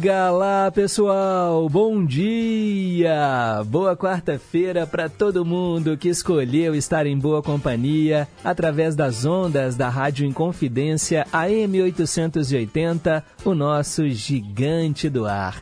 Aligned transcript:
Diga 0.00 0.30
lá, 0.30 0.70
pessoal. 0.70 1.68
Bom 1.68 2.02
dia. 2.02 3.62
Boa 3.66 3.94
quarta-feira 3.94 4.86
para 4.86 5.10
todo 5.10 5.44
mundo 5.44 5.94
que 5.94 6.08
escolheu 6.08 6.74
estar 6.74 7.06
em 7.06 7.18
boa 7.18 7.42
companhia 7.42 8.26
através 8.42 8.96
das 8.96 9.26
ondas 9.26 9.76
da 9.76 9.90
Rádio 9.90 10.26
Inconfidência 10.26 11.26
AM 11.30 11.82
880, 11.82 13.22
o 13.44 13.54
nosso 13.54 14.08
gigante 14.08 15.10
do 15.10 15.26
ar. 15.26 15.60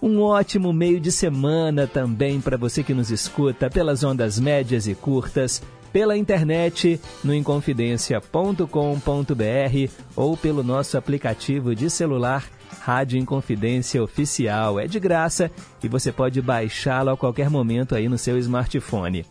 Um 0.00 0.22
ótimo 0.22 0.72
meio 0.72 0.98
de 0.98 1.12
semana 1.12 1.86
também 1.86 2.40
para 2.40 2.56
você 2.56 2.82
que 2.82 2.94
nos 2.94 3.10
escuta 3.10 3.68
pelas 3.68 4.02
ondas 4.02 4.40
médias 4.40 4.88
e 4.88 4.94
curtas 4.94 5.62
pela 5.92 6.16
internet 6.16 6.98
no 7.22 7.34
inconfidencia.com.br 7.34 9.92
ou 10.16 10.38
pelo 10.38 10.62
nosso 10.62 10.96
aplicativo 10.96 11.74
de 11.74 11.90
celular 11.90 12.44
Rádio 12.88 13.18
Inconfidência 13.18 14.02
Oficial. 14.02 14.80
É 14.80 14.86
de 14.86 14.98
graça 14.98 15.50
e 15.84 15.88
você 15.88 16.10
pode 16.10 16.40
baixá-lo 16.40 17.10
a 17.10 17.16
qualquer 17.18 17.50
momento 17.50 17.94
aí 17.94 18.08
no 18.08 18.16
seu 18.16 18.38
smartphone. 18.38 19.26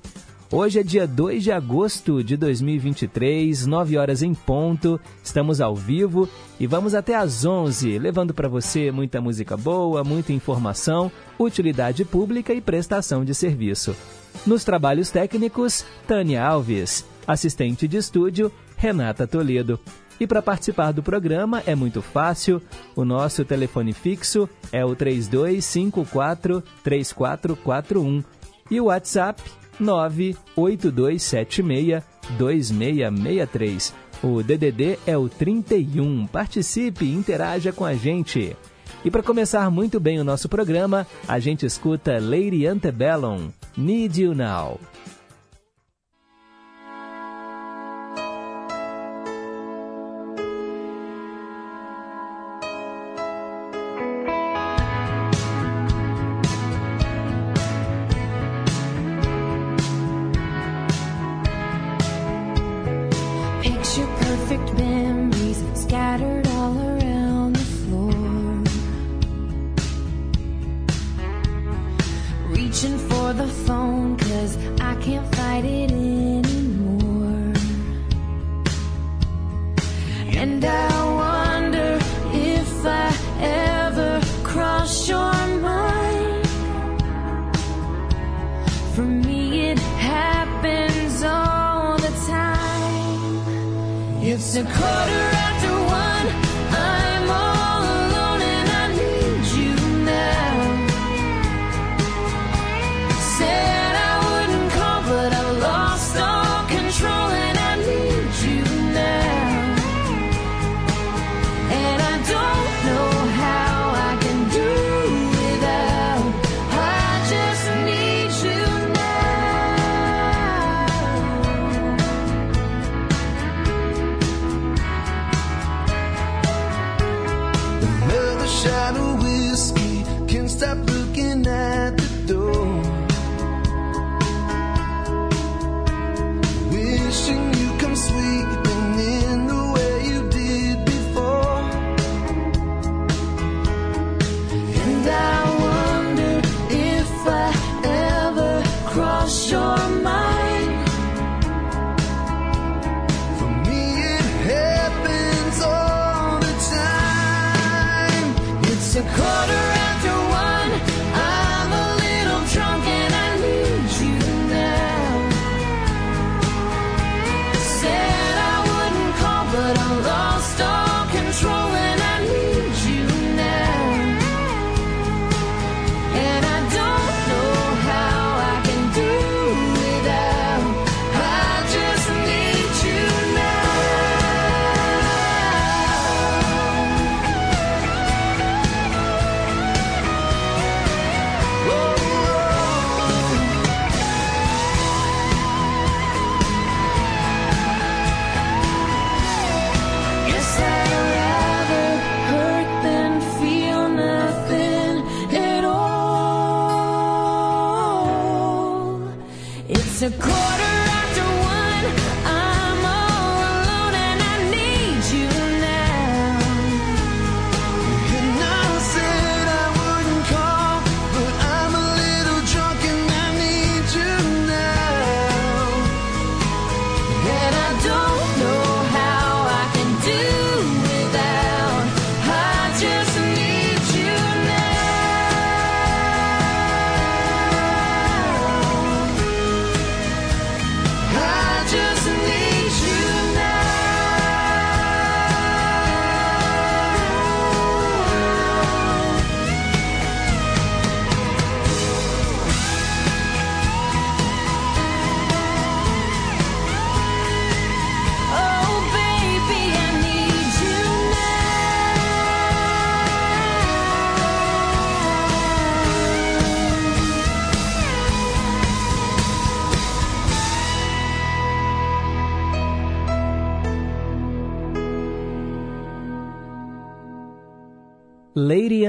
Hoje 0.51 0.79
é 0.79 0.83
dia 0.83 1.07
2 1.07 1.43
de 1.43 1.51
agosto 1.51 2.23
de 2.23 2.37
2023, 2.37 3.65
9 3.65 3.97
horas 3.97 4.21
em 4.21 4.35
ponto. 4.35 4.99
Estamos 5.23 5.59
ao 5.59 5.75
vivo 5.75 6.29
e 6.59 6.67
vamos 6.67 6.93
até 6.93 7.15
às 7.15 7.45
11, 7.45 7.97
levando 7.97 8.31
para 8.31 8.47
você 8.47 8.91
muita 8.91 9.19
música 9.19 9.57
boa, 9.57 10.03
muita 10.03 10.31
informação, 10.31 11.11
utilidade 11.39 12.05
pública 12.05 12.53
e 12.53 12.61
prestação 12.61 13.25
de 13.25 13.33
serviço. 13.33 13.95
Nos 14.45 14.63
trabalhos 14.63 15.09
técnicos, 15.09 15.83
Tânia 16.07 16.45
Alves. 16.45 17.03
Assistente 17.25 17.87
de 17.87 17.97
estúdio, 17.97 18.51
Renata 18.77 19.25
Toledo. 19.25 19.79
E 20.19 20.25
para 20.25 20.41
participar 20.41 20.91
do 20.91 21.03
programa 21.03 21.61
é 21.65 21.75
muito 21.75 22.01
fácil. 22.01 22.61
O 22.95 23.05
nosso 23.05 23.45
telefone 23.45 23.93
fixo 23.93 24.49
é 24.71 24.83
o 24.83 24.95
3254 24.95 26.63
3441 26.83 28.23
e 28.69 28.81
o 28.81 28.85
WhatsApp 28.85 29.41
98276 29.79 32.03
2663. 32.37 33.93
O 34.23 34.41
DDD 34.41 34.97
é 35.05 35.17
o 35.17 35.29
31. 35.29 36.25
Participe 36.27 37.05
e 37.05 37.13
interaja 37.13 37.71
com 37.71 37.85
a 37.85 37.93
gente. 37.93 38.55
E 39.05 39.11
para 39.11 39.21
começar 39.21 39.69
muito 39.69 39.99
bem 39.99 40.19
o 40.19 40.23
nosso 40.23 40.49
programa, 40.49 41.05
a 41.27 41.39
gente 41.39 41.65
escuta 41.65 42.19
Lady 42.19 42.65
Antebellum, 42.65 43.49
Need 43.77 44.21
You 44.21 44.33
Now. 44.33 44.79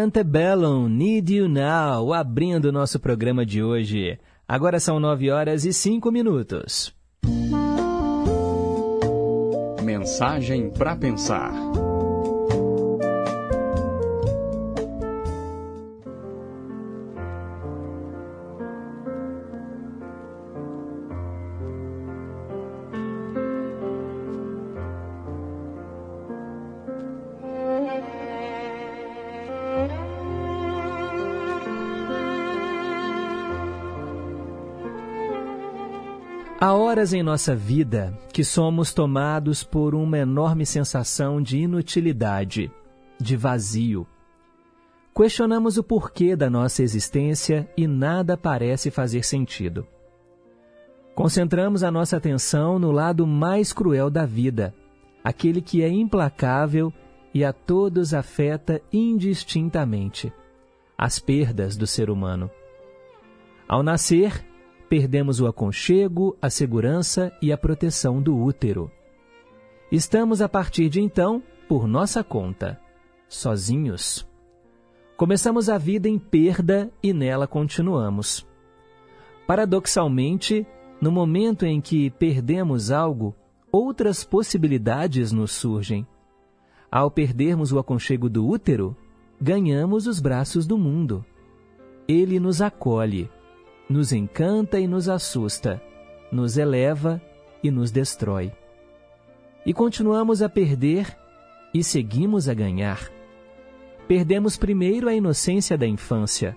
Antebellum, 0.09 0.89
Need 0.89 1.35
You 1.35 1.51
Now, 1.51 2.15
abrindo 2.15 2.71
o 2.71 2.73
nosso 2.73 2.99
programa 2.99 3.45
de 3.45 3.63
hoje. 3.63 4.19
Agora 4.49 4.81
são 4.81 4.99
nove 4.99 5.31
horas 5.31 5.67
e 5.67 5.73
cinco 5.75 6.11
minutos. 6.11 6.95
Mensagem 9.85 10.71
para 10.71 10.97
pensar. 10.97 11.53
Há 36.61 36.75
horas 36.75 37.13
em 37.13 37.23
nossa 37.23 37.55
vida 37.55 38.19
que 38.33 38.43
somos 38.43 38.93
tomados 38.93 39.63
por 39.63 39.95
uma 39.95 40.19
enorme 40.19 40.67
sensação 40.67 41.41
de 41.41 41.59
inutilidade, 41.59 42.69
de 43.17 43.37
vazio. 43.37 44.05
Questionamos 45.15 45.79
o 45.79 45.85
porquê 45.85 46.35
da 46.35 46.51
nossa 46.51 46.83
existência 46.83 47.71
e 47.77 47.87
nada 47.87 48.37
parece 48.37 48.91
fazer 48.91 49.25
sentido. 49.25 49.87
Concentramos 51.15 51.85
a 51.85 51.93
nossa 51.93 52.17
atenção 52.17 52.77
no 52.77 52.91
lado 52.91 53.25
mais 53.25 53.73
cruel 53.73 54.11
da 54.11 54.27
vida, 54.27 54.75
aquele 55.23 55.63
que 55.63 55.81
é 55.81 55.89
implacável 55.89 56.93
e 57.33 57.45
a 57.45 57.53
todos 57.53 58.13
afeta 58.13 58.83
indistintamente 58.93 60.33
as 60.97 61.21
perdas 61.21 61.77
do 61.77 61.87
ser 61.87 62.11
humano. 62.11 62.51
Ao 63.69 63.81
nascer, 63.81 64.45
perdemos 64.89 65.41
o 65.41 65.47
aconchego, 65.47 66.37
a 66.41 66.49
segurança 66.49 67.33
e 67.43 67.53
a 67.53 67.59
proteção 67.59 68.23
do 68.23 68.37
útero. 68.37 68.91
Estamos, 69.93 70.41
a 70.41 70.49
partir 70.49 70.89
de 70.89 71.01
então, 71.01 71.43
por 71.69 71.87
nossa 71.87 72.25
conta, 72.25 72.81
sozinhos. 73.29 74.27
Começamos 75.17 75.69
a 75.69 75.77
vida 75.77 76.09
em 76.09 76.19
perda 76.19 76.91
e 77.03 77.13
nela 77.13 77.47
continuamos. 77.47 78.47
Paradoxalmente, 79.47 80.67
no 81.01 81.11
momento 81.11 81.65
em 81.67 81.81
que 81.81 82.11
perdemos 82.11 82.91
algo, 82.91 83.35
outras 83.71 84.25
possibilidades 84.25 85.33
nos 85.33 85.53
surgem. 85.53 86.07
Ao 86.91 87.11
perdermos 87.11 87.73
o 87.73 87.79
aconchego 87.79 88.29
do 88.29 88.47
útero, 88.47 88.97
ganhamos 89.41 90.07
os 90.07 90.21
braços 90.21 90.67
do 90.67 90.79
mundo. 90.79 91.25
Ele 92.07 92.41
nos 92.41 92.63
acolhe 92.63 93.31
nos 93.89 94.13
encanta 94.13 94.79
e 94.79 94.87
nos 94.87 95.09
assusta, 95.09 95.83
nos 96.31 96.59
eleva 96.59 97.21
e 97.63 97.71
nos 97.71 97.91
destrói. 97.91 98.53
E 99.65 99.73
continuamos 99.73 100.43
a 100.43 100.49
perder 100.49 101.17
e 101.73 101.83
seguimos 101.83 102.49
a 102.49 102.55
ganhar. 102.55 103.11
Perdemos 104.07 104.57
primeiro 104.57 105.09
a 105.09 105.15
inocência 105.15 105.77
da 105.77 105.87
infância, 105.87 106.57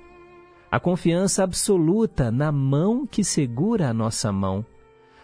a 0.72 0.80
confiança 0.80 1.44
absoluta 1.44 2.32
na 2.32 2.52
mão 2.52 3.06
que 3.06 3.24
segura 3.24 3.90
a 3.90 3.94
nossa 3.94 4.32
mão, 4.32 4.66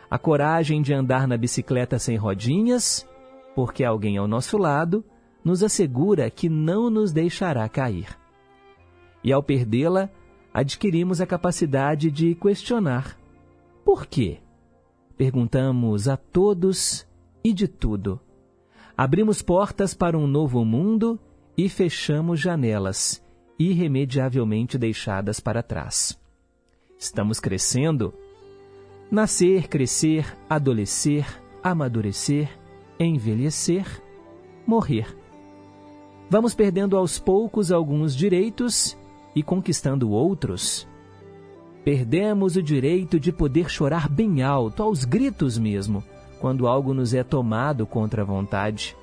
a 0.10 0.18
coragem 0.18 0.82
de 0.82 0.94
andar 0.94 1.28
na 1.28 1.38
bicicleta 1.38 2.00
sem 2.00 2.18
rodinhas, 2.18 3.08
porque 3.56 3.84
alguém 3.84 4.18
ao 4.18 4.28
nosso 4.28 4.58
lado 4.58 5.04
nos 5.44 5.64
assegura 5.64 6.30
que 6.30 6.50
não 6.50 6.90
nos 6.90 7.14
deixará 7.14 7.68
cair. 7.70 8.10
E 9.24 9.32
ao 9.32 9.42
perdê-la, 9.42 10.10
adquirimos 10.58 11.22
a 11.22 11.28
capacidade 11.28 12.10
de 12.10 12.34
questionar. 12.34 13.16
Por 13.86 14.08
quê? 14.08 14.40
Perguntamos 15.16 16.08
a 16.08 16.18
todos 16.18 17.06
e 17.44 17.54
de 17.54 17.68
tudo. 17.68 18.20
Abrimos 18.98 19.44
portas 19.44 19.94
para 19.94 20.18
um 20.18 20.26
novo 20.26 20.66
mundo 20.66 21.20
e 21.56 21.70
fechamos 21.70 22.40
janelas, 22.40 23.24
irremediavelmente 23.60 24.80
deixadas 24.80 25.40
para 25.40 25.62
trás. 25.62 26.20
Estamos 26.98 27.40
crescendo? 27.40 28.12
Nascer, 29.12 29.68
crescer, 29.68 30.26
adolescer, 30.50 31.40
amadurecer, 31.62 32.50
envelhecer, 33.00 33.86
morrer. 34.66 35.16
Vamos 36.32 36.56
perdendo 36.56 36.98
aos 36.98 37.20
poucos 37.20 37.72
alguns 37.72 38.16
direitos 38.16 38.97
e 39.38 39.44
conquistando 39.44 40.10
outros, 40.10 40.88
perdemos 41.86 42.56
o 42.56 42.64
direito 42.64 43.20
de 43.20 43.32
poder 43.32 43.70
chorar 43.70 44.10
bem 44.10 44.42
alto, 44.42 44.82
aos 44.82 45.06
gritos 45.06 45.60
mesmo, 45.60 46.04
quando 46.40 46.66
algo 46.66 46.92
nos 46.92 47.14
é 47.14 47.24
tomado 47.24 47.86
contra 47.86 48.24
a 48.24 48.26
vontade. 48.26 48.98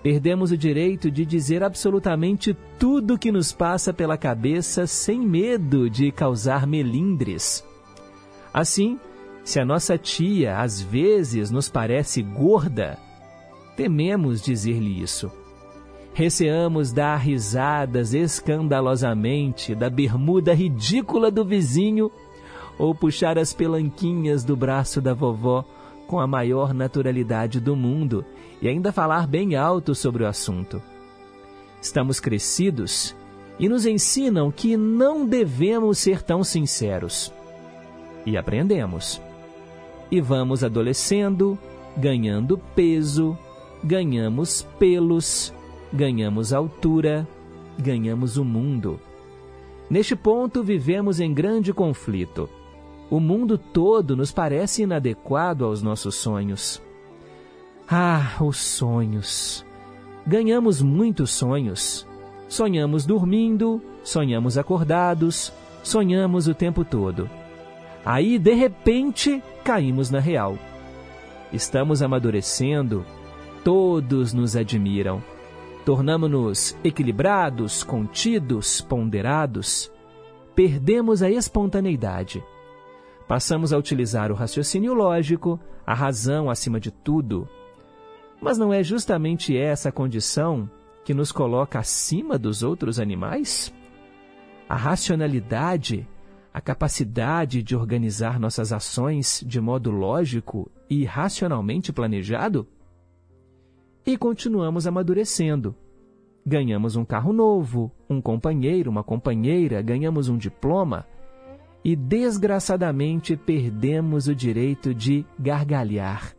Perdemos 0.00 0.52
o 0.52 0.56
direito 0.56 1.10
de 1.10 1.26
dizer 1.26 1.64
absolutamente 1.64 2.56
tudo 2.78 3.18
que 3.18 3.32
nos 3.32 3.50
passa 3.50 3.92
pela 3.92 4.16
cabeça 4.16 4.86
sem 4.86 5.18
medo 5.18 5.90
de 5.90 6.12
causar 6.12 6.64
melindres. 6.64 7.64
Assim, 8.54 8.96
se 9.42 9.58
a 9.58 9.64
nossa 9.64 9.98
tia 9.98 10.60
às 10.60 10.80
vezes 10.80 11.50
nos 11.50 11.68
parece 11.68 12.22
gorda, 12.22 12.96
tememos 13.76 14.40
dizer-lhe 14.40 15.02
isso 15.02 15.32
Receamos 16.18 16.90
dar 16.90 17.18
risadas 17.18 18.12
escandalosamente 18.12 19.72
da 19.72 19.88
bermuda 19.88 20.52
ridícula 20.52 21.30
do 21.30 21.44
vizinho 21.44 22.10
ou 22.76 22.92
puxar 22.92 23.38
as 23.38 23.52
pelanquinhas 23.52 24.42
do 24.42 24.56
braço 24.56 25.00
da 25.00 25.14
vovó 25.14 25.64
com 26.08 26.18
a 26.18 26.26
maior 26.26 26.74
naturalidade 26.74 27.60
do 27.60 27.76
mundo 27.76 28.24
e 28.60 28.66
ainda 28.66 28.90
falar 28.90 29.28
bem 29.28 29.54
alto 29.54 29.94
sobre 29.94 30.24
o 30.24 30.26
assunto. 30.26 30.82
Estamos 31.80 32.18
crescidos 32.18 33.14
e 33.56 33.68
nos 33.68 33.86
ensinam 33.86 34.50
que 34.50 34.76
não 34.76 35.24
devemos 35.24 35.98
ser 35.98 36.20
tão 36.20 36.42
sinceros. 36.42 37.32
E 38.26 38.36
aprendemos. 38.36 39.22
E 40.10 40.20
vamos 40.20 40.64
adolescendo, 40.64 41.56
ganhando 41.96 42.58
peso, 42.74 43.38
ganhamos 43.84 44.66
pelos, 44.80 45.54
ganhamos 45.92 46.52
altura, 46.52 47.26
ganhamos 47.78 48.36
o 48.36 48.44
mundo. 48.44 49.00
Neste 49.88 50.14
ponto, 50.14 50.62
vivemos 50.62 51.20
em 51.20 51.32
grande 51.32 51.72
conflito. 51.72 52.48
O 53.10 53.18
mundo 53.18 53.56
todo 53.56 54.14
nos 54.14 54.30
parece 54.30 54.82
inadequado 54.82 55.64
aos 55.64 55.82
nossos 55.82 56.14
sonhos. 56.14 56.82
Ah, 57.88 58.36
os 58.40 58.58
sonhos! 58.58 59.64
Ganhamos 60.26 60.82
muitos 60.82 61.30
sonhos. 61.30 62.06
Sonhamos 62.48 63.06
dormindo, 63.06 63.80
sonhamos 64.02 64.58
acordados, 64.58 65.52
sonhamos 65.82 66.48
o 66.48 66.54
tempo 66.54 66.84
todo. 66.84 67.30
Aí, 68.04 68.38
de 68.38 68.52
repente, 68.52 69.42
caímos 69.64 70.10
na 70.10 70.18
real. 70.18 70.58
Estamos 71.50 72.02
amadurecendo, 72.02 73.06
todos 73.64 74.34
nos 74.34 74.54
admiram 74.54 75.22
tornamos-nos 75.88 76.76
equilibrados, 76.84 77.82
contidos, 77.82 78.78
ponderados, 78.82 79.90
perdemos 80.54 81.22
a 81.22 81.30
espontaneidade. 81.30 82.44
Passamos 83.26 83.72
a 83.72 83.78
utilizar 83.78 84.30
o 84.30 84.34
raciocínio 84.34 84.92
lógico, 84.92 85.58
a 85.86 85.94
razão 85.94 86.50
acima 86.50 86.78
de 86.78 86.90
tudo. 86.90 87.48
Mas 88.38 88.58
não 88.58 88.70
é 88.70 88.82
justamente 88.82 89.56
essa 89.56 89.90
condição 89.90 90.70
que 91.06 91.14
nos 91.14 91.32
coloca 91.32 91.78
acima 91.78 92.38
dos 92.38 92.62
outros 92.62 93.00
animais? 93.00 93.72
A 94.68 94.76
racionalidade, 94.76 96.06
a 96.52 96.60
capacidade 96.60 97.62
de 97.62 97.74
organizar 97.74 98.38
nossas 98.38 98.74
ações 98.74 99.42
de 99.46 99.58
modo 99.58 99.90
lógico 99.90 100.70
e 100.90 101.06
racionalmente 101.06 101.94
planejado? 101.94 102.68
E 104.08 104.16
continuamos 104.16 104.86
amadurecendo. 104.86 105.76
Ganhamos 106.44 106.96
um 106.96 107.04
carro 107.04 107.30
novo, 107.30 107.92
um 108.08 108.22
companheiro, 108.22 108.90
uma 108.90 109.04
companheira, 109.04 109.82
ganhamos 109.82 110.30
um 110.30 110.38
diploma 110.38 111.06
e 111.84 111.94
desgraçadamente 111.94 113.36
perdemos 113.36 114.26
o 114.26 114.34
direito 114.34 114.94
de 114.94 115.26
gargalhar, 115.38 116.34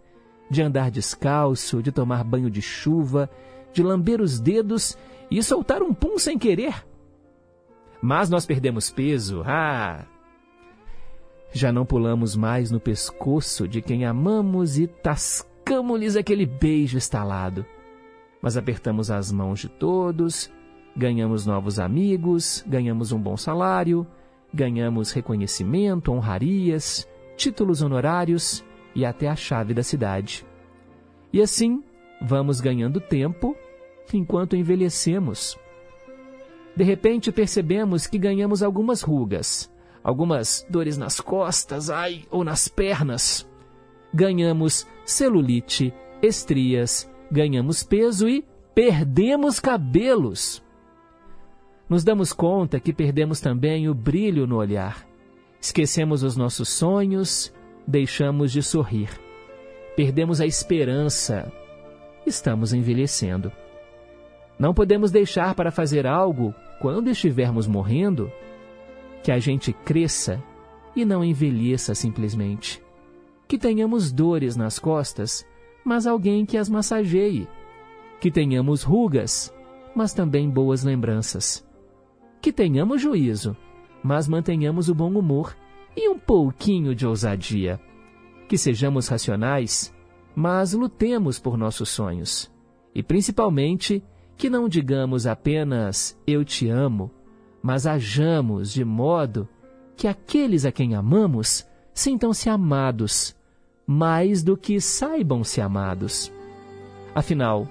de 0.49 0.63
andar 0.63 0.89
descalço, 0.89 1.83
de 1.83 1.91
tomar 1.91 2.23
banho 2.23 2.49
de 2.49 2.59
chuva, 2.59 3.29
de 3.71 3.83
lamber 3.83 4.19
os 4.19 4.39
dedos 4.39 4.97
e 5.29 5.43
soltar 5.43 5.83
um 5.83 5.93
pum 5.93 6.17
sem 6.17 6.39
querer. 6.39 6.83
Mas 8.01 8.31
nós 8.31 8.47
perdemos 8.47 8.89
peso, 8.89 9.43
ah! 9.45 10.07
Já 11.51 11.71
não 11.71 11.85
pulamos 11.85 12.35
mais 12.35 12.71
no 12.71 12.79
pescoço 12.79 13.67
de 13.67 13.79
quem 13.79 14.05
amamos 14.05 14.79
e 14.79 14.87
tascamos 14.87 15.48
Arrancamos-lhes 15.69 16.15
aquele 16.15 16.45
beijo 16.45 16.97
estalado. 16.97 17.65
Mas 18.41 18.57
apertamos 18.57 19.11
as 19.11 19.31
mãos 19.31 19.59
de 19.59 19.69
todos, 19.69 20.51
Ganhamos 20.95 21.45
novos 21.45 21.79
amigos, 21.79 22.61
ganhamos 22.67 23.11
um 23.11 23.19
bom 23.21 23.37
salário, 23.37 24.05
ganhamos 24.53 25.11
reconhecimento, 25.11 26.11
honrarias, 26.11 27.07
títulos 27.37 27.81
honorários 27.81 28.65
e 28.95 29.05
até 29.05 29.29
a 29.29 29.35
chave 29.35 29.73
da 29.73 29.83
cidade. 29.83 30.45
E 31.31 31.41
assim, 31.41 31.83
vamos 32.21 32.59
ganhando 32.59 32.99
tempo 32.99 33.55
enquanto 34.13 34.55
envelhecemos. 34.55 35.57
De 36.75 36.83
repente 36.83 37.31
percebemos 37.31 38.07
que 38.07 38.17
ganhamos 38.17 38.63
algumas 38.63 39.01
rugas, 39.01 39.71
algumas 40.03 40.65
dores 40.69 40.97
nas 40.97 41.21
costas, 41.21 41.89
ai, 41.89 42.25
ou 42.29 42.43
nas 42.43 42.67
pernas. 42.67 43.47
Ganhamos 44.13 44.85
celulite, 45.09 45.93
estrias, 46.21 47.09
ganhamos 47.31 47.83
peso 47.83 48.27
e 48.27 48.45
perdemos 48.75 49.59
cabelos. 49.59 50.63
Nos 51.89 52.03
damos 52.03 52.31
conta 52.31 52.79
que 52.79 52.93
perdemos 52.93 53.41
também 53.41 53.89
o 53.89 53.93
brilho 53.93 54.45
no 54.45 54.57
olhar. 54.57 55.07
Esquecemos 55.59 56.23
os 56.23 56.37
nossos 56.37 56.69
sonhos, 56.69 57.53
deixamos 57.87 58.51
de 58.51 58.61
sorrir. 58.61 59.09
Perdemos 59.95 60.39
a 60.39 60.45
esperança. 60.45 61.51
Estamos 62.25 62.71
envelhecendo. 62.71 63.51
Não 64.57 64.73
podemos 64.73 65.09
deixar 65.09 65.55
para 65.55 65.71
fazer 65.71 66.05
algo 66.05 66.53
quando 66.79 67.09
estivermos 67.09 67.65
morrendo 67.65 68.31
que 69.23 69.31
a 69.31 69.39
gente 69.39 69.73
cresça 69.73 70.41
e 70.95 71.03
não 71.03 71.23
envelheça 71.23 71.95
simplesmente. 71.95 72.81
Que 73.49 73.57
tenhamos 73.57 74.11
dores 74.11 74.55
nas 74.55 74.77
costas, 74.77 75.43
mas 75.83 76.05
alguém 76.05 76.45
que 76.45 76.55
as 76.55 76.69
massageie. 76.69 77.47
Que 78.21 78.29
tenhamos 78.29 78.83
rugas, 78.83 79.51
mas 79.95 80.13
também 80.13 80.47
boas 80.47 80.83
lembranças. 80.83 81.67
Que 82.39 82.53
tenhamos 82.53 83.01
juízo, 83.01 83.57
mas 84.03 84.27
mantenhamos 84.27 84.87
o 84.87 84.93
bom 84.93 85.11
humor 85.11 85.57
e 85.97 86.07
um 86.07 86.19
pouquinho 86.19 86.93
de 86.93 87.07
ousadia. 87.07 87.81
Que 88.47 88.55
sejamos 88.55 89.07
racionais, 89.07 89.91
mas 90.35 90.73
lutemos 90.73 91.39
por 91.39 91.57
nossos 91.57 91.89
sonhos. 91.89 92.51
E 92.93 93.01
principalmente, 93.01 94.03
que 94.37 94.47
não 94.47 94.69
digamos 94.69 95.25
apenas 95.25 96.15
eu 96.27 96.45
te 96.45 96.69
amo, 96.69 97.09
mas 97.63 97.87
hajamos 97.87 98.71
de 98.71 98.85
modo 98.85 99.49
que 99.97 100.07
aqueles 100.07 100.65
a 100.65 100.71
quem 100.71 100.93
amamos 100.93 101.67
sintam-se 101.95 102.47
amados, 102.47 103.35
mais 103.91 104.43
do 104.43 104.55
que 104.55 104.79
saibam-se 104.79 105.59
amados. 105.59 106.31
Afinal, 107.15 107.67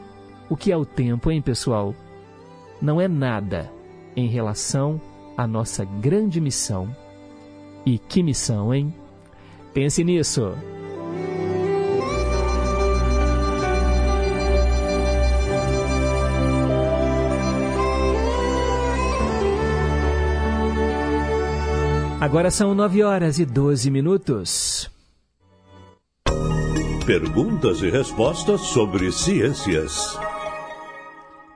o 0.51 0.57
que 0.57 0.73
é 0.73 0.77
o 0.77 0.85
tempo, 0.85 1.31
hein, 1.31 1.41
pessoal? 1.41 1.95
Não 2.83 3.01
é 3.01 3.07
nada 3.07 3.71
em 4.17 4.27
relação 4.27 5.01
à 5.37 5.47
nossa 5.47 5.85
grande 5.85 6.41
missão. 6.41 6.89
E 7.87 8.01
que 8.01 8.21
missão, 8.21 8.75
hein? 8.75 8.93
Pense 9.73 10.03
nisso. 10.03 10.55
Agora 22.21 22.51
são 22.51 22.75
9 22.75 23.05
horas 23.05 23.39
e 23.39 23.47
12 23.47 23.89
minutos. 23.89 24.98
Perguntas 27.09 27.81
e 27.81 27.89
respostas 27.89 28.61
sobre 28.61 29.11
ciências. 29.11 30.21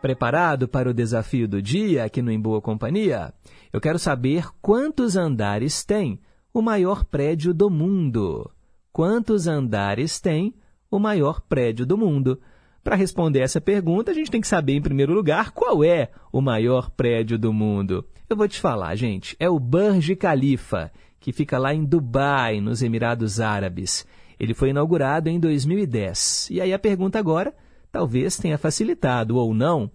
Preparado 0.01 0.67
para 0.67 0.89
o 0.89 0.95
desafio 0.95 1.47
do 1.47 1.61
dia 1.61 2.05
aqui 2.05 2.23
no 2.23 2.33
Em 2.33 2.41
Boa 2.41 2.59
Companhia? 2.63 3.35
Eu 3.71 3.79
quero 3.79 3.99
saber 3.99 4.47
quantos 4.63 5.15
andares 5.15 5.85
tem 5.85 6.19
o 6.55 6.63
maior 6.63 7.05
prédio 7.05 7.53
do 7.53 7.69
mundo. 7.69 8.51
Quantos 8.95 9.47
andares 9.47 10.19
tem 10.19 10.55
o 10.91 10.99
maior 10.99 11.43
prédio 11.43 11.85
do 11.85 11.99
mundo? 11.99 12.41
Para 12.83 12.97
responder 12.97 13.41
essa 13.41 13.61
pergunta, 13.61 14.11
a 14.11 14.15
gente 14.15 14.31
tem 14.31 14.41
que 14.41 14.49
saber, 14.49 14.77
em 14.77 14.83
primeiro 14.83 15.13
lugar, 15.13 15.51
qual 15.51 15.85
é 15.85 16.13
o 16.33 16.41
maior 16.41 16.89
prédio 16.89 17.39
do 17.39 17.53
mundo. 17.53 18.07
Eu 18.27 18.39
vou 18.39 18.49
te 18.49 18.59
falar, 18.59 18.97
gente, 18.97 19.37
é 19.39 19.51
o 19.51 19.61
Burj 19.61 20.17
Khalifa, 20.17 20.91
que 21.21 21.31
fica 21.31 21.59
lá 21.59 21.75
em 21.75 21.85
Dubai, 21.85 22.59
nos 22.59 22.83
Emirados 22.83 23.39
Árabes. 23.39 24.07
Ele 24.43 24.53
foi 24.55 24.71
inaugurado 24.71 25.29
em 25.29 25.39
2010. 25.39 26.49
E 26.51 26.61
aí 26.61 26.73
a 26.73 26.79
pergunta 26.79 27.17
agora 27.17 27.55
talvez 27.93 28.37
tenha 28.37 28.59
facilitado 28.59 29.37
ou 29.37 29.55
não. 29.55 29.89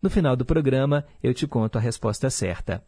No 0.00 0.08
final 0.08 0.36
do 0.36 0.44
programa, 0.44 1.04
eu 1.20 1.34
te 1.34 1.48
conto 1.48 1.76
a 1.76 1.80
resposta 1.80 2.30
certa. 2.30 2.84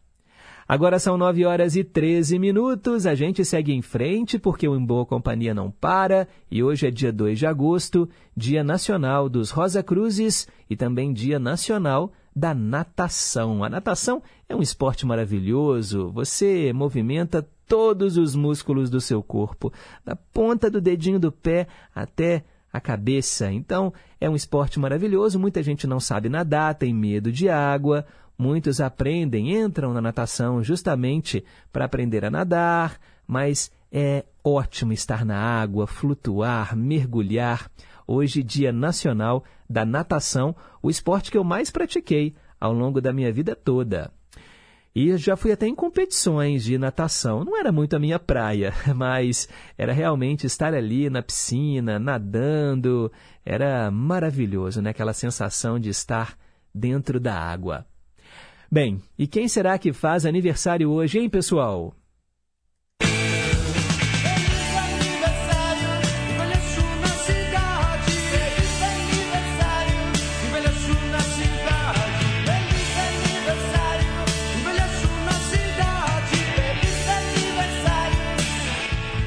Agora 0.69 0.99
são 0.99 1.17
9 1.17 1.45
horas 1.45 1.75
e 1.75 1.83
13 1.83 2.37
minutos. 2.37 3.07
A 3.07 3.15
gente 3.15 3.43
segue 3.43 3.73
em 3.73 3.81
frente 3.81 4.37
porque 4.37 4.67
o 4.67 4.75
Em 4.75 4.85
Boa 4.85 5.03
Companhia 5.03 5.51
não 5.51 5.71
para. 5.71 6.27
E 6.51 6.61
hoje 6.61 6.85
é 6.85 6.91
dia 6.91 7.11
2 7.11 7.39
de 7.39 7.47
agosto, 7.47 8.07
Dia 8.37 8.63
Nacional 8.63 9.27
dos 9.27 9.49
Rosa 9.49 9.81
Cruzes 9.81 10.47
e 10.69 10.75
também 10.75 11.11
Dia 11.11 11.39
Nacional 11.39 12.13
da 12.35 12.53
natação. 12.53 13.63
A 13.63 13.69
natação 13.69 14.21
é 14.47 14.55
um 14.55 14.61
esporte 14.61 15.07
maravilhoso. 15.07 16.11
Você 16.11 16.71
movimenta 16.71 17.43
todos 17.67 18.15
os 18.15 18.35
músculos 18.35 18.91
do 18.91 19.01
seu 19.01 19.23
corpo, 19.23 19.73
da 20.05 20.15
ponta 20.15 20.69
do 20.69 20.79
dedinho 20.79 21.19
do 21.19 21.31
pé 21.31 21.65
até 21.95 22.43
a 22.71 22.79
cabeça. 22.79 23.51
Então, 23.51 23.91
é 24.21 24.29
um 24.29 24.35
esporte 24.35 24.79
maravilhoso. 24.79 25.39
Muita 25.39 25.63
gente 25.63 25.87
não 25.87 25.99
sabe 25.99 26.29
nadar, 26.29 26.75
tem 26.75 26.93
medo 26.93 27.31
de 27.31 27.49
água. 27.49 28.05
Muitos 28.41 28.79
aprendem, 28.79 29.53
entram 29.53 29.93
na 29.93 29.99
natação 29.99 30.63
justamente 30.63 31.43
para 31.73 31.83
aprender 31.83 32.23
a 32.23 32.31
nadar, 32.31 32.97
mas 33.27 33.69
é 33.91 34.23
ótimo 34.41 34.93
estar 34.93 35.25
na 35.25 35.37
água, 35.37 35.85
flutuar, 35.85 36.73
mergulhar. 36.73 37.69
Hoje, 38.07 38.41
Dia 38.41 38.71
Nacional 38.71 39.43
da 39.69 39.83
Natação, 39.83 40.55
o 40.81 40.89
esporte 40.89 41.29
que 41.29 41.37
eu 41.37 41.43
mais 41.43 41.69
pratiquei 41.69 42.33
ao 42.57 42.71
longo 42.71 43.01
da 43.01 43.11
minha 43.11 43.29
vida 43.29 43.57
toda. 43.57 44.09
E 44.95 45.17
já 45.17 45.35
fui 45.35 45.51
até 45.51 45.67
em 45.67 45.75
competições 45.75 46.63
de 46.63 46.77
natação. 46.77 47.43
Não 47.43 47.59
era 47.59 47.73
muito 47.73 47.97
a 47.97 47.99
minha 47.99 48.17
praia, 48.17 48.73
mas 48.95 49.49
era 49.77 49.91
realmente 49.91 50.47
estar 50.47 50.73
ali 50.73 51.09
na 51.09 51.21
piscina, 51.21 51.99
nadando. 51.99 53.11
Era 53.45 53.91
maravilhoso, 53.91 54.81
né? 54.81 54.91
Aquela 54.91 55.13
sensação 55.13 55.77
de 55.77 55.89
estar 55.89 56.37
dentro 56.73 57.19
da 57.19 57.37
água. 57.37 57.85
Bem, 58.71 59.01
e 59.17 59.25
quem 59.25 59.47
será 59.47 59.79
que 59.79 59.91
faz 59.91 60.27
aniversário 60.27 60.91
hoje, 60.91 61.17
hein, 61.17 61.27
pessoal? 61.27 61.95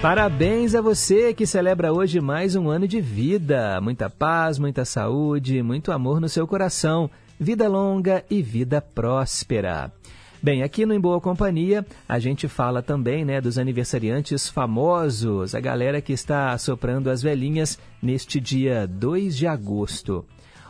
Parabéns 0.01 0.75
a 0.75 0.81
você 0.81 1.33
que 1.33 1.47
celebra 1.47 1.93
hoje 1.93 2.21
mais 2.21 2.57
um 2.57 2.69
ano 2.69 2.89
de 2.89 3.01
vida. 3.01 3.81
Muita 3.81 4.11
paz, 4.11 4.59
muita 4.59 4.85
saúde, 4.85 5.63
muito 5.63 5.93
amor 5.93 6.21
no 6.21 6.29
seu 6.29 6.47
coração. 6.47 7.09
Vida 7.43 7.67
longa 7.67 8.25
e 8.31 8.41
vida 8.41 8.81
próspera. 8.81 9.93
Bem, 10.41 10.63
aqui 10.63 10.87
no 10.87 10.95
Em 10.95 11.01
Boa 11.01 11.21
Companhia, 11.21 11.85
a 12.09 12.21
gente 12.21 12.47
fala 12.47 12.81
também 12.81 13.25
né, 13.25 13.41
dos 13.41 13.59
aniversariantes 13.59 14.49
famosos, 14.49 15.53
a 15.53 15.59
galera 15.59 16.01
que 16.01 16.13
está 16.13 16.57
soprando 16.57 17.11
as 17.11 17.21
velhinhas 17.21 17.81
neste 18.01 18.39
dia 18.39 18.87
2 18.87 19.37
de 19.37 19.49
agosto. 19.49 20.25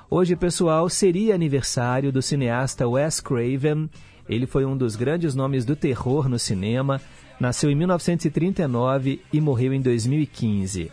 Hoje, 0.09 0.35
pessoal, 0.35 0.88
seria 0.88 1.35
aniversário 1.35 2.11
do 2.11 2.23
cineasta 2.23 2.88
Wes 2.88 3.21
Craven. 3.21 3.91
Ele 4.26 4.47
foi 4.47 4.64
um 4.64 4.75
dos 4.75 4.97
grandes 4.97 5.35
nomes 5.35 5.67
do 5.67 5.76
terror 5.76 6.26
no 6.26 6.38
cinema 6.38 7.02
Nasceu 7.43 7.73
em 7.73 7.75
1939 7.75 9.21
e 9.33 9.41
morreu 9.41 9.75
em 9.75 9.81
2015. 9.81 10.93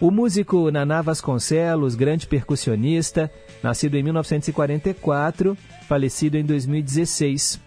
O 0.00 0.12
músico 0.12 0.70
Naná 0.70 1.02
Vasconcelos, 1.02 1.96
grande 1.96 2.24
percussionista, 2.24 3.28
nascido 3.60 3.96
em 3.96 4.02
1944, 4.04 5.58
falecido 5.88 6.36
em 6.36 6.44
2016. 6.44 7.60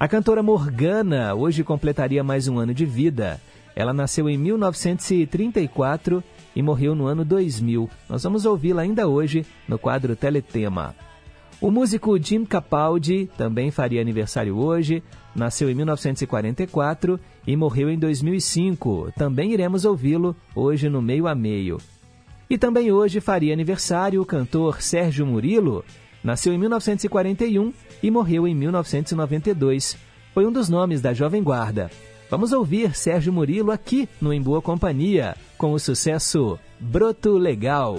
A 0.00 0.08
cantora 0.08 0.42
Morgana 0.42 1.34
hoje 1.34 1.62
completaria 1.62 2.24
mais 2.24 2.48
um 2.48 2.58
ano 2.58 2.72
de 2.72 2.86
vida. 2.86 3.38
Ela 3.76 3.92
nasceu 3.92 4.30
em 4.30 4.38
1934 4.38 6.24
e 6.56 6.62
morreu 6.62 6.94
no 6.94 7.06
ano 7.06 7.22
2000. 7.22 7.90
Nós 8.08 8.22
vamos 8.22 8.46
ouvi-la 8.46 8.80
ainda 8.80 9.06
hoje 9.06 9.44
no 9.68 9.78
quadro 9.78 10.16
Teletema. 10.16 10.94
O 11.60 11.72
músico 11.72 12.16
Jim 12.22 12.44
Capaldi 12.44 13.28
também 13.36 13.72
faria 13.72 14.00
aniversário 14.00 14.56
hoje, 14.56 15.02
nasceu 15.34 15.68
em 15.68 15.74
1944 15.74 17.18
e 17.44 17.56
morreu 17.56 17.90
em 17.90 17.98
2005. 17.98 19.12
Também 19.16 19.52
iremos 19.52 19.84
ouvi-lo 19.84 20.36
hoje 20.54 20.88
no 20.88 21.02
meio 21.02 21.26
a 21.26 21.34
meio. 21.34 21.78
E 22.48 22.56
também 22.56 22.92
hoje 22.92 23.20
faria 23.20 23.52
aniversário 23.52 24.22
o 24.22 24.24
cantor 24.24 24.80
Sérgio 24.80 25.26
Murilo, 25.26 25.84
nasceu 26.22 26.52
em 26.52 26.58
1941 26.58 27.72
e 28.04 28.10
morreu 28.10 28.46
em 28.46 28.54
1992. 28.54 29.98
Foi 30.32 30.46
um 30.46 30.52
dos 30.52 30.68
nomes 30.68 31.00
da 31.00 31.12
Jovem 31.12 31.42
Guarda. 31.42 31.90
Vamos 32.30 32.52
ouvir 32.52 32.94
Sérgio 32.94 33.32
Murilo 33.32 33.72
aqui 33.72 34.08
no 34.20 34.32
Em 34.32 34.40
Boa 34.40 34.62
Companhia, 34.62 35.34
com 35.56 35.72
o 35.72 35.78
sucesso 35.78 36.56
Broto 36.78 37.36
Legal. 37.36 37.98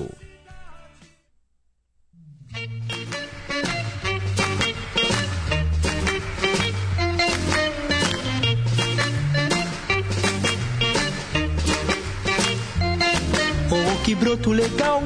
Que 14.10 14.16
broto 14.16 14.52
legal, 14.52 15.04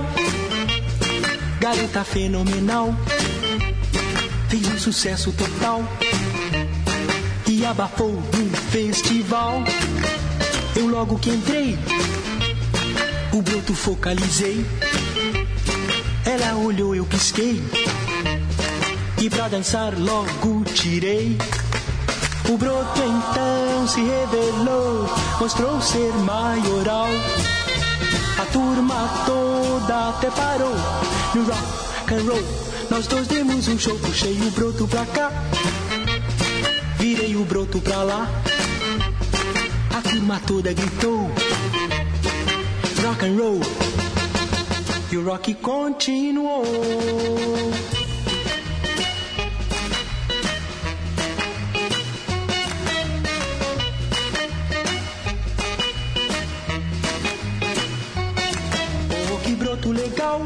garota 1.60 2.06
fenomenal, 2.06 2.96
fez 4.48 4.66
um 4.66 4.80
sucesso 4.80 5.34
total 5.34 5.84
e 7.46 7.66
abafou 7.66 8.12
um 8.12 8.56
festival. 8.72 9.62
Eu 10.74 10.88
logo 10.88 11.20
que 11.20 11.32
entrei, 11.32 11.78
o 13.34 13.42
broto 13.42 13.76
focalizei. 13.76 14.66
Ela 16.26 16.56
olhou, 16.56 16.96
eu 16.96 17.04
pisquei. 17.04 17.62
E 19.22 19.30
pra 19.30 19.50
dançar 19.50 20.00
logo 20.00 20.64
tirei. 20.76 21.38
O 22.50 22.58
broto 22.58 23.02
então 23.02 23.86
se 23.86 24.00
revelou, 24.00 25.14
mostrou 25.42 25.82
ser 25.82 26.14
maioral. 26.20 27.10
A 28.40 28.46
turma 28.52 29.10
toda 29.26 30.10
até 30.10 30.30
parou 30.32 30.76
no 31.36 31.44
rock 31.44 32.14
and 32.14 32.32
roll. 32.32 32.44
Nós 32.90 33.08
dois 33.08 33.28
demos 33.28 33.68
um 33.68 33.80
show, 33.80 33.98
puxei 34.00 34.34
o 34.42 34.52
broto 34.52 34.88
pra 34.88 35.06
cá, 35.06 35.32
virei 36.98 37.36
o 37.36 37.44
broto 37.46 37.80
pra 37.80 38.04
lá. 38.04 38.28
A 39.98 40.02
turma 40.02 40.42
toda 40.46 40.74
gritou 40.74 41.32
rock 43.04 43.26
and 43.26 43.38
roll 43.38 43.60
e 45.12 45.18
o 45.18 45.26
rock 45.26 45.54
continuou. 45.56 46.64
Legal, 60.24 60.42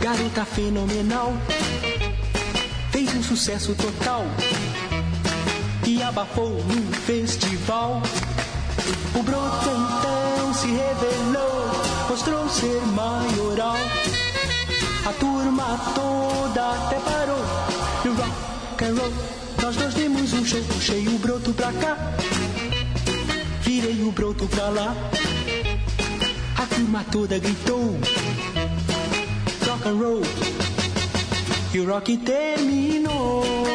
garota 0.00 0.44
fenomenal, 0.44 1.32
fez 2.92 3.12
um 3.16 3.22
sucesso 3.22 3.74
total 3.74 4.24
e 5.84 6.00
abafou 6.02 6.50
no 6.50 6.92
festival. 6.92 8.00
O 9.14 9.22
broto 9.24 9.68
então 9.68 10.54
se 10.54 10.68
revelou, 10.68 11.70
mostrou 12.08 12.48
ser 12.48 12.80
maioral. 12.94 13.76
A 15.04 15.12
turma 15.14 15.80
toda 15.94 16.70
até 16.70 17.00
parou 17.00 17.44
no 18.04 18.14
rock 18.14 18.84
and 18.84 18.94
roll. 19.00 19.12
Nós 19.60 19.76
dois 19.76 19.94
demos 19.94 20.32
um 20.32 20.44
show, 20.44 20.62
puxei 20.64 21.08
o 21.08 21.18
broto 21.18 21.52
pra 21.52 21.72
cá, 21.72 21.96
virei 23.62 24.00
o 24.04 24.12
broto 24.12 24.46
pra 24.46 24.68
lá. 24.68 24.94
Turma 26.74 27.04
toda 27.10 27.38
gritou. 27.38 27.98
Rock 29.66 29.88
and 29.88 30.00
roll. 30.00 30.22
E 31.74 31.80
o 31.80 31.86
rock 31.86 32.16
terminou 32.16 33.71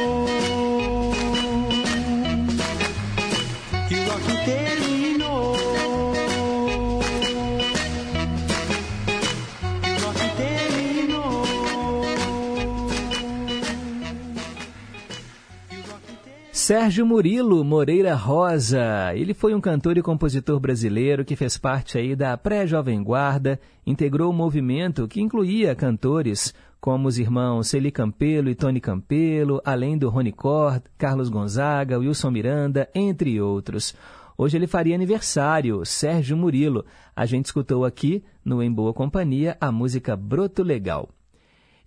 Sérgio 16.68 17.06
Murilo 17.06 17.64
Moreira 17.64 18.14
Rosa. 18.14 19.16
Ele 19.16 19.34
foi 19.34 19.56
um 19.56 19.62
cantor 19.62 19.98
e 19.98 20.02
compositor 20.02 20.60
brasileiro 20.60 21.24
que 21.24 21.34
fez 21.34 21.58
parte 21.58 21.98
aí 21.98 22.14
da 22.14 22.36
pré-jovem 22.36 23.02
guarda, 23.02 23.58
integrou 23.86 24.28
o 24.28 24.34
um 24.34 24.36
movimento 24.36 25.08
que 25.08 25.22
incluía 25.22 25.74
cantores 25.74 26.54
como 26.82 27.08
os 27.08 27.18
irmãos 27.18 27.70
Celi 27.70 27.90
Campelo 27.90 28.50
e 28.50 28.54
Tony 28.54 28.82
Campelo, 28.82 29.62
além 29.64 29.98
do 29.98 30.10
Rony 30.10 30.34
Cord, 30.34 30.84
Carlos 30.98 31.30
Gonzaga, 31.30 32.00
Wilson 32.00 32.32
Miranda, 32.32 32.90
entre 32.94 33.40
outros. 33.40 33.96
Hoje 34.38 34.58
ele 34.58 34.68
faria 34.68 34.94
aniversário, 34.94 35.86
Sérgio 35.86 36.36
Murilo. 36.36 36.84
A 37.16 37.26
gente 37.26 37.46
escutou 37.46 37.86
aqui, 37.86 38.26
no 38.44 38.62
Em 38.62 38.70
Boa 38.70 38.94
Companhia, 38.94 39.56
a 39.62 39.72
música 39.72 40.18
Broto 40.18 40.64
Legal. 40.64 41.08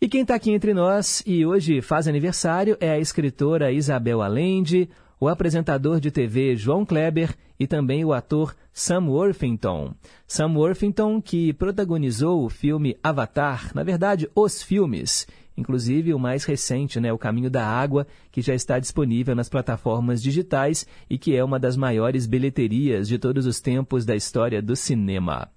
E 0.02 0.08
quem 0.08 0.22
está 0.22 0.34
aqui 0.34 0.50
entre 0.50 0.72
nós 0.72 1.22
e 1.26 1.44
hoje 1.44 1.82
faz 1.82 2.08
aniversário 2.08 2.74
é 2.80 2.90
a 2.90 2.98
escritora 2.98 3.70
Isabel 3.70 4.22
Allende, 4.22 4.88
o 5.20 5.28
apresentador 5.28 6.00
de 6.00 6.10
TV 6.10 6.56
João 6.56 6.86
Kleber 6.86 7.36
e 7.58 7.66
também 7.66 8.02
o 8.02 8.14
ator 8.14 8.56
Sam 8.72 9.08
Worthington. 9.08 9.94
Sam 10.26 10.54
Worthington 10.54 11.20
que 11.20 11.52
protagonizou 11.52 12.42
o 12.42 12.48
filme 12.48 12.96
Avatar, 13.02 13.72
na 13.74 13.82
verdade, 13.82 14.26
os 14.34 14.62
filmes, 14.62 15.26
inclusive 15.54 16.14
o 16.14 16.18
mais 16.18 16.44
recente, 16.44 16.98
né, 16.98 17.12
O 17.12 17.18
Caminho 17.18 17.50
da 17.50 17.66
Água, 17.66 18.06
que 18.32 18.40
já 18.40 18.54
está 18.54 18.78
disponível 18.78 19.34
nas 19.34 19.50
plataformas 19.50 20.22
digitais 20.22 20.86
e 21.10 21.18
que 21.18 21.36
é 21.36 21.44
uma 21.44 21.60
das 21.60 21.76
maiores 21.76 22.26
bilheterias 22.26 23.06
de 23.06 23.18
todos 23.18 23.44
os 23.44 23.60
tempos 23.60 24.06
da 24.06 24.16
história 24.16 24.62
do 24.62 24.74
cinema. 24.74 25.50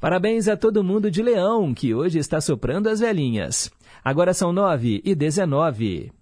Parabéns 0.00 0.48
a 0.48 0.56
todo 0.56 0.82
mundo 0.84 1.10
de 1.10 1.22
Leão, 1.22 1.72
que 1.72 1.94
hoje 1.94 2.18
está 2.18 2.40
soprando 2.40 2.88
as 2.88 3.00
velhinhas. 3.00 3.70
Agora 4.04 4.34
são 4.34 4.52
9 4.52 5.00
e 5.04 5.14
19. 5.14 6.12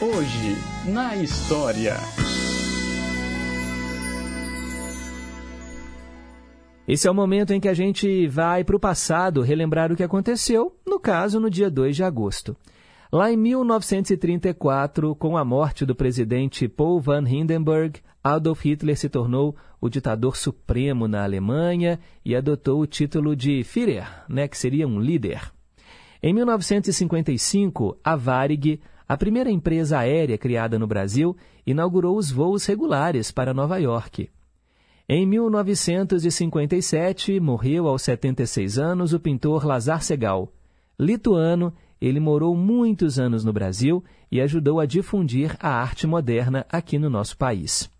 Hoje, 0.00 0.56
na 0.92 1.16
história. 1.16 1.96
Esse 6.88 7.06
é 7.06 7.10
o 7.10 7.14
momento 7.14 7.52
em 7.52 7.60
que 7.60 7.68
a 7.68 7.74
gente 7.74 8.26
vai 8.26 8.64
para 8.64 8.74
o 8.74 8.80
passado 8.80 9.42
relembrar 9.42 9.92
o 9.92 9.96
que 9.96 10.02
aconteceu, 10.02 10.74
no 10.86 10.98
caso, 10.98 11.38
no 11.38 11.50
dia 11.50 11.70
2 11.70 11.94
de 11.94 12.02
agosto. 12.02 12.56
Lá 13.10 13.32
em 13.32 13.38
1934, 13.38 15.14
com 15.14 15.38
a 15.38 15.42
morte 15.42 15.86
do 15.86 15.94
presidente 15.94 16.68
Paul 16.68 17.00
van 17.00 17.26
Hindenburg, 17.26 18.00
Adolf 18.22 18.62
Hitler 18.62 18.98
se 18.98 19.08
tornou 19.08 19.56
o 19.80 19.88
ditador 19.88 20.36
supremo 20.36 21.08
na 21.08 21.24
Alemanha 21.24 21.98
e 22.22 22.36
adotou 22.36 22.82
o 22.82 22.86
título 22.86 23.34
de 23.34 23.64
Führer, 23.64 24.06
né, 24.28 24.46
que 24.46 24.58
seria 24.58 24.86
um 24.86 25.00
líder. 25.00 25.50
Em 26.22 26.34
1955, 26.34 27.96
a 28.04 28.14
Varig, 28.14 28.78
a 29.08 29.16
primeira 29.16 29.50
empresa 29.50 30.00
aérea 30.00 30.36
criada 30.36 30.78
no 30.78 30.86
Brasil, 30.86 31.34
inaugurou 31.66 32.18
os 32.18 32.30
voos 32.30 32.66
regulares 32.66 33.30
para 33.30 33.54
Nova 33.54 33.78
York. 33.78 34.28
Em 35.08 35.24
1957, 35.24 37.40
morreu 37.40 37.88
aos 37.88 38.02
76 38.02 38.78
anos 38.78 39.14
o 39.14 39.20
pintor 39.20 39.64
Lazar 39.64 40.02
Segal. 40.02 40.52
Lituano, 41.00 41.72
ele 42.00 42.20
morou 42.20 42.56
muitos 42.56 43.18
anos 43.18 43.44
no 43.44 43.52
Brasil 43.52 44.04
e 44.30 44.40
ajudou 44.40 44.80
a 44.80 44.86
difundir 44.86 45.56
a 45.60 45.68
arte 45.68 46.06
moderna 46.06 46.66
aqui 46.70 46.98
no 46.98 47.10
nosso 47.10 47.36
país. 47.36 47.90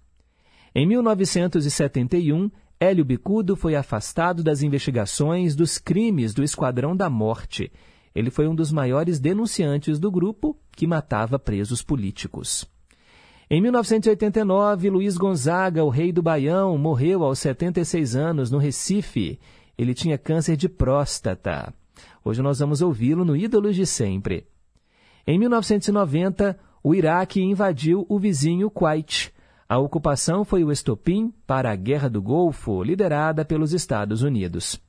Em 0.74 0.86
1971, 0.86 2.50
Hélio 2.78 3.04
Bicudo 3.04 3.56
foi 3.56 3.74
afastado 3.74 4.42
das 4.42 4.62
investigações 4.62 5.56
dos 5.56 5.78
crimes 5.78 6.32
do 6.32 6.44
Esquadrão 6.44 6.96
da 6.96 7.10
Morte 7.10 7.72
ele 8.18 8.30
foi 8.30 8.48
um 8.48 8.54
dos 8.54 8.72
maiores 8.72 9.20
denunciantes 9.20 9.98
do 10.00 10.10
grupo 10.10 10.56
que 10.72 10.88
matava 10.88 11.38
presos 11.38 11.82
políticos. 11.82 12.68
Em 13.48 13.62
1989, 13.62 14.90
Luiz 14.90 15.16
Gonzaga, 15.16 15.84
o 15.84 15.88
rei 15.88 16.10
do 16.12 16.20
Baião, 16.20 16.76
morreu 16.76 17.22
aos 17.22 17.38
76 17.38 18.16
anos 18.16 18.50
no 18.50 18.58
Recife. 18.58 19.38
Ele 19.78 19.94
tinha 19.94 20.18
câncer 20.18 20.56
de 20.56 20.68
próstata. 20.68 21.72
Hoje 22.24 22.42
nós 22.42 22.58
vamos 22.58 22.82
ouvi-lo 22.82 23.24
no 23.24 23.36
Ídolos 23.36 23.76
de 23.76 23.86
Sempre. 23.86 24.46
Em 25.26 25.38
1990, 25.38 26.58
o 26.82 26.94
Iraque 26.94 27.42
invadiu 27.42 28.06
o 28.08 28.18
vizinho 28.18 28.70
Kuwait. 28.70 29.32
A 29.68 29.78
ocupação 29.78 30.44
foi 30.44 30.64
o 30.64 30.72
estopim 30.72 31.32
para 31.46 31.70
a 31.70 31.76
Guerra 31.76 32.08
do 32.08 32.22
Golfo, 32.22 32.82
liderada 32.82 33.44
pelos 33.44 33.72
Estados 33.72 34.22
Unidos. 34.22 34.80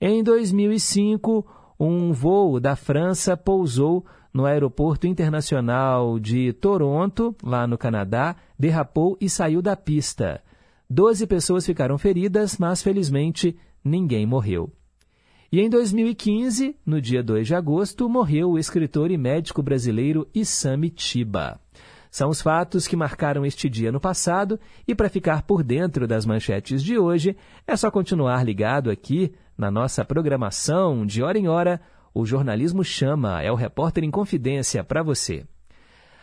Em 0.00 0.22
2005, 0.22 1.46
um 1.78 2.12
voo 2.12 2.58
da 2.58 2.74
França 2.74 3.36
pousou 3.36 4.04
no 4.32 4.46
Aeroporto 4.46 5.06
Internacional 5.06 6.18
de 6.18 6.52
Toronto, 6.54 7.34
lá 7.42 7.66
no 7.66 7.78
Canadá, 7.78 8.36
derrapou 8.58 9.16
e 9.20 9.28
saiu 9.28 9.60
da 9.60 9.76
pista. 9.76 10.42
Doze 10.88 11.26
pessoas 11.26 11.64
ficaram 11.64 11.96
feridas, 11.98 12.58
mas 12.58 12.82
felizmente 12.82 13.56
ninguém 13.84 14.26
morreu. 14.26 14.72
E 15.52 15.60
em 15.60 15.68
2015, 15.68 16.76
no 16.86 17.00
dia 17.00 17.24
2 17.24 17.48
de 17.48 17.56
agosto, 17.56 18.08
morreu 18.08 18.52
o 18.52 18.58
escritor 18.58 19.10
e 19.10 19.18
médico 19.18 19.60
brasileiro 19.60 20.28
Isami 20.32 20.90
Tiba. 20.90 21.60
São 22.08 22.30
os 22.30 22.40
fatos 22.40 22.86
que 22.86 22.94
marcaram 22.94 23.44
este 23.44 23.68
dia 23.68 23.90
no 23.90 23.98
passado 23.98 24.60
e 24.86 24.94
para 24.94 25.08
ficar 25.08 25.42
por 25.42 25.64
dentro 25.64 26.06
das 26.06 26.24
manchetes 26.24 26.84
de 26.84 26.96
hoje, 26.96 27.36
é 27.66 27.74
só 27.74 27.90
continuar 27.90 28.44
ligado 28.44 28.90
aqui 28.90 29.32
na 29.58 29.72
nossa 29.72 30.04
programação 30.04 31.04
de 31.04 31.20
hora 31.20 31.36
em 31.36 31.48
hora. 31.48 31.80
O 32.14 32.24
jornalismo 32.24 32.84
chama, 32.84 33.42
é 33.42 33.50
o 33.50 33.56
repórter 33.56 34.04
em 34.04 34.10
confidência 34.10 34.84
para 34.84 35.02
você. 35.02 35.44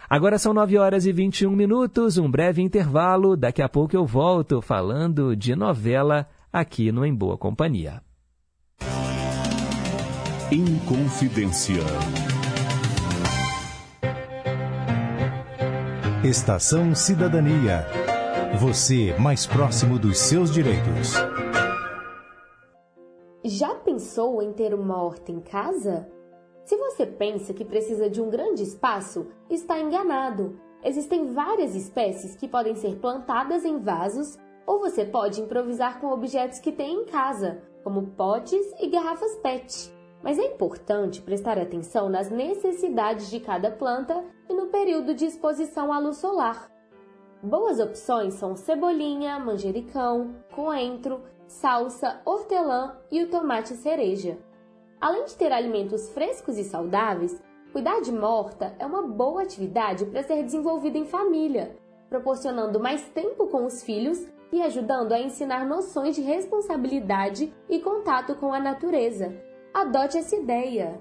Agora 0.09 0.39
são 0.39 0.53
9 0.53 0.77
horas 0.77 1.05
e 1.05 1.11
21 1.11 1.51
minutos, 1.51 2.17
um 2.17 2.31
breve 2.31 2.61
intervalo. 2.61 3.35
Daqui 3.35 3.61
a 3.61 3.67
pouco 3.67 3.93
eu 3.93 4.05
volto 4.05 4.61
falando 4.61 5.35
de 5.35 5.53
novela 5.53 6.29
aqui 6.51 6.93
no 6.93 7.05
Em 7.05 7.13
Boa 7.13 7.37
Companhia. 7.37 8.01
Inconfidência. 10.49 11.83
Estação 16.23 16.95
Cidadania. 16.95 17.85
Você 18.57 19.13
mais 19.19 19.45
próximo 19.45 19.99
dos 19.99 20.17
seus 20.17 20.53
direitos. 20.53 21.15
Já 23.43 23.75
pensou 23.75 24.41
em 24.41 24.53
ter 24.53 24.73
uma 24.73 25.03
horta 25.03 25.33
em 25.33 25.41
casa? 25.41 26.09
Se 26.63 26.77
você 26.77 27.05
pensa 27.05 27.53
que 27.53 27.65
precisa 27.65 28.09
de 28.09 28.21
um 28.21 28.29
grande 28.29 28.63
espaço, 28.63 29.27
está 29.49 29.77
enganado. 29.77 30.57
Existem 30.81 31.33
várias 31.33 31.75
espécies 31.75 32.37
que 32.37 32.47
podem 32.47 32.75
ser 32.75 32.95
plantadas 32.99 33.65
em 33.65 33.79
vasos 33.79 34.37
ou 34.65 34.79
você 34.79 35.03
pode 35.03 35.41
improvisar 35.41 35.99
com 35.99 36.07
objetos 36.07 36.59
que 36.59 36.71
tem 36.71 37.01
em 37.01 37.05
casa, 37.05 37.61
como 37.83 38.11
potes 38.11 38.65
e 38.79 38.87
garrafas 38.87 39.35
PET. 39.43 39.96
Mas 40.27 40.37
é 40.37 40.43
importante 40.43 41.21
prestar 41.21 41.57
atenção 41.57 42.09
nas 42.09 42.29
necessidades 42.29 43.29
de 43.29 43.39
cada 43.39 43.71
planta 43.71 44.25
e 44.49 44.53
no 44.53 44.67
período 44.67 45.13
de 45.13 45.23
exposição 45.23 45.93
à 45.93 45.99
luz 45.99 46.17
solar. 46.17 46.69
Boas 47.41 47.79
opções 47.79 48.33
são 48.33 48.53
cebolinha, 48.53 49.39
manjericão, 49.39 50.35
coentro, 50.53 51.21
salsa, 51.47 52.19
hortelã 52.25 52.97
e 53.09 53.23
o 53.23 53.29
tomate 53.29 53.73
cereja. 53.75 54.37
Além 54.99 55.23
de 55.23 55.37
ter 55.37 55.53
alimentos 55.53 56.09
frescos 56.09 56.57
e 56.57 56.65
saudáveis, 56.65 57.41
cuidar 57.71 58.01
de 58.01 58.11
morta 58.11 58.75
é 58.79 58.85
uma 58.85 59.03
boa 59.03 59.43
atividade 59.43 60.05
para 60.07 60.23
ser 60.23 60.43
desenvolvida 60.43 60.97
em 60.97 61.05
família, 61.05 61.77
proporcionando 62.09 62.81
mais 62.81 63.07
tempo 63.11 63.47
com 63.47 63.65
os 63.65 63.81
filhos 63.81 64.27
e 64.51 64.61
ajudando 64.61 65.13
a 65.13 65.21
ensinar 65.21 65.65
noções 65.65 66.17
de 66.17 66.21
responsabilidade 66.21 67.53
e 67.69 67.79
contato 67.79 68.35
com 68.35 68.51
a 68.51 68.59
natureza. 68.59 69.46
Adote 69.79 70.17
essa 70.17 70.35
ideia! 70.35 70.99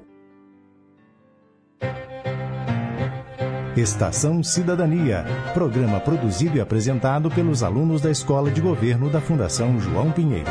Estação 3.74 4.42
Cidadania, 4.42 5.24
programa 5.54 5.98
produzido 5.98 6.58
e 6.58 6.60
apresentado 6.60 7.30
pelos 7.30 7.62
alunos 7.62 8.02
da 8.02 8.10
Escola 8.10 8.50
de 8.50 8.60
Governo 8.60 9.08
da 9.08 9.18
Fundação 9.18 9.80
João 9.80 10.12
Pinheiro. 10.12 10.50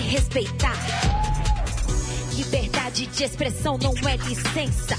respeitar. 0.00 0.76
Liberdade 2.34 3.06
de 3.06 3.24
expressão 3.24 3.78
não 3.78 3.94
é 4.08 4.16
licença 4.16 4.96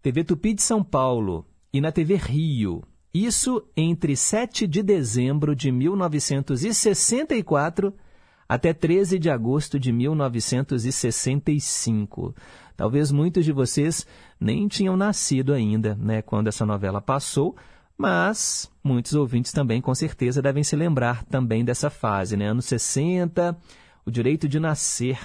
TV 0.05 0.23
Tupi 0.23 0.53
de 0.53 0.61
São 0.61 0.81
Paulo 0.83 1.43
e 1.73 1.81
na 1.81 1.91
TV 1.91 2.15
Rio. 2.15 2.83
Isso 3.11 3.67
entre 3.75 4.15
7 4.15 4.67
de 4.67 4.83
dezembro 4.83 5.55
de 5.55 5.71
1964 5.71 7.91
até 8.47 8.71
13 8.71 9.17
de 9.17 9.31
agosto 9.31 9.79
de 9.79 9.91
1965. 9.91 12.35
Talvez 12.77 13.11
muitos 13.11 13.45
de 13.45 13.51
vocês 13.51 14.05
nem 14.39 14.67
tinham 14.67 14.95
nascido 14.95 15.53
ainda, 15.53 15.95
né, 15.95 16.21
quando 16.21 16.49
essa 16.49 16.67
novela 16.67 17.01
passou, 17.01 17.55
mas 17.97 18.71
muitos 18.83 19.15
ouvintes 19.15 19.51
também 19.51 19.81
com 19.81 19.95
certeza 19.95 20.39
devem 20.39 20.63
se 20.63 20.75
lembrar 20.75 21.23
também 21.23 21.65
dessa 21.65 21.89
fase, 21.89 22.37
né, 22.37 22.45
anos 22.45 22.65
60, 22.65 23.57
o 24.05 24.11
direito 24.11 24.47
de 24.47 24.59
nascer 24.59 25.17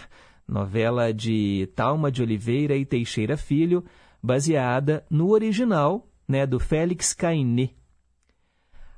novela 0.48 1.12
de 1.12 1.68
Talma 1.76 2.10
de 2.10 2.22
Oliveira 2.22 2.74
e 2.74 2.86
Teixeira 2.86 3.36
Filho, 3.36 3.84
baseada 4.22 5.04
no 5.10 5.30
original 5.30 6.08
né, 6.28 6.46
do 6.46 6.60
Félix 6.60 7.12
Cainé. 7.12 7.70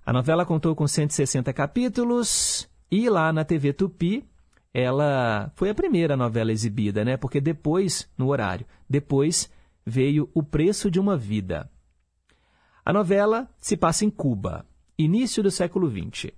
A 0.04 0.12
novela 0.12 0.44
contou 0.44 0.74
com 0.74 0.86
160 0.86 1.52
capítulos 1.52 2.68
e 2.90 3.08
lá 3.08 3.32
na 3.32 3.44
TV 3.44 3.72
Tupi 3.72 4.28
ela 4.74 5.52
foi 5.54 5.70
a 5.70 5.74
primeira 5.74 6.16
novela 6.16 6.50
exibida, 6.50 7.04
né? 7.04 7.16
Porque 7.16 7.40
depois, 7.40 8.08
no 8.16 8.28
horário, 8.28 8.66
depois 8.88 9.50
veio 9.84 10.30
O 10.34 10.42
Preço 10.42 10.90
de 10.90 10.98
uma 10.98 11.16
Vida. 11.16 11.70
A 12.84 12.92
novela 12.92 13.48
se 13.60 13.76
passa 13.76 14.04
em 14.04 14.10
Cuba, 14.10 14.66
início 14.98 15.42
do 15.42 15.50
século 15.50 15.90
XX. 15.90 16.32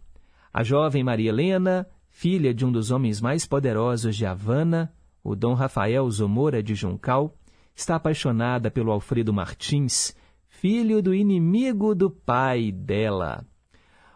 A 0.52 0.62
jovem 0.62 1.04
Maria 1.04 1.30
Helena, 1.30 1.86
filha 2.08 2.52
de 2.52 2.66
um 2.66 2.72
dos 2.72 2.90
homens 2.90 3.20
mais 3.20 3.46
poderosos 3.46 4.16
de 4.16 4.26
Havana, 4.26 4.92
o 5.22 5.34
Dom 5.34 5.54
Rafael 5.54 6.08
Zomora 6.10 6.62
de 6.62 6.74
Juncal, 6.74 7.34
está 7.74 7.96
apaixonada 7.96 8.70
pelo 8.70 8.92
Alfredo 8.92 9.32
Martins, 9.32 10.14
filho 10.48 11.02
do 11.02 11.14
inimigo 11.14 11.94
do 11.94 12.08
pai 12.08 12.70
dela. 12.70 13.44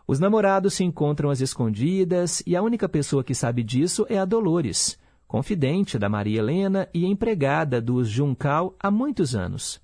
Os 0.06 0.20
namorados 0.20 0.74
se 0.74 0.84
encontram 0.84 1.28
às 1.28 1.40
escondidas 1.40 2.42
e 2.46 2.56
a 2.56 2.62
única 2.62 2.88
pessoa 2.88 3.24
que 3.24 3.34
sabe 3.34 3.62
disso 3.62 4.06
é 4.08 4.18
a 4.18 4.24
Dolores, 4.24 4.98
confidente 5.26 5.98
da 5.98 6.08
Maria 6.08 6.38
Helena 6.38 6.88
e 6.94 7.04
empregada 7.04 7.80
dos 7.80 8.08
Juncal 8.08 8.74
há 8.80 8.90
muitos 8.90 9.34
anos. 9.34 9.82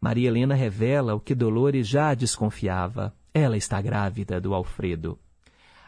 Maria 0.00 0.28
Helena 0.28 0.54
revela 0.54 1.14
o 1.14 1.20
que 1.20 1.34
Dolores 1.34 1.88
já 1.88 2.14
desconfiava. 2.14 3.12
Ela 3.34 3.56
está 3.56 3.82
grávida 3.82 4.40
do 4.40 4.54
Alfredo. 4.54 5.18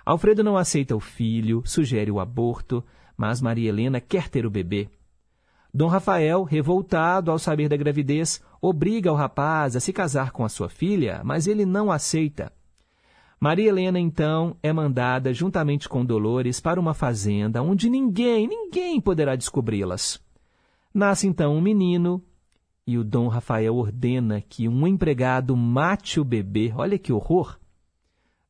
Alfredo 0.05 0.43
não 0.43 0.57
aceita 0.57 0.97
o 0.97 1.01
filho, 1.01 1.63
sugere 1.65 2.11
o 2.11 2.19
aborto, 2.19 2.85
mas 3.17 3.41
Maria 3.41 3.69
Helena 3.69 4.01
quer 4.01 4.29
ter 4.29 4.45
o 4.45 4.51
bebê. 4.51 4.89
Dom 5.73 5.89
Rafael, 5.89 6.43
revoltado 6.43 7.31
ao 7.31 7.39
saber 7.39 7.69
da 7.69 7.77
gravidez, 7.77 8.43
obriga 8.61 9.13
o 9.13 9.15
rapaz 9.15 9.77
a 9.77 9.81
se 9.81 9.93
casar 9.93 10.33
com 10.33 10.45
a 10.45 10.49
sua 10.49 10.69
filha, 10.69 11.21
mas 11.25 11.47
ele 11.47 11.65
não 11.65 11.91
aceita. 11.91 12.53
Maria 13.39 13.69
Helena, 13.69 13.99
então, 13.99 14.57
é 14.63 14.73
mandada 14.73 15.33
juntamente 15.33 15.89
com 15.89 16.05
Dolores 16.05 16.61
para 16.61 16.81
uma 16.81 16.93
fazenda 16.93 17.63
onde 17.63 17.89
ninguém, 17.89 18.47
ninguém 18.47 19.01
poderá 19.01 19.35
descobri-las. 19.35 20.21
Nasce 20.93 21.27
então 21.27 21.57
um 21.57 21.61
menino 21.61 22.23
e 22.87 22.99
o 22.99 23.05
Dom 23.05 23.29
Rafael 23.29 23.77
ordena 23.77 24.41
que 24.41 24.69
um 24.69 24.87
empregado 24.87 25.57
mate 25.57 26.19
o 26.19 26.25
bebê. 26.25 26.73
Olha 26.77 26.99
que 26.99 27.13
horror! 27.13 27.59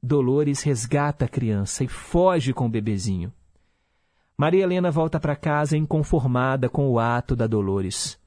Dolores 0.02 0.62
resgata 0.62 1.26
a 1.26 1.28
criança 1.28 1.84
e 1.84 1.88
foge 1.88 2.54
com 2.54 2.64
o 2.64 2.70
bebezinho. 2.70 3.30
Maria 4.40 4.62
Helena 4.62 4.90
volta 4.90 5.20
para 5.20 5.36
casa 5.36 5.76
inconformada 5.76 6.66
com 6.66 6.88
o 6.88 6.98
ato 6.98 7.36
da 7.36 7.46
Dolores. 7.46 8.18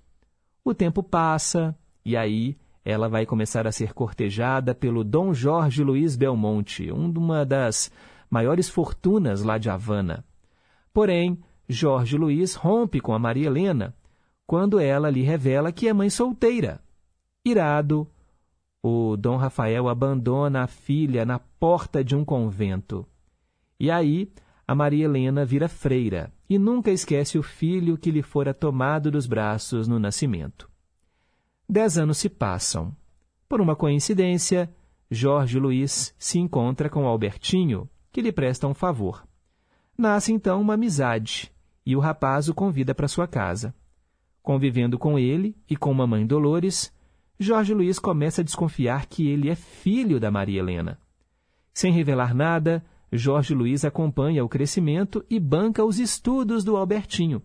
O 0.63 0.71
tempo 0.71 1.01
passa 1.01 1.75
e 2.05 2.15
aí 2.15 2.55
ela 2.85 3.09
vai 3.09 3.25
começar 3.25 3.65
a 3.65 3.71
ser 3.71 3.95
cortejada 3.95 4.75
pelo 4.75 5.03
Dom 5.03 5.33
Jorge 5.33 5.83
Luiz 5.83 6.15
Belmonte, 6.15 6.91
uma 6.91 7.43
das 7.43 7.91
maiores 8.29 8.69
fortunas 8.69 9.41
lá 9.41 9.57
de 9.57 9.71
Havana. 9.71 10.23
Porém, 10.93 11.39
Jorge 11.67 12.15
Luiz 12.15 12.53
rompe 12.53 12.99
com 12.99 13.15
a 13.15 13.17
Maria 13.17 13.47
Helena 13.47 13.95
quando 14.45 14.79
ela 14.79 15.09
lhe 15.09 15.23
revela 15.23 15.71
que 15.71 15.87
é 15.87 15.93
mãe 15.93 16.11
solteira. 16.11 16.79
Irado, 17.43 18.07
o 18.83 19.17
Dom 19.17 19.35
Rafael 19.35 19.89
abandona 19.89 20.61
a 20.61 20.67
filha 20.67 21.25
na 21.25 21.39
porta 21.39 22.03
de 22.03 22.15
um 22.15 22.23
convento. 22.23 23.03
E 23.79 23.89
aí, 23.89 24.31
a 24.67 24.73
Maria 24.73 25.05
Helena 25.05 25.43
vira 25.43 25.67
freira 25.67 26.31
e 26.49 26.57
nunca 26.57 26.91
esquece 26.91 27.37
o 27.37 27.43
filho 27.43 27.97
que 27.97 28.11
lhe 28.11 28.21
fora 28.21 28.53
tomado 28.53 29.11
dos 29.11 29.25
braços 29.25 29.87
no 29.87 29.99
nascimento. 29.99 30.69
Dez 31.67 31.97
anos 31.97 32.17
se 32.17 32.29
passam. 32.29 32.95
Por 33.47 33.59
uma 33.59 33.75
coincidência, 33.75 34.73
Jorge 35.09 35.59
Luiz 35.59 36.15
se 36.17 36.39
encontra 36.39 36.89
com 36.89 37.05
Albertinho, 37.05 37.89
que 38.11 38.21
lhe 38.21 38.31
presta 38.31 38.67
um 38.67 38.73
favor. 38.73 39.27
Nasce 39.97 40.31
então 40.31 40.61
uma 40.61 40.73
amizade 40.75 41.51
e 41.85 41.95
o 41.95 41.99
rapaz 41.99 42.47
o 42.47 42.53
convida 42.53 42.95
para 42.95 43.07
sua 43.07 43.27
casa. 43.27 43.75
Convivendo 44.41 44.97
com 44.97 45.19
ele 45.19 45.55
e 45.69 45.75
com 45.75 45.93
mamãe 45.93 46.25
Dolores, 46.25 46.91
Jorge 47.39 47.73
Luiz 47.73 47.99
começa 47.99 48.41
a 48.41 48.43
desconfiar 48.43 49.05
que 49.05 49.27
ele 49.27 49.49
é 49.49 49.55
filho 49.55 50.19
da 50.19 50.31
Maria 50.31 50.59
Helena. 50.59 50.99
Sem 51.73 51.91
revelar 51.91 52.33
nada, 52.33 52.83
Jorge 53.15 53.53
Luiz 53.53 53.85
acompanha 53.85 54.43
o 54.43 54.49
crescimento 54.49 55.23
e 55.29 55.39
banca 55.39 55.85
os 55.85 55.99
estudos 55.99 56.63
do 56.63 56.75
Albertinho. 56.75 57.43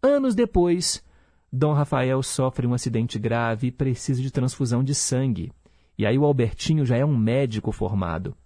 Anos 0.00 0.34
depois, 0.34 1.04
Dom 1.52 1.72
Rafael 1.72 2.22
sofre 2.22 2.66
um 2.66 2.74
acidente 2.74 3.18
grave 3.18 3.66
e 3.66 3.72
precisa 3.72 4.22
de 4.22 4.30
transfusão 4.30 4.82
de 4.82 4.94
sangue. 4.94 5.52
E 5.98 6.06
aí 6.06 6.16
o 6.16 6.24
Albertinho 6.24 6.84
já 6.84 6.96
é 6.96 7.04
um 7.04 7.16
médico 7.16 7.72
formado. 7.72 8.36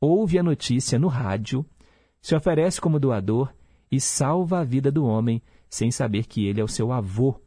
Ouve 0.00 0.38
a 0.38 0.42
notícia 0.42 0.98
no 0.98 1.08
rádio, 1.08 1.64
se 2.20 2.34
oferece 2.34 2.80
como 2.80 2.98
doador 2.98 3.52
e 3.92 4.00
salva 4.00 4.60
a 4.60 4.64
vida 4.64 4.90
do 4.90 5.04
homem 5.04 5.42
sem 5.68 5.90
saber 5.90 6.24
que 6.26 6.46
ele 6.46 6.60
é 6.60 6.64
o 6.64 6.68
seu 6.68 6.92
avô. 6.92 7.38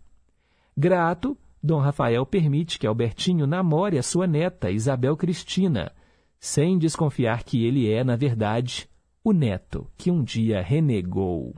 Grato, 0.78 1.36
Dom 1.62 1.80
Rafael 1.80 2.26
permite 2.26 2.78
que 2.78 2.86
Albertinho 2.86 3.48
namore 3.48 3.98
a 3.98 4.04
sua 4.04 4.28
neta, 4.28 4.70
Isabel 4.70 5.18
Cristina, 5.18 5.92
sem 6.40 6.78
desconfiar 6.78 7.44
que 7.44 7.66
ele 7.66 7.92
é, 7.92 8.04
na 8.04 8.16
verdade, 8.16 8.90
o 9.24 9.34
neto 9.34 9.88
que 9.98 10.10
um 10.10 10.24
dia 10.24 10.62
renegou. 10.62 11.56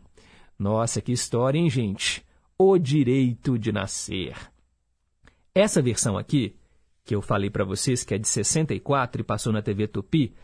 Nossa, 0.58 1.02
que 1.02 1.12
história, 1.12 1.60
hein, 1.60 1.70
gente? 1.70 2.26
o 2.64 2.78
direito 2.78 3.58
de 3.58 3.72
nascer. 3.72 4.36
Essa 5.54 5.82
versão 5.82 6.16
aqui, 6.16 6.56
que 7.04 7.16
eu 7.16 7.20
falei 7.20 7.50
para 7.50 7.66
vocês 7.66 8.04
que 8.04 8.14
é 8.14 8.20
de 8.20 8.28
64 8.28 9.22
e 9.22 9.24
passou 9.24 9.52
na 9.52 9.64
TV 9.64 9.88
Tupi, 9.88 10.36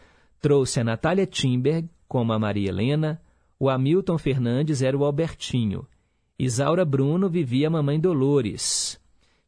trouxe 0.41 0.79
a 0.79 0.83
Natália 0.83 1.27
Timberg 1.27 1.87
como 2.07 2.33
a 2.33 2.39
Maria 2.39 2.69
Helena, 2.69 3.21
o 3.59 3.69
Hamilton 3.69 4.17
Fernandes 4.17 4.81
era 4.81 4.97
o 4.97 5.05
Albertinho, 5.05 5.87
Isaura 6.39 6.83
Bruno 6.83 7.29
vivia 7.29 7.67
a 7.67 7.69
Mamãe 7.69 7.99
Dolores. 7.99 8.99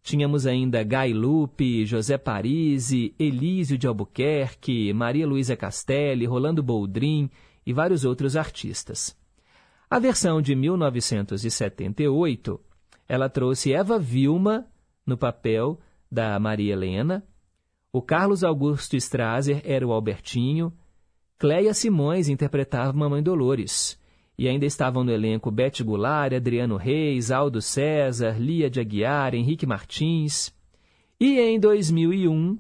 Tínhamos 0.10 0.48
ainda 0.48 0.82
Gai 0.82 1.14
Lupe, 1.14 1.86
José 1.86 2.18
Parisi, 2.18 3.14
Elísio 3.20 3.78
de 3.78 3.86
Albuquerque, 3.86 4.92
Maria 4.92 5.28
Luísa 5.28 5.56
Castelli, 5.56 6.26
Rolando 6.26 6.64
Boldrin 6.64 7.30
e 7.64 7.72
vários 7.72 8.04
outros 8.04 8.36
artistas. 8.36 9.16
A 9.88 10.00
versão 10.00 10.42
de 10.42 10.56
1978, 10.56 12.60
ela 13.08 13.30
trouxe 13.30 13.72
Eva 13.72 14.00
Vilma 14.00 14.66
no 15.06 15.16
papel 15.16 15.80
da 16.12 16.40
Maria 16.40 16.74
Helena, 16.74 17.24
o 17.94 18.02
Carlos 18.02 18.44
Augusto 18.44 18.96
Strasser 18.96 19.62
era 19.64 19.86
o 19.86 19.92
Albertinho, 19.92 20.74
Cleia 21.38 21.72
Simões 21.72 22.30
interpretava 22.30 22.92
Mamãe 22.94 23.22
Dolores, 23.22 23.96
e 24.40 24.48
ainda 24.48 24.66
estavam 24.66 25.04
no 25.04 25.12
elenco 25.12 25.52
Bete 25.52 25.84
Goulart, 25.84 26.32
Adriano 26.32 26.78
Reis, 26.78 27.30
Aldo 27.30 27.62
César, 27.62 28.38
Lia 28.40 28.70
de 28.70 28.80
Aguiar, 28.80 29.36
Henrique 29.36 29.66
Martins. 29.66 30.56
E 31.20 31.38
em 31.38 31.60
2001, 31.60 32.58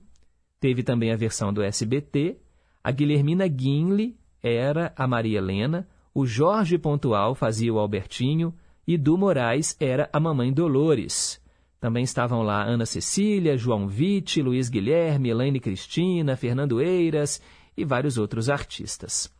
teve 0.59 0.83
também 0.83 1.13
a 1.13 1.15
versão 1.15 1.53
do 1.53 1.63
SBT, 1.63 2.35
a 2.83 2.91
Guilhermina 2.91 3.47
Guinle 3.47 4.17
era 4.43 4.91
a 4.93 5.07
Maria 5.07 5.37
Helena, 5.37 5.87
o 6.13 6.25
Jorge 6.25 6.77
Pontual 6.77 7.33
fazia 7.33 7.73
o 7.73 7.79
Albertinho 7.79 8.53
e 8.85 8.97
Du 8.97 9.17
Moraes 9.17 9.77
era 9.79 10.09
a 10.11 10.19
mamãe 10.19 10.51
Dolores. 10.51 11.41
Também 11.79 12.03
estavam 12.03 12.41
lá 12.43 12.61
Ana 12.61 12.85
Cecília, 12.85 13.55
João 13.55 13.87
Vitti, 13.87 14.41
Luiz 14.41 14.67
Guilherme, 14.67 15.29
Elaine 15.29 15.61
Cristina, 15.61 16.35
Fernando 16.35 16.81
Eiras 16.81 17.41
e 17.77 17.85
vários 17.85 18.17
outros 18.17 18.49
artistas. 18.49 19.38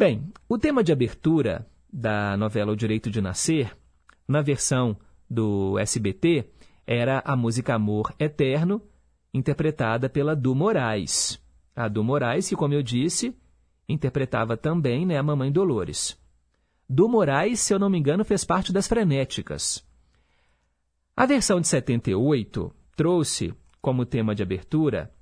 Bem, 0.00 0.32
o 0.48 0.56
tema 0.56 0.82
de 0.82 0.92
abertura 0.92 1.68
da 1.92 2.34
novela 2.34 2.72
O 2.72 2.74
Direito 2.74 3.10
de 3.10 3.20
Nascer, 3.20 3.76
na 4.26 4.40
versão 4.40 4.96
do 5.28 5.78
SBT, 5.78 6.48
era 6.86 7.22
a 7.22 7.36
música 7.36 7.74
Amor 7.74 8.10
Eterno, 8.18 8.80
interpretada 9.34 10.08
pela 10.08 10.34
Du 10.34 10.54
Moraes. 10.54 11.38
A 11.76 11.86
Du 11.86 12.02
Moraes, 12.02 12.48
que, 12.48 12.56
como 12.56 12.72
eu 12.72 12.82
disse, 12.82 13.36
interpretava 13.86 14.56
também 14.56 15.04
né, 15.04 15.18
a 15.18 15.22
Mamãe 15.22 15.52
Dolores. 15.52 16.18
Do 16.88 17.06
Moraes, 17.06 17.60
se 17.60 17.74
eu 17.74 17.78
não 17.78 17.90
me 17.90 17.98
engano, 17.98 18.24
fez 18.24 18.42
parte 18.42 18.72
das 18.72 18.88
Frenéticas. 18.88 19.86
A 21.14 21.26
versão 21.26 21.60
de 21.60 21.68
78 21.68 22.74
trouxe 22.96 23.52
como 23.82 24.06
tema 24.06 24.34
de 24.34 24.42
abertura 24.42 25.12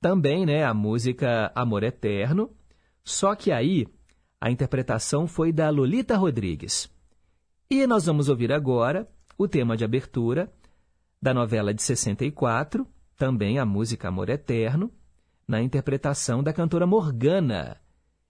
também 0.00 0.46
né, 0.46 0.64
a 0.64 0.72
música 0.72 1.52
Amor 1.54 1.82
Eterno, 1.82 2.50
só 3.04 3.34
que 3.34 3.52
aí 3.52 3.86
a 4.40 4.50
interpretação 4.50 5.26
foi 5.26 5.52
da 5.52 5.70
Lolita 5.70 6.16
Rodrigues. 6.16 6.90
E 7.70 7.86
nós 7.86 8.06
vamos 8.06 8.28
ouvir 8.28 8.52
agora 8.52 9.08
o 9.36 9.46
tema 9.46 9.76
de 9.76 9.84
abertura 9.84 10.52
da 11.20 11.32
novela 11.32 11.72
de 11.72 11.82
64, 11.82 12.86
também 13.16 13.58
a 13.58 13.64
música 13.64 14.08
Amor 14.08 14.28
Eterno, 14.28 14.90
na 15.46 15.62
interpretação 15.62 16.42
da 16.42 16.52
cantora 16.52 16.86
Morgana. 16.86 17.76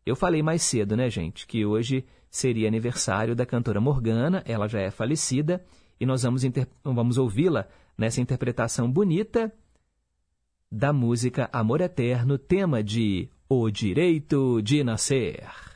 Eu 0.06 0.14
falei 0.14 0.42
mais 0.42 0.62
cedo, 0.62 0.96
né, 0.96 1.08
gente, 1.08 1.46
que 1.46 1.64
hoje 1.64 2.04
seria 2.30 2.68
aniversário 2.68 3.34
da 3.34 3.46
cantora 3.46 3.80
Morgana, 3.80 4.42
ela 4.46 4.68
já 4.68 4.80
é 4.80 4.90
falecida, 4.90 5.64
e 5.98 6.06
nós 6.06 6.22
vamos, 6.22 6.42
vamos 6.82 7.18
ouvi-la 7.18 7.68
nessa 7.96 8.20
interpretação 8.20 8.90
bonita 8.90 9.52
da 10.70 10.92
música 10.92 11.48
Amor 11.52 11.80
Eterno, 11.80 12.36
tema 12.36 12.82
de 12.82 13.28
O 13.46 13.70
Direito 13.70 14.62
de 14.62 14.82
Nascer. 14.82 15.73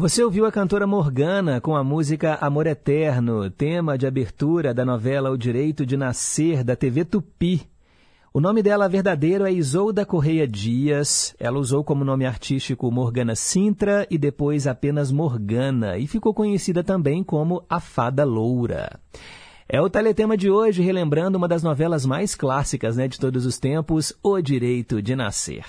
Você 0.00 0.24
ouviu 0.24 0.46
a 0.46 0.50
cantora 0.50 0.86
Morgana 0.86 1.60
com 1.60 1.76
a 1.76 1.84
música 1.84 2.36
Amor 2.36 2.66
Eterno, 2.66 3.50
tema 3.50 3.98
de 3.98 4.06
abertura 4.06 4.72
da 4.72 4.82
novela 4.82 5.28
O 5.30 5.36
Direito 5.36 5.84
de 5.84 5.94
Nascer, 5.94 6.64
da 6.64 6.74
TV 6.74 7.04
Tupi. 7.04 7.68
O 8.32 8.40
nome 8.40 8.62
dela 8.62 8.88
verdadeiro 8.88 9.44
é 9.44 9.52
Isolda 9.52 10.06
Correia 10.06 10.48
Dias. 10.48 11.36
Ela 11.38 11.58
usou 11.58 11.84
como 11.84 12.02
nome 12.02 12.24
artístico 12.24 12.90
Morgana 12.90 13.36
Sintra 13.36 14.06
e 14.10 14.16
depois 14.16 14.66
apenas 14.66 15.12
Morgana, 15.12 15.98
e 15.98 16.06
ficou 16.06 16.32
conhecida 16.32 16.82
também 16.82 17.22
como 17.22 17.62
a 17.68 17.78
Fada 17.78 18.24
Loura. 18.24 18.98
É 19.68 19.82
o 19.82 19.90
teletema 19.90 20.34
de 20.34 20.50
hoje, 20.50 20.80
relembrando 20.80 21.36
uma 21.36 21.46
das 21.46 21.62
novelas 21.62 22.06
mais 22.06 22.34
clássicas 22.34 22.96
né, 22.96 23.06
de 23.06 23.20
todos 23.20 23.44
os 23.44 23.58
tempos, 23.58 24.14
O 24.22 24.40
Direito 24.40 25.02
de 25.02 25.14
Nascer. 25.14 25.66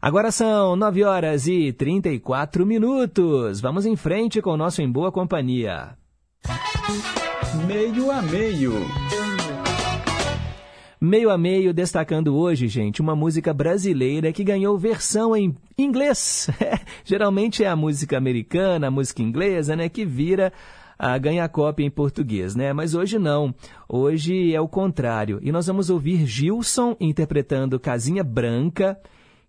Agora 0.00 0.30
são 0.30 0.76
9 0.76 1.04
horas 1.04 1.46
e 1.46 1.72
34 1.72 2.66
minutos. 2.66 3.60
Vamos 3.60 3.86
em 3.86 3.96
frente 3.96 4.42
com 4.42 4.50
o 4.50 4.56
nosso 4.56 4.82
Em 4.82 4.90
Boa 4.90 5.10
Companhia. 5.10 5.96
Meio 7.66 8.10
a 8.10 8.20
meio. 8.20 8.72
Meio 11.00 11.30
a 11.30 11.38
meio, 11.38 11.72
destacando 11.72 12.36
hoje, 12.36 12.68
gente, 12.68 13.00
uma 13.00 13.16
música 13.16 13.54
brasileira 13.54 14.32
que 14.32 14.44
ganhou 14.44 14.78
versão 14.78 15.34
em 15.34 15.56
inglês. 15.78 16.48
Geralmente 17.04 17.64
é 17.64 17.68
a 17.68 17.76
música 17.76 18.18
americana, 18.18 18.88
a 18.88 18.90
música 18.90 19.22
inglesa, 19.22 19.74
né, 19.74 19.88
que 19.88 20.04
vira 20.04 20.52
a 20.98 21.16
ganha 21.18 21.48
cópia 21.48 21.84
em 21.84 21.90
português, 21.90 22.54
né? 22.54 22.72
Mas 22.72 22.94
hoje 22.94 23.18
não. 23.18 23.54
Hoje 23.88 24.54
é 24.54 24.60
o 24.60 24.68
contrário. 24.68 25.38
E 25.42 25.50
nós 25.50 25.66
vamos 25.66 25.90
ouvir 25.90 26.26
Gilson 26.26 26.96
interpretando 27.00 27.80
Casinha 27.80 28.24
Branca 28.24 28.98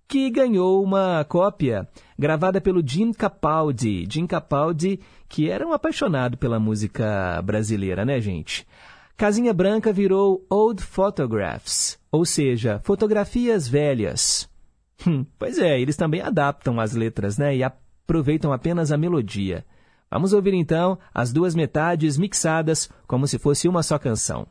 que 0.07 0.29
ganhou 0.29 0.81
uma 0.81 1.25
cópia 1.25 1.87
gravada 2.17 2.61
pelo 2.61 2.85
Jim 2.85 3.11
Capaldi. 3.11 4.07
Jim 4.09 4.25
Capaldi, 4.25 4.99
que 5.27 5.49
era 5.49 5.67
um 5.67 5.73
apaixonado 5.73 6.37
pela 6.37 6.59
música 6.59 7.41
brasileira, 7.43 8.05
né, 8.05 8.19
gente? 8.21 8.65
Casinha 9.17 9.53
Branca 9.53 9.91
virou 9.91 10.45
Old 10.49 10.81
Photographs, 10.81 11.99
ou 12.11 12.23
seja, 12.23 12.79
fotografias 12.83 13.67
velhas. 13.67 14.47
Hum, 15.05 15.25
pois 15.37 15.57
é, 15.57 15.79
eles 15.79 15.95
também 15.95 16.21
adaptam 16.21 16.79
as 16.79 16.93
letras, 16.93 17.37
né, 17.37 17.55
e 17.55 17.63
aproveitam 17.63 18.53
apenas 18.53 18.91
a 18.91 18.97
melodia. 18.97 19.65
Vamos 20.09 20.33
ouvir 20.33 20.53
então 20.53 20.97
as 21.13 21.33
duas 21.33 21.53
metades 21.53 22.17
mixadas 22.17 22.89
como 23.05 23.27
se 23.27 23.37
fosse 23.37 23.67
uma 23.67 23.83
só 23.83 23.99
canção. 23.99 24.47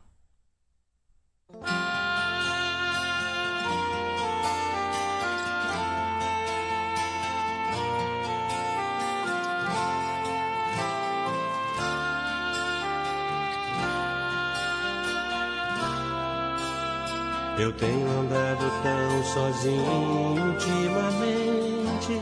Eu 17.59 17.73
tenho 17.73 18.07
andado 18.19 18.71
tão 18.83 19.23
sozinho 19.23 20.45
ultimamente 20.47 22.21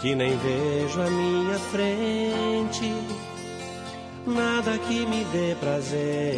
que 0.00 0.14
nem 0.14 0.36
vejo 0.36 1.02
a 1.02 1.10
minha 1.10 1.58
frente 1.58 2.94
nada 4.24 4.78
que 4.78 5.04
me 5.06 5.24
dê 5.32 5.56
prazer. 5.58 6.36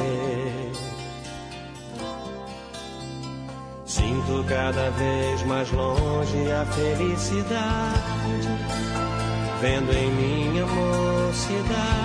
Sinto 3.85 4.45
cada 4.49 4.91
vez 4.91 5.43
mais 5.43 5.71
longe 5.73 6.53
a 6.53 6.65
felicidade, 6.65 8.49
vendo 9.61 9.93
em 9.93 10.11
minha 10.13 10.65
mocidade 10.67 12.01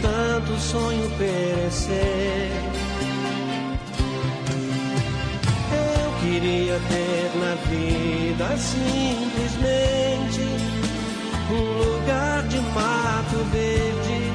tanto 0.00 0.58
sonho 0.60 1.10
perecer. 1.18 2.85
Queria 6.38 6.78
ter 6.90 7.30
na 7.40 7.54
vida 7.64 8.56
simplesmente 8.58 10.42
um 11.50 11.62
lugar 11.78 12.42
de 12.42 12.60
mato 12.60 13.38
verde 13.50 14.32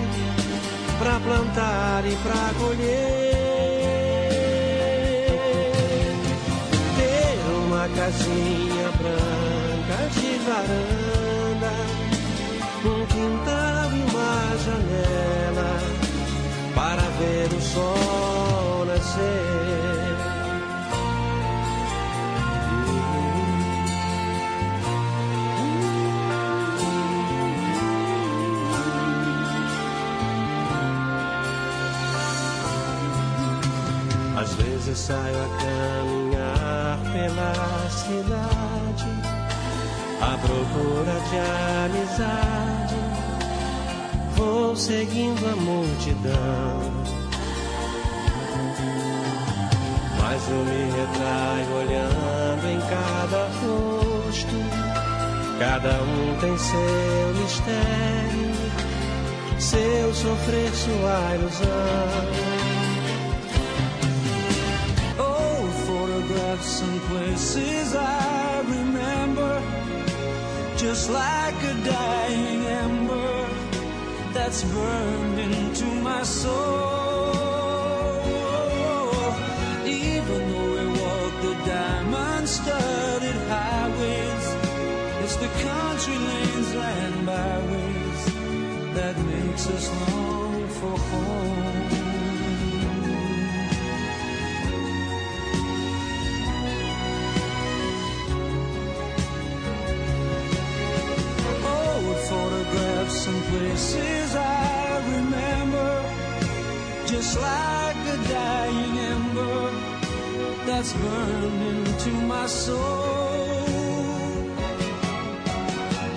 para 0.97 1.19
plantar 1.19 2.03
e 2.05 2.15
para 2.23 2.53
colher. 2.59 3.31
Ter 6.97 7.37
uma 7.65 7.87
casinha 7.89 8.91
branca 8.97 9.99
de 10.15 10.31
varanda, 10.47 11.73
um 12.83 13.05
quintal 13.05 13.89
e 13.93 14.01
uma 14.09 14.57
janela 14.65 15.71
para 16.73 17.05
ver 17.19 17.49
o 17.55 17.61
sol 17.61 18.85
nascer. 18.87 19.80
Saio 35.01 35.35
a 35.35 35.49
caminhar 35.63 36.99
pela 37.11 37.89
cidade 37.89 39.09
à 40.21 40.37
procura 40.37 41.15
de 41.27 41.37
amizade. 41.85 42.95
Vou 44.35 44.75
seguindo 44.75 45.43
a 45.47 45.55
multidão. 45.55 46.81
Mas 50.19 50.49
eu 50.49 50.63
me 50.69 50.91
retraio 50.91 51.71
olhando 51.81 52.65
em 52.69 52.79
cada 52.81 53.47
rosto. 53.59 54.57
Cada 55.57 55.93
um 56.03 56.37
tem 56.39 56.57
seu 56.59 57.33
mistério, 57.41 58.51
seu 59.59 60.13
sofrer, 60.13 60.71
sua 60.73 61.35
ilusão. 61.35 62.50
Some 66.63 66.99
places 67.01 67.95
I 67.95 68.61
remember, 68.61 69.61
just 70.77 71.09
like 71.09 71.55
a 71.63 71.73
dying 71.83 72.65
ember 72.65 73.49
that's 74.33 74.63
burned 74.63 75.39
into 75.39 75.85
my 75.85 76.23
soul. 76.23 77.31
Even 79.85 80.41
though 80.51 80.71
we 80.77 80.85
walk 81.01 81.33
the 81.41 81.55
diamond 81.65 82.47
studded 82.47 83.39
highways, 83.49 84.45
it's 85.23 85.35
the 85.37 85.51
country 85.67 86.17
lanes 86.29 86.75
and 86.75 87.25
byways 87.25 88.21
that 88.95 89.17
makes 89.17 89.67
us 89.67 89.89
long 89.89 90.67
for 90.67 90.97
home. 90.97 91.70
Places 103.71 104.35
I 104.35 104.97
remember, 105.15 105.91
just 107.05 107.39
like 107.39 108.01
a 108.15 108.17
dying 108.27 108.97
ember 109.13 109.71
that's 110.65 110.91
burned 110.93 111.61
into 111.71 112.11
my 112.33 112.47
soul. 112.47 113.63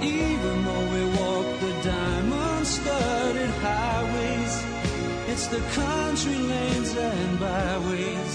Even 0.02 0.56
though 0.66 0.86
we 0.94 1.02
walk 1.20 1.46
the 1.64 1.72
diamond 1.90 2.66
studded 2.66 3.54
highways, 3.66 4.54
it's 5.30 5.46
the 5.46 5.62
country 5.80 6.38
lanes 6.50 6.92
and 6.96 7.38
byways 7.38 8.34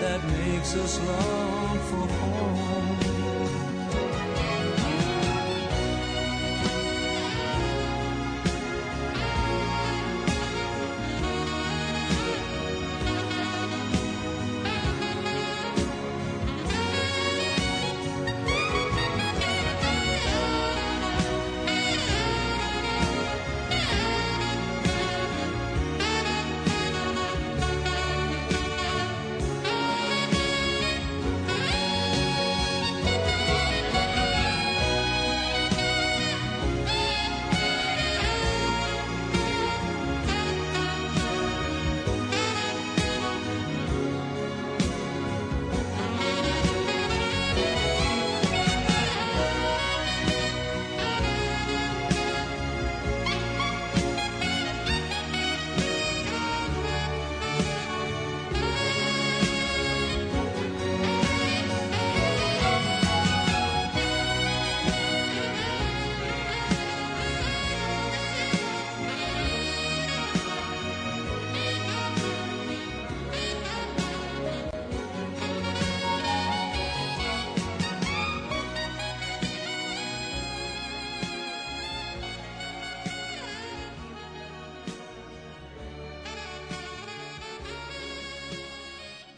that 0.00 0.20
makes 0.38 0.76
us 0.76 0.94
long 1.00 1.78
for 1.90 2.06
home. 2.20 2.77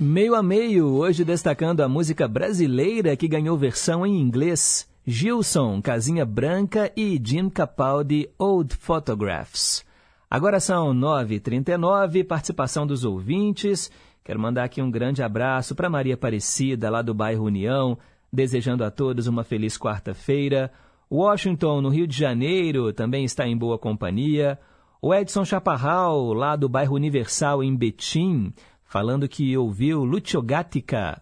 Meio 0.03 0.35
a 0.35 0.43
meio, 0.43 0.87
hoje 0.95 1.27
destacando 1.27 1.83
a 1.83 1.89
música 1.89 2.27
brasileira 2.27 3.15
que 3.15 3.29
ganhou 3.29 3.55
versão 3.59 4.07
em 4.07 4.19
inglês. 4.19 4.89
Gilson, 5.07 5.83
Casinha 5.83 6.25
Branca 6.25 6.91
e 6.97 7.21
Jim 7.23 7.51
Capaldi, 7.51 8.27
Old 8.39 8.75
Photographs. 8.77 9.85
Agora 10.31 10.59
são 10.59 10.95
9h39, 10.95 12.27
participação 12.27 12.87
dos 12.87 13.05
ouvintes. 13.05 13.91
Quero 14.25 14.41
mandar 14.41 14.65
aqui 14.65 14.81
um 14.81 14.91
grande 14.91 15.23
abraço 15.23 15.75
para 15.75 15.91
Maria 15.91 16.15
Aparecida, 16.15 16.89
lá 16.89 17.03
do 17.03 17.13
bairro 17.13 17.45
União, 17.45 17.99
desejando 18.33 18.83
a 18.83 18.91
todos 18.91 19.27
uma 19.27 19.45
feliz 19.45 19.77
quarta-feira. 19.77 20.73
Washington, 21.13 21.83
no 21.83 21.91
Rio 21.91 22.07
de 22.07 22.17
Janeiro, 22.17 22.91
também 22.95 23.23
está 23.23 23.47
em 23.47 23.55
boa 23.55 23.79
companhia. 23.79 24.59
O 25.03 25.13
Edson 25.15 25.45
Chaparral, 25.45 26.33
lá 26.33 26.57
do 26.57 26.71
bairro 26.71 26.95
Universal, 26.95 27.63
em 27.63 27.77
Betim, 27.77 28.55
falando 28.91 29.29
que 29.29 29.57
ouviu 29.57 30.05
Lucio 30.05 30.45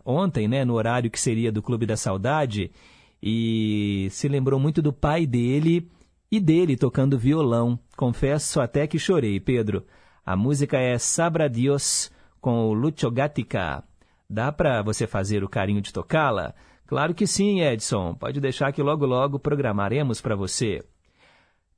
ontem, 0.03 0.49
né, 0.49 0.65
no 0.65 0.73
horário 0.73 1.11
que 1.11 1.21
seria 1.21 1.53
do 1.53 1.61
Clube 1.61 1.85
da 1.85 1.99
Saudade, 1.99 2.73
e 3.23 4.09
se 4.11 4.27
lembrou 4.27 4.59
muito 4.59 4.81
do 4.81 4.91
pai 4.91 5.27
dele 5.27 5.87
e 6.33 6.41
dele 6.41 6.79
tocando 6.79 7.19
violão. 7.19 7.79
Confesso 7.95 8.59
até 8.59 8.87
que 8.87 8.99
chorei, 8.99 9.39
Pedro. 9.39 9.85
A 10.25 10.35
música 10.35 10.79
é 10.79 10.97
Sabra 10.97 11.47
Dios, 11.47 12.11
com 12.41 12.71
o 12.71 12.73
Lucio. 12.73 13.13
Dá 14.31 14.51
para 14.51 14.81
você 14.81 15.07
fazer 15.07 15.45
o 15.45 15.49
carinho 15.49 15.83
de 15.83 15.93
tocá-la? 15.93 16.55
Claro 16.87 17.15
que 17.15 17.27
sim, 17.27 17.61
Edson. 17.61 18.15
Pode 18.15 18.41
deixar 18.41 18.73
que 18.73 18.83
logo 18.83 19.05
logo 19.05 19.39
programaremos 19.39 20.23
para 20.23 20.35
você. 20.35 20.83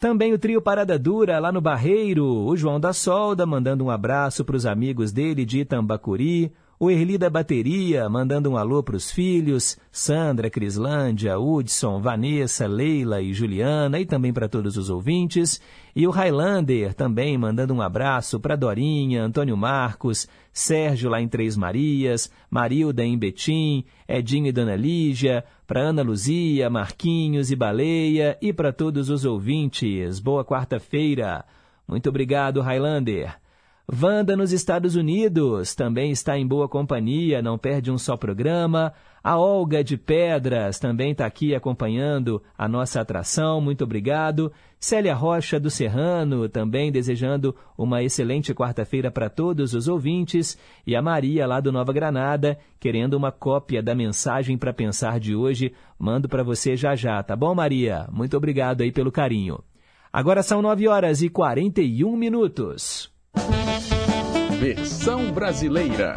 Também 0.01 0.33
o 0.33 0.39
trio 0.39 0.63
Parada 0.63 0.99
Dura 0.99 1.39
lá 1.39 1.53
no 1.53 1.61
Barreiro, 1.61 2.25
o 2.25 2.57
João 2.57 2.81
da 2.81 2.91
Solda 2.91 3.45
mandando 3.45 3.85
um 3.85 3.91
abraço 3.91 4.43
para 4.47 4.57
os 4.57 4.65
amigos 4.65 5.13
dele 5.13 5.45
de 5.45 5.61
Itambacuri, 5.61 6.51
o 6.83 6.91
Erli 6.91 7.19
da 7.19 7.29
Bateria, 7.29 8.09
mandando 8.09 8.49
um 8.49 8.57
alô 8.57 8.83
para 8.83 8.97
os 8.97 9.11
filhos, 9.11 9.77
Sandra, 9.93 10.49
Crislândia, 10.49 11.39
Hudson, 11.39 12.01
Vanessa, 12.01 12.67
Leila 12.67 13.21
e 13.21 13.35
Juliana, 13.35 14.01
e 14.01 14.07
também 14.07 14.33
para 14.33 14.49
todos 14.49 14.79
os 14.79 14.89
ouvintes. 14.89 15.61
E 15.95 16.07
o 16.07 16.11
Highlander 16.11 16.95
também 16.95 17.37
mandando 17.37 17.75
um 17.75 17.83
abraço 17.83 18.41
para 18.41 18.57
Dorinha, 18.57 19.23
Antônio 19.23 19.59
Marcos, 19.59 20.27
Sérgio 20.55 21.11
lá 21.11 21.21
em 21.21 21.29
Três 21.29 21.55
Marias, 21.55 22.33
Marilda 22.51 23.05
em 23.05 23.19
Betim, 23.19 23.85
Edinho 24.09 24.47
e 24.47 24.53
Dona 24.53 24.75
Lígia, 24.75 25.45
para 25.67 25.83
Ana 25.83 26.01
Luzia, 26.01 26.71
Marquinhos 26.71 27.51
e 27.51 27.57
Baleia, 27.57 28.39
e 28.41 28.55
para 28.55 28.73
todos 28.73 29.11
os 29.11 29.27
ouvintes. 29.27 30.19
Boa 30.19 30.47
quarta-feira. 30.47 31.45
Muito 31.87 32.09
obrigado, 32.09 32.63
Highlander. 32.63 33.40
Wanda 33.93 34.37
nos 34.37 34.53
Estados 34.53 34.95
Unidos 34.95 35.75
também 35.75 36.13
está 36.13 36.39
em 36.39 36.47
boa 36.47 36.69
companhia, 36.69 37.43
não 37.43 37.59
perde 37.59 37.91
um 37.91 37.99
só 37.99 38.17
programa. 38.17 38.93
A 39.23 39.37
Olga 39.37 39.83
de 39.83 39.97
Pedras 39.97 40.79
também 40.79 41.11
está 41.11 41.27
aqui 41.27 41.57
acompanhando 41.57 42.41
a 42.57 42.69
nossa 42.69 43.01
atração, 43.01 43.61
muito 43.61 43.83
obrigado. 43.83 44.53
Célia 44.79 45.13
Rocha 45.13 45.59
do 45.59 45.69
Serrano 45.69 46.49
também 46.49 46.93
desejando 46.93 47.55
uma 47.77 48.03
excelente 48.03 48.55
quarta-feira 48.55 49.11
para 49.11 49.29
todos 49.29 49.75
os 49.75 49.89
ouvintes. 49.89 50.57
E 50.87 50.95
a 50.95 51.03
Maria 51.03 51.47
lá 51.47 51.59
do 51.59 51.73
Nova 51.73 51.93
Granada 51.93 52.59
querendo 52.79 53.15
uma 53.15 53.33
cópia 53.33 53.83
da 53.83 53.95
mensagem 53.95 54.57
para 54.57 54.73
pensar 54.73 55.19
de 55.19 55.35
hoje. 55.35 55.75
Mando 55.99 56.29
para 56.29 56.45
você 56.45 56.77
já 56.77 56.95
já, 56.95 57.21
tá 57.25 57.35
bom, 57.35 57.55
Maria? 57.57 58.09
Muito 58.13 58.37
obrigado 58.37 58.83
aí 58.83 58.93
pelo 58.93 59.11
carinho. 59.11 59.59
Agora 60.13 60.45
são 60.45 60.63
9 60.63 60.87
horas 60.87 61.23
e 61.23 61.29
41 61.29 62.17
minutos. 62.17 63.13
Versão 64.61 65.33
brasileira. 65.33 66.15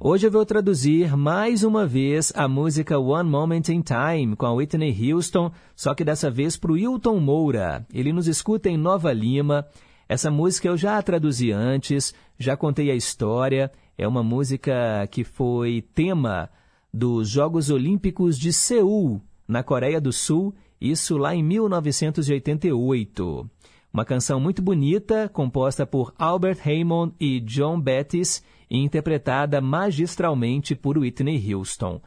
Hoje 0.00 0.26
eu 0.26 0.30
vou 0.30 0.46
traduzir 0.46 1.14
mais 1.18 1.62
uma 1.62 1.86
vez 1.86 2.32
a 2.34 2.48
música 2.48 2.98
One 2.98 3.28
Moment 3.28 3.64
in 3.68 3.82
Time 3.82 4.34
com 4.34 4.46
a 4.46 4.52
Whitney 4.54 5.12
Houston, 5.12 5.52
só 5.76 5.94
que 5.94 6.02
dessa 6.02 6.30
vez 6.30 6.56
para 6.56 6.72
o 6.72 6.78
Hilton 6.78 7.20
Moura. 7.20 7.86
Ele 7.92 8.10
nos 8.10 8.26
escuta 8.26 8.70
em 8.70 8.78
Nova 8.78 9.12
Lima. 9.12 9.66
Essa 10.08 10.30
música 10.30 10.66
eu 10.66 10.78
já 10.78 10.96
a 10.96 11.02
traduzi 11.02 11.52
antes, 11.52 12.14
já 12.38 12.56
contei 12.56 12.90
a 12.90 12.94
história. 12.94 13.70
É 13.98 14.08
uma 14.08 14.22
música 14.22 15.06
que 15.10 15.24
foi 15.24 15.84
tema 15.94 16.48
dos 16.90 17.28
Jogos 17.28 17.68
Olímpicos 17.68 18.38
de 18.38 18.50
Seul, 18.50 19.20
na 19.46 19.62
Coreia 19.62 20.00
do 20.00 20.10
Sul, 20.10 20.54
isso 20.80 21.18
lá 21.18 21.34
em 21.34 21.42
1988. 21.42 23.50
Uma 23.94 24.04
canção 24.04 24.40
muito 24.40 24.60
bonita, 24.60 25.28
composta 25.28 25.86
por 25.86 26.12
Albert 26.18 26.58
Hammond 26.66 27.14
e 27.20 27.38
John 27.38 27.80
Bettis 27.80 28.42
e 28.68 28.76
interpretada 28.76 29.60
magistralmente 29.60 30.74
por 30.74 30.98
Whitney 30.98 31.54
Houston. 31.54 32.02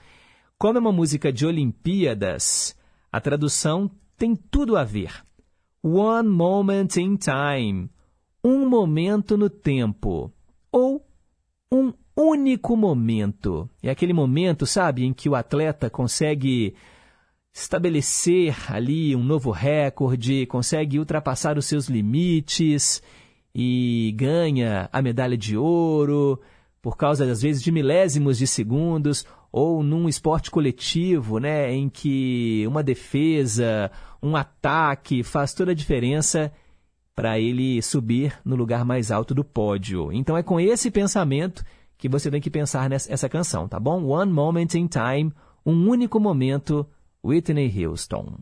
Como 0.58 0.78
é 0.78 0.82
uma 0.82 0.92
música 0.92 1.32
de 1.32 1.46
Olimpíadas, 1.46 2.78
a 3.10 3.22
tradução 3.22 3.90
tem 4.18 4.36
tudo 4.36 4.76
a 4.76 4.84
ver. 4.84 5.24
One 5.82 6.28
moment 6.28 6.90
in 6.98 7.16
time. 7.16 7.90
Um 8.44 8.68
momento 8.68 9.38
no 9.38 9.50
tempo. 9.50 10.30
Ou 10.70 11.08
um 11.72 11.94
único 12.18 12.76
momento. 12.76 13.70
É 13.82 13.90
aquele 13.90 14.12
momento, 14.12 14.66
sabe, 14.66 15.06
em 15.06 15.14
que 15.14 15.30
o 15.30 15.36
atleta 15.36 15.90
consegue 15.90 16.76
estabelecer 17.58 18.56
ali 18.72 19.16
um 19.16 19.24
novo 19.24 19.50
recorde, 19.50 20.46
consegue 20.46 21.00
ultrapassar 21.00 21.58
os 21.58 21.66
seus 21.66 21.88
limites 21.88 23.02
e 23.54 24.14
ganha 24.16 24.88
a 24.94 25.02
medalha 25.02 25.36
de 25.36 25.58
ouro 25.58 26.40
por 26.84 26.96
causa 26.96 27.30
às 27.30 27.42
vezes 27.42 27.64
de 27.64 27.72
milésimos 27.72 28.38
de 28.38 28.46
segundos 28.46 29.26
ou 29.52 29.82
num 29.82 30.08
esporte 30.08 30.52
coletivo, 30.52 31.40
né, 31.40 31.74
em 31.74 31.90
que 31.90 32.64
uma 32.68 32.84
defesa, 32.84 33.90
um 34.22 34.36
ataque 34.36 35.24
faz 35.24 35.52
toda 35.52 35.72
a 35.72 35.76
diferença 35.76 36.52
para 37.16 37.40
ele 37.40 37.82
subir 37.82 38.40
no 38.46 38.56
lugar 38.56 38.86
mais 38.86 39.10
alto 39.10 39.34
do 39.34 39.44
pódio. 39.44 40.14
Então 40.14 40.38
é 40.38 40.44
com 40.44 40.60
esse 40.60 40.92
pensamento 40.92 41.64
que 41.98 42.08
você 42.08 42.30
tem 42.30 42.40
que 42.40 42.52
pensar 42.52 42.88
nessa 42.88 43.28
canção, 43.28 43.68
tá 43.68 43.80
bom? 43.80 44.04
One 44.04 44.32
moment 44.32 44.76
in 44.76 44.86
time, 44.86 45.34
um 45.66 45.90
único 45.90 46.20
momento 46.20 46.88
Whitney 47.28 47.70
Houston. 47.86 48.38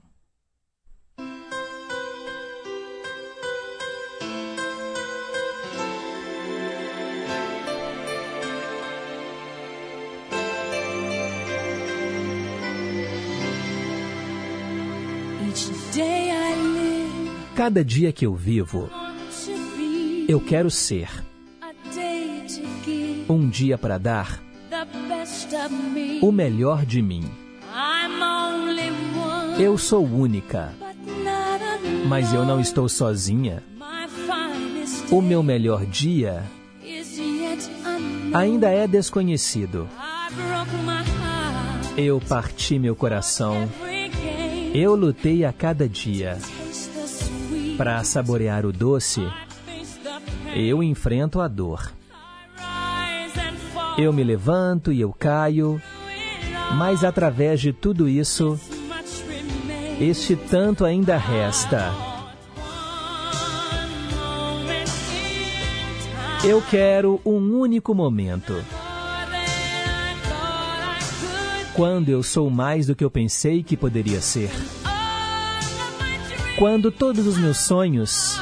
Cada 17.55 17.83
dia 17.83 18.11
que 18.11 18.23
eu 18.27 18.36
vivo, 18.36 18.88
eu 20.27 20.39
quero 20.39 20.69
ser 20.69 21.09
um 23.27 23.49
dia 23.49 23.79
para 23.79 23.97
dar 23.97 24.43
o 26.21 26.31
melhor 26.31 26.86
de 26.86 27.01
mim. 27.01 27.44
Eu 29.58 29.78
sou 29.78 30.06
única, 30.06 30.74
mas 32.08 32.34
eu 32.34 32.45
não 32.45 32.60
estou 32.60 32.89
sozinha. 32.89 33.64
O 35.10 35.22
meu 35.22 35.41
melhor 35.41 35.86
dia 35.86 36.43
ainda 38.34 38.70
é 38.70 38.86
desconhecido. 38.88 39.88
Eu 41.95 42.20
parti 42.20 42.78
meu 42.78 42.95
coração. 42.95 43.70
Eu 44.74 44.95
lutei 44.95 45.45
a 45.45 45.53
cada 45.53 45.88
dia. 45.88 46.38
Para 47.78 48.03
saborear 48.03 48.66
o 48.66 48.74
doce, 48.74 49.22
eu 50.53 50.84
enfrento 50.84 51.39
a 51.39 51.47
dor. 51.47 51.93
Eu 53.97 54.12
me 54.12 54.24
levanto 54.24 54.91
e 54.91 54.99
eu 54.99 55.14
caio, 55.14 55.82
mas 56.74 57.06
através 57.06 57.62
de 57.62 57.72
tudo 57.72 58.10
isso, 58.10 58.60
este 59.99 60.35
tanto 60.35 60.83
ainda 60.83 61.17
resta. 61.17 61.93
Eu 66.43 66.61
quero 66.69 67.21
um 67.25 67.59
único 67.59 67.93
momento. 67.95 68.53
Quando 71.73 72.09
eu 72.09 72.21
sou 72.21 72.49
mais 72.49 72.87
do 72.87 72.95
que 72.95 73.03
eu 73.03 73.09
pensei 73.09 73.63
que 73.63 73.75
poderia 73.75 74.21
ser. 74.21 74.49
Quando 76.57 76.91
todos 76.91 77.25
os 77.25 77.37
meus 77.37 77.57
sonhos 77.57 78.37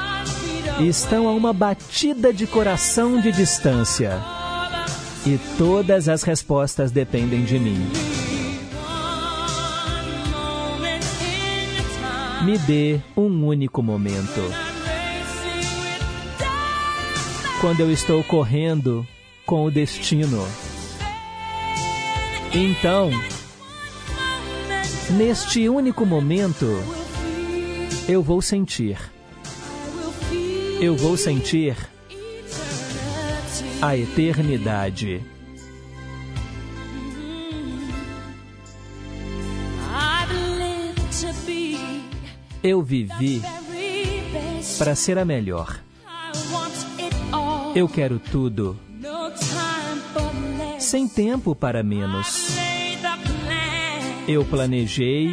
estão 0.79 1.27
a 1.27 1.31
uma 1.31 1.53
batida 1.53 2.33
de 2.33 2.45
coração 2.45 3.19
de 3.19 3.31
distância 3.31 4.19
e 5.25 5.39
todas 5.57 6.09
as 6.09 6.23
respostas 6.23 6.91
dependem 6.91 7.43
de 7.43 7.57
mim. 7.57 8.02
Me 12.43 12.57
dê 12.57 12.99
um 13.15 13.47
único 13.47 13.81
momento. 13.81 14.41
Quando 17.61 17.79
eu 17.79 17.89
estou 17.89 18.21
correndo 18.21 19.07
com 19.45 19.63
o 19.63 19.71
destino. 19.71 20.45
Então, 22.53 23.11
neste 25.17 25.69
único 25.69 26.05
momento, 26.05 26.65
eu 28.09 28.21
vou 28.21 28.41
sentir. 28.41 28.97
Eu 30.81 30.97
vou 30.97 31.15
sentir 31.15 31.77
a 33.81 33.95
eternidade. 33.95 35.32
Eu 42.63 42.81
vivi 42.81 43.41
para 44.77 44.95
ser 44.95 45.17
a 45.17 45.25
melhor. 45.25 45.81
Eu 47.75 47.89
quero 47.89 48.19
tudo. 48.19 48.79
Sem 50.79 51.05
tempo 51.05 51.53
para 51.53 51.83
menos. 51.83 52.55
Eu 54.25 54.45
planejei. 54.45 55.29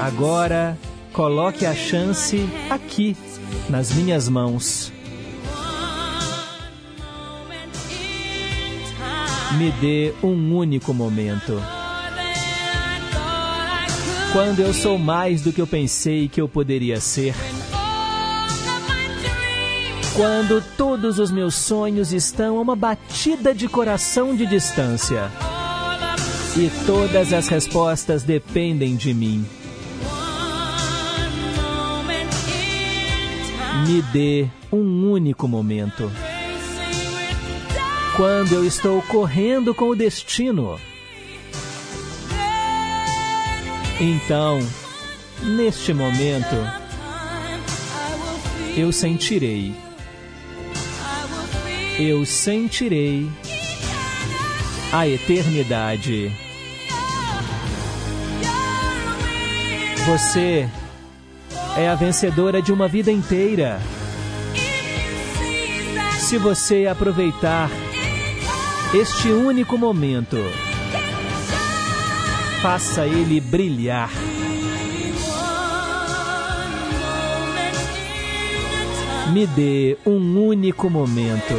Agora, 0.00 0.78
coloque 1.12 1.66
a 1.66 1.74
chance 1.74 2.48
aqui, 2.70 3.14
nas 3.68 3.92
minhas 3.92 4.30
mãos. 4.30 4.90
Me 9.58 9.70
dê 9.72 10.14
um 10.22 10.56
único 10.56 10.94
momento. 10.94 11.60
Quando 14.32 14.60
eu 14.60 14.72
sou 14.72 14.96
mais 14.96 15.42
do 15.42 15.52
que 15.52 15.60
eu 15.60 15.66
pensei 15.66 16.28
que 16.28 16.40
eu 16.40 16.48
poderia 16.48 17.00
ser. 17.00 17.34
Quando 20.14 20.62
todos 20.76 21.18
os 21.18 21.32
meus 21.32 21.56
sonhos 21.56 22.12
estão 22.12 22.58
a 22.58 22.60
uma 22.60 22.76
batida 22.76 23.52
de 23.52 23.68
coração 23.68 24.36
de 24.36 24.46
distância. 24.46 25.28
E 26.56 26.70
todas 26.86 27.32
as 27.32 27.48
respostas 27.48 28.22
dependem 28.22 28.94
de 28.94 29.12
mim. 29.12 29.44
Me 33.86 34.02
dê 34.12 34.48
um 34.70 35.10
único 35.10 35.48
momento. 35.48 36.08
Quando 38.16 38.52
eu 38.52 38.64
estou 38.64 39.02
correndo 39.02 39.74
com 39.74 39.88
o 39.88 39.96
destino. 39.96 40.78
Então, 44.00 44.58
neste 45.42 45.92
momento, 45.92 46.56
eu 48.74 48.90
sentirei. 48.90 49.74
Eu 51.98 52.24
sentirei 52.24 53.30
a 54.90 55.06
eternidade. 55.06 56.32
Você 60.06 60.66
é 61.76 61.86
a 61.86 61.94
vencedora 61.94 62.62
de 62.62 62.72
uma 62.72 62.88
vida 62.88 63.12
inteira. 63.12 63.82
Se 66.18 66.38
você 66.38 66.86
aproveitar 66.86 67.70
este 68.94 69.28
único 69.28 69.76
momento, 69.76 70.38
faça 72.60 73.06
ele 73.06 73.40
brilhar. 73.40 74.10
Me 79.32 79.46
dê 79.46 79.96
um 80.04 80.46
único 80.46 80.90
momento. 80.90 81.54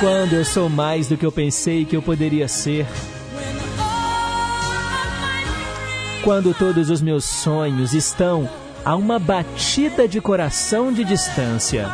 Quando 0.00 0.32
eu 0.32 0.44
sou 0.46 0.70
mais 0.70 1.08
do 1.08 1.18
que 1.18 1.26
eu 1.26 1.32
pensei 1.32 1.84
que 1.84 1.94
eu 1.94 2.00
poderia 2.00 2.48
ser. 2.48 2.86
Quando 6.22 6.54
todos 6.54 6.88
os 6.88 7.02
meus 7.02 7.24
sonhos 7.24 7.92
estão 7.92 8.48
a 8.82 8.96
uma 8.96 9.18
batida 9.18 10.08
de 10.08 10.22
coração 10.22 10.90
de 10.90 11.04
distância. 11.04 11.86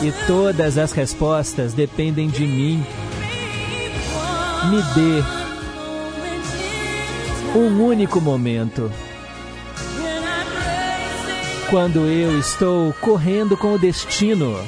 E 0.00 0.12
todas 0.28 0.78
as 0.78 0.92
respostas 0.92 1.72
dependem 1.72 2.28
de 2.28 2.46
mim. 2.46 2.86
Me 4.68 4.82
dê 4.94 5.24
um 7.58 7.82
único 7.82 8.20
momento. 8.20 8.92
Quando 11.70 12.06
eu 12.06 12.38
estou 12.38 12.92
correndo 13.00 13.56
com 13.56 13.72
o 13.72 13.78
destino. 13.78 14.58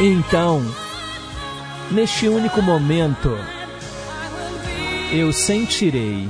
Então, 0.00 0.64
neste 1.90 2.28
único 2.28 2.62
momento, 2.62 3.36
eu 5.12 5.32
sentirei. 5.32 6.28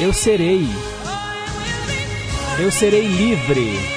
Eu 0.00 0.12
serei. 0.12 0.68
Eu 2.58 2.70
serei 2.70 3.06
livre. 3.06 3.93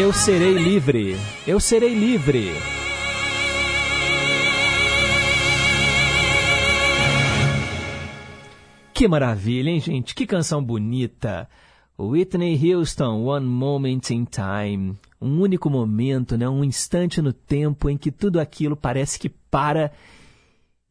Eu 0.00 0.12
serei 0.12 0.52
livre. 0.52 1.16
Eu 1.44 1.58
serei 1.58 1.92
livre. 1.92 2.52
Que 8.94 9.08
maravilha, 9.08 9.70
hein, 9.70 9.80
gente? 9.80 10.14
Que 10.14 10.24
canção 10.24 10.62
bonita. 10.62 11.48
Whitney 11.98 12.72
Houston, 12.72 13.24
One 13.24 13.44
Moment 13.44 14.02
in 14.10 14.24
Time. 14.24 14.96
Um 15.20 15.40
único 15.40 15.68
momento, 15.68 16.38
né? 16.38 16.48
um 16.48 16.62
instante 16.62 17.20
no 17.20 17.32
tempo 17.32 17.90
em 17.90 17.98
que 17.98 18.12
tudo 18.12 18.38
aquilo 18.38 18.76
parece 18.76 19.18
que 19.18 19.28
para 19.28 19.90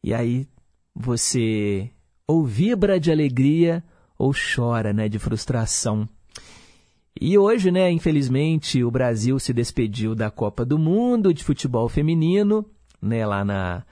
e 0.04 0.12
aí 0.12 0.46
você 0.94 1.90
ou 2.26 2.44
vibra 2.44 3.00
de 3.00 3.10
alegria 3.10 3.82
ou 4.18 4.34
chora 4.34 4.92
né? 4.92 5.08
de 5.08 5.18
frustração. 5.18 6.06
E 7.20 7.36
hoje, 7.36 7.72
né, 7.72 7.90
infelizmente, 7.90 8.84
o 8.84 8.90
Brasil 8.92 9.40
se 9.40 9.52
despediu 9.52 10.14
da 10.14 10.30
Copa 10.30 10.64
do 10.64 10.78
Mundo 10.78 11.34
de 11.34 11.42
futebol 11.42 11.88
feminino, 11.88 12.64
né, 13.02 13.26
lá 13.26 13.44
na, 13.44 13.82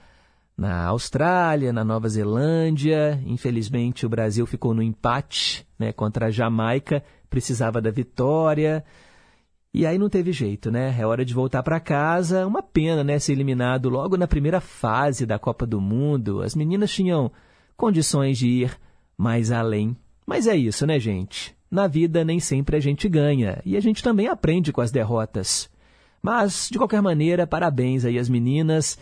na 0.57 0.85
Austrália, 0.85 1.73
na 1.73 1.83
Nova 1.83 2.07
Zelândia. 2.07 3.21
Infelizmente, 3.25 4.05
o 4.05 4.09
Brasil 4.09 4.45
ficou 4.45 4.73
no 4.73 4.81
empate 4.81 5.67
né, 5.77 5.91
contra 5.91 6.27
a 6.27 6.31
Jamaica, 6.31 7.03
precisava 7.29 7.81
da 7.81 7.91
vitória. 7.91 8.81
E 9.73 9.85
aí 9.85 9.97
não 9.97 10.07
teve 10.07 10.31
jeito, 10.31 10.71
né? 10.71 10.95
É 10.97 11.05
hora 11.05 11.25
de 11.25 11.33
voltar 11.33 11.61
para 11.63 11.81
casa. 11.81 12.47
Uma 12.47 12.63
pena, 12.63 13.03
né, 13.03 13.19
ser 13.19 13.33
eliminado 13.33 13.89
logo 13.89 14.15
na 14.15 14.25
primeira 14.25 14.61
fase 14.61 15.25
da 15.25 15.37
Copa 15.37 15.65
do 15.67 15.81
Mundo. 15.81 16.41
As 16.41 16.55
meninas 16.55 16.93
tinham 16.93 17.29
condições 17.75 18.37
de 18.37 18.47
ir 18.47 18.79
mais 19.17 19.51
além. 19.51 19.97
Mas 20.25 20.47
é 20.47 20.55
isso, 20.55 20.87
né, 20.87 20.97
gente? 20.97 21.56
Na 21.69 21.87
vida 21.87 22.23
nem 22.23 22.39
sempre 22.39 22.77
a 22.77 22.79
gente 22.79 23.09
ganha 23.09 23.61
e 23.65 23.75
a 23.75 23.79
gente 23.79 24.01
também 24.01 24.27
aprende 24.27 24.71
com 24.71 24.81
as 24.81 24.91
derrotas. 24.91 25.69
Mas, 26.21 26.69
de 26.71 26.77
qualquer 26.77 27.01
maneira, 27.01 27.45
parabéns 27.45 28.05
aí 28.05 28.17
às 28.17 28.29
meninas 28.29 28.97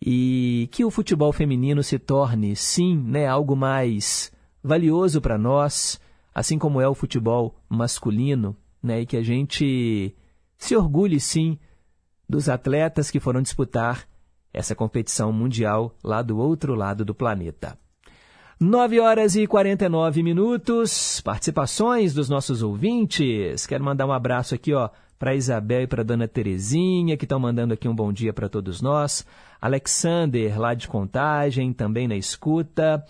e 0.00 0.68
que 0.72 0.84
o 0.84 0.90
futebol 0.90 1.32
feminino 1.32 1.82
se 1.82 1.98
torne, 1.98 2.54
sim, 2.54 2.96
né, 2.96 3.26
algo 3.26 3.56
mais 3.56 4.32
valioso 4.62 5.20
para 5.20 5.38
nós, 5.38 6.00
assim 6.34 6.58
como 6.58 6.80
é 6.80 6.88
o 6.88 6.94
futebol 6.94 7.54
masculino, 7.68 8.56
né, 8.82 9.00
e 9.00 9.06
que 9.06 9.16
a 9.16 9.22
gente 9.22 10.14
se 10.58 10.76
orgulhe, 10.76 11.18
sim, 11.18 11.58
dos 12.28 12.48
atletas 12.48 13.10
que 13.10 13.20
foram 13.20 13.40
disputar 13.40 14.06
essa 14.52 14.74
competição 14.74 15.32
mundial 15.32 15.94
lá 16.02 16.22
do 16.22 16.38
outro 16.38 16.74
lado 16.74 17.04
do 17.04 17.14
planeta. 17.14 17.78
9 18.58 19.00
horas 19.00 19.36
e 19.36 19.46
49 19.46 20.22
minutos. 20.22 21.20
Participações 21.20 22.14
dos 22.14 22.30
nossos 22.30 22.62
ouvintes. 22.62 23.66
Quero 23.66 23.84
mandar 23.84 24.06
um 24.06 24.12
abraço 24.12 24.54
aqui, 24.54 24.72
ó, 24.72 24.88
para 25.18 25.34
Isabel 25.34 25.82
e 25.82 25.86
para 25.86 26.02
Dona 26.02 26.26
Terezinha, 26.26 27.18
que 27.18 27.26
estão 27.26 27.38
mandando 27.38 27.74
aqui 27.74 27.86
um 27.86 27.94
bom 27.94 28.10
dia 28.10 28.32
para 28.32 28.48
todos 28.48 28.80
nós. 28.80 29.26
Alexander, 29.60 30.58
lá 30.58 30.72
de 30.72 30.88
Contagem, 30.88 31.70
também 31.74 32.08
na 32.08 32.16
escuta. 32.16 33.04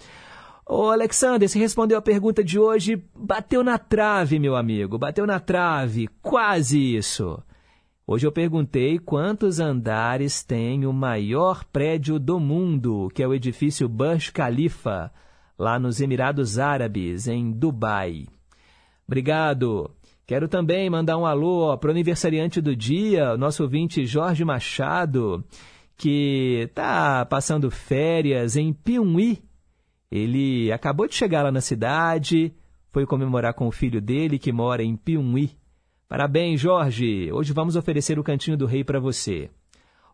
Ô, 0.69 0.91
Alexander, 0.91 1.49
se 1.49 1.61
respondeu 1.61 1.97
a 1.97 2.03
pergunta 2.03 2.43
de 2.43 2.59
hoje, 2.59 3.01
bateu 3.15 3.63
na 3.63 3.79
trave, 3.79 4.41
meu 4.41 4.57
amigo, 4.57 4.99
bateu 4.99 5.29
na 5.29 5.39
trave, 5.39 6.09
quase 6.21 6.97
isso. 6.97 7.41
Hoje 8.05 8.27
eu 8.27 8.33
perguntei 8.33 8.99
quantos 8.99 9.61
andares 9.61 10.43
tem 10.43 10.85
o 10.87 10.93
maior 10.93 11.63
prédio 11.67 12.19
do 12.19 12.41
mundo, 12.41 13.09
que 13.15 13.23
é 13.23 13.29
o 13.29 13.35
edifício 13.35 13.89
Burj 13.89 14.33
Khalifa 14.33 15.13
lá 15.59 15.79
nos 15.79 16.01
Emirados 16.01 16.59
Árabes, 16.59 17.27
em 17.27 17.51
Dubai. 17.51 18.27
Obrigado. 19.07 19.91
Quero 20.27 20.49
também 20.49 20.91
mandar 20.91 21.17
um 21.17 21.25
alô 21.25 21.79
para 21.79 21.89
o 21.89 21.91
aniversariante 21.93 22.61
do 22.61 22.75
dia, 22.75 23.37
nosso 23.37 23.63
ouvinte 23.63 24.05
Jorge 24.05 24.45
Machado, 24.45 25.45
que 25.97 26.65
está 26.69 27.25
passando 27.25 27.71
férias 27.71 28.57
em 28.57 28.73
Piumhi. 28.73 29.43
Ele 30.11 30.73
acabou 30.73 31.07
de 31.07 31.15
chegar 31.15 31.45
lá 31.45 31.53
na 31.53 31.61
cidade, 31.61 32.53
foi 32.91 33.07
comemorar 33.07 33.55
com 33.55 33.69
o 33.69 33.73
filho 33.73 34.01
dele, 34.01 34.39
que 34.39 34.53
mora 34.53 34.83
em 34.83 34.97
Piumhi. 34.97 35.57
Parabéns, 36.09 36.61
Jorge! 36.61 37.31
Hoje 37.33 37.53
vamos 37.53 37.77
oferecer 37.77 38.19
o 38.19 38.25
Cantinho 38.25 38.57
do 38.57 38.67
Rei 38.67 38.83
para 38.83 38.99
você. 38.99 39.51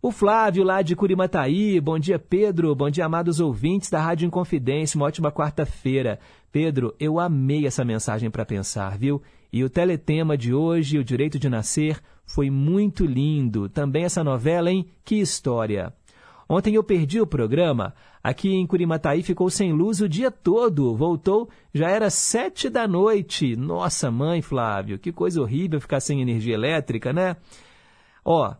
O 0.04 0.10
Flávio, 0.10 0.64
lá 0.64 0.82
de 0.82 0.96
Curimataí. 0.96 1.80
Bom 1.80 1.96
dia, 1.96 2.18
Pedro. 2.18 2.74
Bom 2.74 2.90
dia, 2.90 3.06
amados 3.06 3.38
ouvintes 3.38 3.88
da 3.88 4.02
Rádio 4.02 4.26
Inconfidência. 4.26 4.96
Uma 4.98 5.06
ótima 5.06 5.30
quarta-feira. 5.30 6.18
Pedro, 6.50 6.92
eu 6.98 7.20
amei 7.20 7.68
essa 7.68 7.84
mensagem 7.84 8.28
para 8.28 8.44
pensar, 8.44 8.98
viu? 8.98 9.22
E 9.52 9.62
o 9.62 9.70
teletema 9.70 10.36
de 10.36 10.52
hoje, 10.52 10.98
O 10.98 11.04
Direito 11.04 11.38
de 11.38 11.48
Nascer, 11.48 12.00
foi 12.26 12.50
muito 12.50 13.06
lindo. 13.06 13.68
Também 13.68 14.02
essa 14.02 14.24
novela, 14.24 14.72
hein? 14.72 14.88
Que 15.04 15.20
história! 15.20 15.94
Ontem 16.48 16.74
eu 16.74 16.82
perdi 16.82 17.20
o 17.20 17.26
programa. 17.26 17.94
Aqui 18.24 18.52
em 18.52 18.66
Curimataí 18.66 19.22
ficou 19.22 19.48
sem 19.50 19.72
luz 19.72 20.00
o 20.00 20.08
dia 20.08 20.32
todo. 20.32 20.96
Voltou, 20.96 21.48
já 21.72 21.88
era 21.88 22.10
sete 22.10 22.68
da 22.68 22.88
noite. 22.88 23.54
Nossa, 23.54 24.10
mãe, 24.10 24.42
Flávio, 24.42 24.98
que 24.98 25.12
coisa 25.12 25.40
horrível 25.40 25.80
ficar 25.80 26.00
sem 26.00 26.20
energia 26.20 26.54
elétrica, 26.54 27.12
né? 27.12 27.36
Ó, 28.24 28.52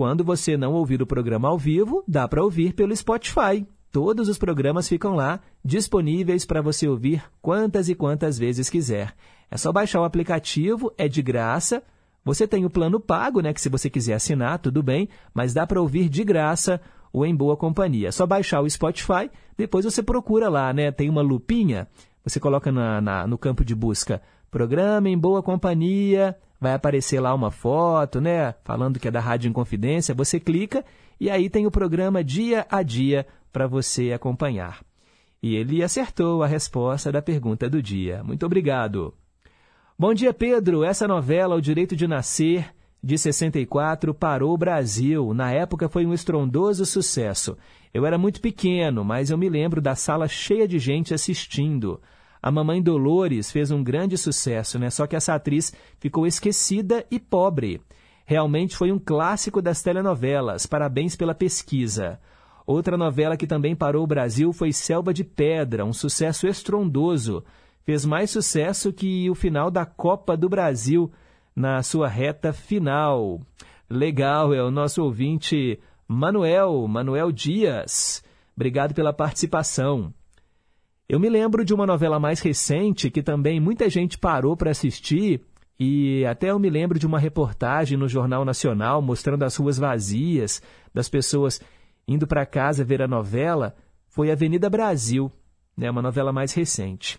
quando 0.00 0.24
você 0.24 0.56
não 0.56 0.72
ouvir 0.72 1.02
o 1.02 1.06
programa 1.06 1.48
ao 1.48 1.58
vivo, 1.58 2.02
dá 2.08 2.26
para 2.26 2.42
ouvir 2.42 2.72
pelo 2.72 2.96
Spotify. 2.96 3.66
Todos 3.92 4.30
os 4.30 4.38
programas 4.38 4.88
ficam 4.88 5.14
lá 5.14 5.40
disponíveis 5.62 6.46
para 6.46 6.62
você 6.62 6.88
ouvir 6.88 7.22
quantas 7.42 7.86
e 7.90 7.94
quantas 7.94 8.38
vezes 8.38 8.70
quiser. 8.70 9.14
É 9.50 9.58
só 9.58 9.70
baixar 9.70 10.00
o 10.00 10.04
aplicativo, 10.04 10.90
é 10.96 11.06
de 11.06 11.20
graça. 11.20 11.82
Você 12.24 12.48
tem 12.48 12.64
o 12.64 12.70
plano 12.70 12.98
pago, 12.98 13.42
né, 13.42 13.52
que 13.52 13.60
se 13.60 13.68
você 13.68 13.90
quiser 13.90 14.14
assinar, 14.14 14.58
tudo 14.58 14.82
bem, 14.82 15.06
mas 15.34 15.52
dá 15.52 15.66
para 15.66 15.82
ouvir 15.82 16.08
de 16.08 16.24
graça 16.24 16.80
o 17.12 17.26
Em 17.26 17.36
Boa 17.36 17.54
Companhia. 17.54 18.08
É 18.08 18.10
só 18.10 18.26
baixar 18.26 18.62
o 18.62 18.70
Spotify, 18.70 19.30
depois 19.54 19.84
você 19.84 20.02
procura 20.02 20.48
lá, 20.48 20.72
né? 20.72 20.90
Tem 20.90 21.10
uma 21.10 21.20
lupinha, 21.20 21.86
você 22.24 22.40
coloca 22.40 22.72
na, 22.72 23.02
na, 23.02 23.26
no 23.26 23.36
campo 23.36 23.62
de 23.62 23.74
busca 23.74 24.22
Programa 24.50 25.10
Em 25.10 25.18
Boa 25.18 25.42
Companhia, 25.42 26.34
vai 26.60 26.74
aparecer 26.74 27.20
lá 27.20 27.34
uma 27.34 27.50
foto, 27.50 28.20
né? 28.20 28.54
Falando 28.62 29.00
que 29.00 29.08
é 29.08 29.10
da 29.10 29.20
Rádio 29.20 29.48
Inconfidência, 29.48 30.14
você 30.14 30.38
clica 30.38 30.84
e 31.18 31.30
aí 31.30 31.48
tem 31.48 31.66
o 31.66 31.70
programa 31.70 32.22
dia 32.22 32.66
a 32.70 32.82
dia 32.82 33.26
para 33.52 33.66
você 33.66 34.12
acompanhar. 34.12 34.80
E 35.42 35.56
ele 35.56 35.82
acertou 35.82 36.42
a 36.42 36.46
resposta 36.46 37.10
da 37.10 37.22
pergunta 37.22 37.68
do 37.68 37.82
dia. 37.82 38.22
Muito 38.22 38.44
obrigado. 38.44 39.14
Bom 39.98 40.12
dia, 40.12 40.34
Pedro. 40.34 40.84
Essa 40.84 41.08
novela, 41.08 41.56
O 41.56 41.60
Direito 41.60 41.96
de 41.96 42.06
Nascer, 42.06 42.72
de 43.02 43.16
64, 43.16 44.12
parou 44.12 44.52
o 44.52 44.58
Brasil. 44.58 45.32
Na 45.32 45.50
época 45.50 45.88
foi 45.88 46.04
um 46.04 46.12
estrondoso 46.12 46.84
sucesso. 46.84 47.56
Eu 47.92 48.04
era 48.04 48.18
muito 48.18 48.40
pequeno, 48.40 49.02
mas 49.02 49.30
eu 49.30 49.38
me 49.38 49.48
lembro 49.48 49.80
da 49.80 49.94
sala 49.94 50.28
cheia 50.28 50.68
de 50.68 50.78
gente 50.78 51.14
assistindo. 51.14 52.00
A 52.42 52.50
Mamãe 52.50 52.82
Dolores 52.82 53.52
fez 53.52 53.70
um 53.70 53.82
grande 53.82 54.16
sucesso, 54.16 54.78
né? 54.78 54.88
Só 54.90 55.06
que 55.06 55.14
essa 55.14 55.34
atriz 55.34 55.72
ficou 55.98 56.26
esquecida 56.26 57.04
e 57.10 57.18
pobre. 57.18 57.80
Realmente 58.24 58.76
foi 58.76 58.92
um 58.92 58.98
clássico 58.98 59.60
das 59.60 59.82
telenovelas. 59.82 60.64
Parabéns 60.64 61.16
pela 61.16 61.34
pesquisa. 61.34 62.18
Outra 62.66 62.96
novela 62.96 63.36
que 63.36 63.46
também 63.46 63.74
parou 63.74 64.04
o 64.04 64.06
Brasil 64.06 64.52
foi 64.52 64.72
Selva 64.72 65.12
de 65.12 65.24
Pedra, 65.24 65.84
um 65.84 65.92
sucesso 65.92 66.46
estrondoso. 66.46 67.44
Fez 67.84 68.04
mais 68.04 68.30
sucesso 68.30 68.92
que 68.92 69.28
o 69.28 69.34
final 69.34 69.70
da 69.70 69.84
Copa 69.84 70.36
do 70.36 70.48
Brasil 70.48 71.10
na 71.54 71.82
sua 71.82 72.08
reta 72.08 72.52
final. 72.52 73.40
Legal, 73.88 74.54
é 74.54 74.62
o 74.62 74.70
nosso 74.70 75.02
ouvinte 75.02 75.80
Manuel, 76.06 76.86
Manuel 76.86 77.32
Dias. 77.32 78.22
Obrigado 78.54 78.94
pela 78.94 79.12
participação. 79.12 80.14
Eu 81.10 81.18
me 81.18 81.28
lembro 81.28 81.64
de 81.64 81.74
uma 81.74 81.84
novela 81.84 82.20
mais 82.20 82.38
recente 82.38 83.10
que 83.10 83.20
também 83.20 83.58
muita 83.58 83.90
gente 83.90 84.16
parou 84.16 84.56
para 84.56 84.70
assistir 84.70 85.40
e 85.76 86.24
até 86.24 86.52
eu 86.52 86.58
me 86.60 86.70
lembro 86.70 87.00
de 87.00 87.06
uma 87.06 87.18
reportagem 87.18 87.98
no 87.98 88.06
Jornal 88.06 88.44
Nacional 88.44 89.02
mostrando 89.02 89.42
as 89.42 89.56
ruas 89.56 89.76
vazias, 89.76 90.62
das 90.94 91.08
pessoas 91.08 91.60
indo 92.06 92.28
para 92.28 92.46
casa 92.46 92.84
ver 92.84 93.02
a 93.02 93.08
novela, 93.08 93.74
foi 94.06 94.30
Avenida 94.30 94.70
Brasil, 94.70 95.32
né, 95.76 95.90
uma 95.90 96.00
novela 96.00 96.32
mais 96.32 96.54
recente. 96.54 97.18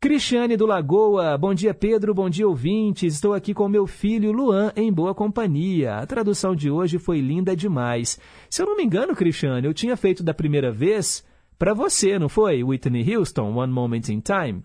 Cristiane 0.00 0.56
do 0.56 0.66
Lagoa, 0.66 1.38
bom 1.38 1.54
dia 1.54 1.72
Pedro, 1.72 2.12
bom 2.12 2.28
dia 2.28 2.48
ouvintes. 2.48 3.14
Estou 3.14 3.34
aqui 3.34 3.54
com 3.54 3.68
meu 3.68 3.86
filho 3.86 4.32
Luan 4.32 4.72
em 4.74 4.92
boa 4.92 5.14
companhia. 5.14 5.98
A 5.98 6.06
tradução 6.06 6.56
de 6.56 6.68
hoje 6.68 6.98
foi 6.98 7.20
linda 7.20 7.54
demais. 7.54 8.18
Se 8.48 8.60
eu 8.60 8.66
não 8.66 8.76
me 8.76 8.82
engano, 8.82 9.14
Cristiane, 9.14 9.64
eu 9.64 9.74
tinha 9.74 9.96
feito 9.96 10.24
da 10.24 10.34
primeira 10.34 10.72
vez 10.72 11.24
para 11.60 11.74
você, 11.74 12.18
não 12.18 12.30
foi? 12.30 12.64
Whitney 12.64 13.14
Houston, 13.14 13.54
One 13.54 13.70
Moment 13.70 14.08
in 14.08 14.20
Time. 14.20 14.64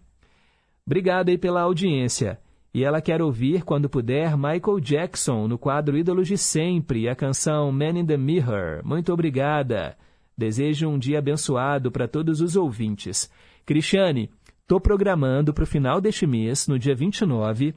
Obrigado 0.86 1.28
aí 1.28 1.38
pela 1.38 1.60
audiência. 1.60 2.40
E 2.74 2.86
ela 2.86 3.02
quer 3.02 3.22
ouvir, 3.22 3.64
quando 3.64 3.90
puder, 3.90 4.38
Michael 4.38 4.80
Jackson 4.80 5.46
no 5.46 5.58
quadro 5.58 5.98
Ídolos 5.98 6.26
de 6.26 6.38
Sempre, 6.38 7.10
a 7.10 7.14
canção 7.16 7.70
Man 7.70 8.00
in 8.00 8.06
the 8.06 8.16
Mirror. 8.16 8.82
Muito 8.86 9.12
obrigada. 9.12 9.98
Desejo 10.38 10.88
um 10.88 10.98
dia 10.98 11.20
abençoado 11.20 11.92
para 11.92 12.08
todos 12.08 12.40
os 12.40 12.56
ouvintes. 12.56 13.30
Cristiane, 13.66 14.32
estou 14.62 14.80
programando 14.80 15.54
para 15.54 15.66
o 15.66 15.68
final 15.68 16.00
deste 16.00 16.26
mês, 16.26 16.66
no 16.66 16.80
dia 16.80 16.96
29. 16.96 17.76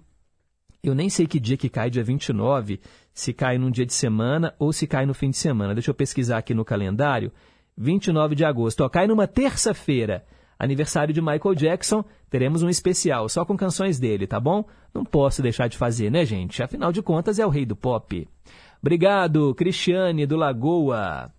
Eu 0.81 0.95
nem 0.95 1.11
sei 1.11 1.27
que 1.27 1.41
dia 1.41 1.57
que 1.57 1.69
cai 1.69 1.91
dia 1.91 2.05
29, 2.05 2.79
se 3.12 3.33
cai 3.33 3.59
num 3.59 3.73
dia 3.73 3.85
de 3.85 3.95
semana 3.95 4.55
ou 4.61 4.73
se 4.73 4.87
cai 4.87 5.05
no 5.05 5.12
fim 5.12 5.31
de 5.31 5.39
semana. 5.39 5.75
Deixa 5.75 5.91
eu 5.91 5.95
pesquisar 5.95 6.39
aqui 6.39 6.55
no 6.55 6.64
calendário. 6.64 7.33
29 7.79 8.35
de 8.35 8.45
agosto. 8.45 8.81
Ó, 8.81 8.89
cai 8.89 9.07
numa 9.07 9.26
terça-feira 9.26 10.24
aniversário 10.59 11.14
de 11.14 11.20
Michael 11.20 11.55
Jackson, 11.55 12.05
teremos 12.29 12.62
um 12.62 12.68
especial 12.68 13.29
só 13.29 13.45
com 13.45 13.57
canções 13.57 14.01
dele, 14.01 14.26
tá 14.26 14.41
bom? 14.41 14.64
Não 14.93 15.05
posso 15.05 15.41
deixar 15.41 15.68
de 15.68 15.79
fazer, 15.79 16.11
né, 16.11 16.24
gente? 16.24 16.62
Afinal 16.62 16.91
de 16.91 17.01
contas, 17.01 17.39
é 17.39 17.47
o 17.47 17.51
rei 17.51 17.64
do 17.64 17.76
pop. 17.76 18.26
Obrigado, 18.83 19.55
Cristiane 19.55 20.26
do 20.26 20.37
Lagoa. 20.37 21.31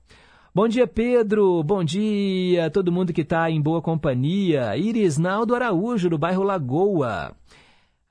Bom 0.56 0.68
dia, 0.68 0.88
Pedro. 0.88 1.62
Bom 1.64 1.84
dia, 1.84 2.70
todo 2.70 2.92
mundo 2.92 3.14
que 3.14 3.22
está 3.22 3.52
em 3.52 3.62
boa 3.62 3.82
companhia. 3.82 4.76
Iris 4.78 5.18
Naldo 5.18 5.54
Araújo, 5.54 6.10
do 6.10 6.18
bairro 6.18 6.44
Lagoa. 6.44 7.36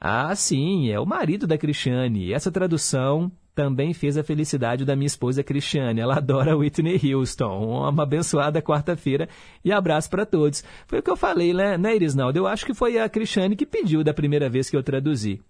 Ah, 0.01 0.35
sim, 0.37 0.91
é 0.91 1.01
o 1.01 1.07
marido 1.07 1.47
da 1.47 1.59
Cristiane. 1.59 2.33
Essa 2.33 2.53
tradução 2.53 3.33
também 3.59 3.93
fez 3.93 4.17
a 4.17 4.23
felicidade 4.23 4.85
da 4.85 4.95
minha 4.95 5.09
esposa 5.09 5.43
Cristiane. 5.43 6.01
Ela 6.01 6.19
adora 6.19 6.57
Whitney 6.57 7.13
Houston. 7.13 7.89
Uma 7.89 8.05
abençoada 8.05 8.63
quarta-feira 8.63 9.29
e 9.65 9.73
abraço 9.73 10.09
para 10.09 10.25
todos. 10.25 10.63
Foi 10.87 11.01
o 11.01 11.03
que 11.03 11.11
eu 11.11 11.17
falei, 11.17 11.53
né, 11.53 11.77
né, 11.77 11.97
Irisnaldo? 11.97 12.39
Eu 12.39 12.47
acho 12.47 12.65
que 12.65 12.73
foi 12.73 13.01
a 13.01 13.09
Cristiane 13.09 13.57
que 13.57 13.67
pediu 13.67 14.05
da 14.05 14.15
primeira 14.15 14.49
vez 14.49 14.71
que 14.71 14.77
eu 14.77 14.83
traduzi. 14.83 15.41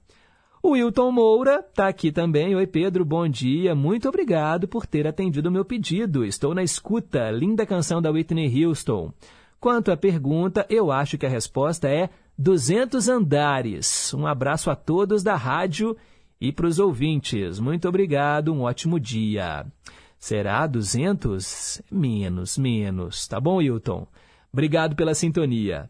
O 0.62 0.70
Wilton 0.70 1.12
Moura 1.12 1.56
está 1.58 1.86
aqui 1.86 2.10
também. 2.10 2.56
Oi, 2.56 2.66
Pedro, 2.66 3.04
bom 3.04 3.28
dia. 3.28 3.74
Muito 3.74 4.08
obrigado 4.08 4.66
por 4.66 4.86
ter 4.86 5.06
atendido 5.06 5.50
o 5.50 5.52
meu 5.52 5.66
pedido. 5.66 6.24
Estou 6.24 6.54
na 6.54 6.62
escuta. 6.62 7.30
Linda 7.30 7.66
canção 7.66 8.00
da 8.00 8.10
Whitney 8.10 8.64
Houston. 8.64 9.12
Quanto 9.60 9.92
à 9.92 9.98
pergunta, 9.98 10.64
eu 10.70 10.90
acho 10.90 11.18
que 11.18 11.26
a 11.26 11.28
resposta 11.28 11.90
é 11.90 12.08
200 12.38 13.06
andares. 13.06 14.14
Um 14.14 14.26
abraço 14.26 14.70
a 14.70 14.74
todos 14.74 15.22
da 15.22 15.36
rádio 15.36 15.94
e 16.40 16.52
para 16.52 16.66
os 16.66 16.78
ouvintes, 16.78 17.58
muito 17.58 17.88
obrigado, 17.88 18.52
um 18.52 18.62
ótimo 18.62 19.00
dia. 19.00 19.66
Será 20.18 20.66
200? 20.66 21.82
Menos, 21.90 22.58
menos. 22.58 23.26
Tá 23.26 23.40
bom, 23.40 23.62
Hilton? 23.62 24.06
Obrigado 24.52 24.96
pela 24.96 25.14
sintonia. 25.14 25.88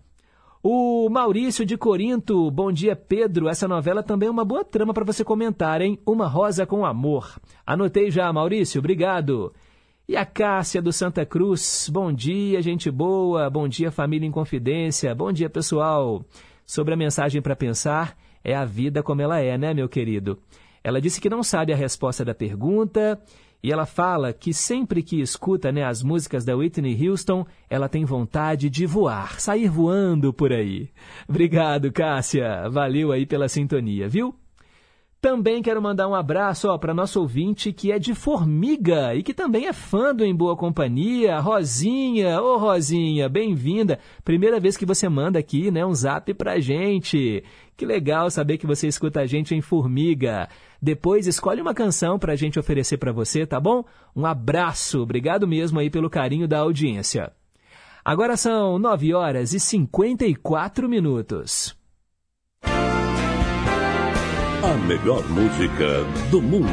O 0.63 1.09
Maurício 1.09 1.65
de 1.65 1.77
Corinto, 1.77 2.51
bom 2.51 2.73
dia 2.73 2.97
Pedro. 2.97 3.49
Essa 3.49 3.69
novela 3.69 4.03
também 4.03 4.29
é 4.29 4.31
uma 4.31 4.45
boa 4.45 4.65
trama 4.65 4.93
para 4.93 5.05
você 5.05 5.25
comentar, 5.25 5.81
hein? 5.81 5.99
Uma 6.05 6.27
Rosa 6.27 6.67
com 6.67 6.85
Amor. 6.85 7.41
Anotei 7.65 8.11
já, 8.11 8.31
Maurício, 8.33 8.81
obrigado. 8.81 9.53
E 10.09 10.17
a 10.17 10.27
Cássia 10.27 10.83
do 10.83 10.93
Santa 10.93 11.25
Cruz, 11.25 11.89
bom 11.93 12.13
dia, 12.13 12.61
gente 12.61 12.91
boa. 12.91 13.49
Bom 13.49 13.69
dia, 13.69 13.91
família 13.91 14.27
em 14.27 14.33
confidência. 14.33 15.15
Bom 15.15 15.31
dia, 15.31 15.49
pessoal. 15.49 16.25
Sobre 16.67 16.93
a 16.93 16.97
mensagem 16.97 17.41
para 17.41 17.55
pensar, 17.55 18.17
é 18.45 18.55
a 18.55 18.65
vida 18.65 19.03
como 19.03 19.23
ela 19.23 19.41
é, 19.41 19.57
né, 19.57 19.73
meu 19.75 19.89
querido? 19.89 20.39
Ela 20.83 21.01
disse 21.01 21.21
que 21.21 21.29
não 21.29 21.43
sabe 21.43 21.73
a 21.73 21.77
resposta 21.77 22.25
da 22.25 22.35
pergunta 22.35 23.21
e 23.63 23.73
ela 23.73 23.87
fala 23.87 24.33
que 24.33 24.55
sempre 24.55 25.03
que 25.03 25.21
escuta 25.21 25.73
né, 25.73 25.85
as 25.85 26.03
músicas 26.03 26.45
da 26.45 26.57
Whitney 26.57 27.09
Houston, 27.09 27.45
ela 27.69 27.89
tem 27.89 28.05
vontade 28.05 28.71
de 28.71 28.87
voar, 28.87 29.41
sair 29.41 29.69
voando 29.69 30.33
por 30.33 30.53
aí. 30.53 30.89
Obrigado, 31.29 31.93
Cássia. 31.93 32.69
Valeu 32.71 33.11
aí 33.11 33.27
pela 33.27 33.49
sintonia, 33.49 34.09
viu? 34.09 34.35
Também 35.21 35.61
quero 35.61 35.83
mandar 35.83 36.07
um 36.07 36.15
abraço 36.15 36.79
para 36.79 36.95
nosso 36.95 37.21
ouvinte 37.21 37.73
que 37.73 37.91
é 37.91 37.99
de 37.99 38.15
Formiga 38.15 39.17
e 39.17 39.23
que 39.25 39.35
também 39.35 39.67
é 39.67 39.73
fã 39.73 40.15
do 40.15 40.25
Em 40.25 40.33
Boa 40.33 40.57
Companhia, 40.57 41.41
Rosinha. 41.41 42.41
Ô 42.41 42.57
Rosinha, 42.57 43.29
bem-vinda. 43.29 43.99
Primeira 44.25 44.61
vez 44.61 44.77
que 44.77 44.87
você 44.87 45.09
manda 45.09 45.37
aqui 45.37 45.73
né, 45.73 45.85
um 45.85 45.93
zap 45.93 46.33
pra 46.35 46.61
gente. 46.61 47.43
Que 47.77 47.85
legal 47.85 48.31
saber 48.31 48.59
que 48.59 48.67
você 48.67 48.87
escuta 48.87 49.21
a 49.21 49.27
gente 49.27 49.57
em 49.57 49.61
Formiga. 49.61 50.49
Depois 50.81 51.27
escolhe 51.27 51.61
uma 51.61 51.75
canção 51.75 52.17
para 52.17 52.35
a 52.35 52.37
gente 52.37 52.57
oferecer 52.57 52.97
para 52.97 53.11
você, 53.11 53.45
tá 53.45 53.59
bom? 53.59 53.85
Um 54.15 54.25
abraço, 54.25 55.01
obrigado 55.01 55.49
mesmo 55.49 55.81
aí 55.81 55.91
pelo 55.91 56.09
carinho 56.09 56.47
da 56.47 56.61
audiência. 56.61 57.33
Agora 58.05 58.37
são 58.37 58.79
9 58.79 59.13
horas 59.15 59.53
e 59.53 59.59
54 59.59 60.89
minutos. 60.89 61.78
A 64.61 64.75
melhor 64.75 65.23
música 65.29 66.03
do 66.33 66.43
mundo. 66.43 66.69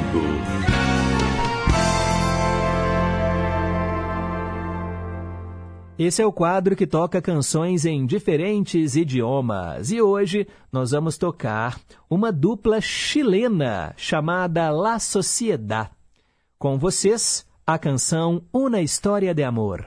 Esse 5.97 6.19
é 6.19 6.25
o 6.25 6.33
quadro 6.33 6.75
que 6.75 6.87
toca 6.87 7.21
canções 7.21 7.85
em 7.85 8.03
diferentes 8.07 8.95
idiomas. 8.95 9.91
E 9.91 10.01
hoje 10.01 10.47
nós 10.71 10.91
vamos 10.91 11.15
tocar 11.15 11.79
uma 12.09 12.31
dupla 12.31 12.81
chilena 12.81 13.93
chamada 13.95 14.71
La 14.71 14.97
Sociedad. 14.97 15.91
Com 16.57 16.79
vocês, 16.79 17.45
a 17.67 17.77
canção 17.77 18.43
Uma 18.51 18.81
História 18.81 19.31
de 19.31 19.43
Amor. 19.43 19.85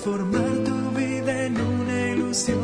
Transformar 0.00 0.64
tu 0.64 0.98
vida 0.98 1.44
en 1.44 1.60
una 1.60 2.08
ilusión. 2.08 2.58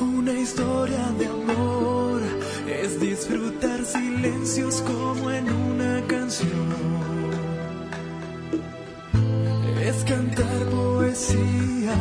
Una 0.00 0.32
historia 0.32 1.06
de 1.18 1.26
amor 1.26 2.20
es 2.68 3.00
disfrutar 3.00 3.82
silencios 3.84 4.82
como 4.82 5.30
en 5.30 5.50
una 5.50 6.06
canción. 6.06 6.50
Es 9.80 10.04
cantar 10.04 10.66
poesía, 10.70 11.96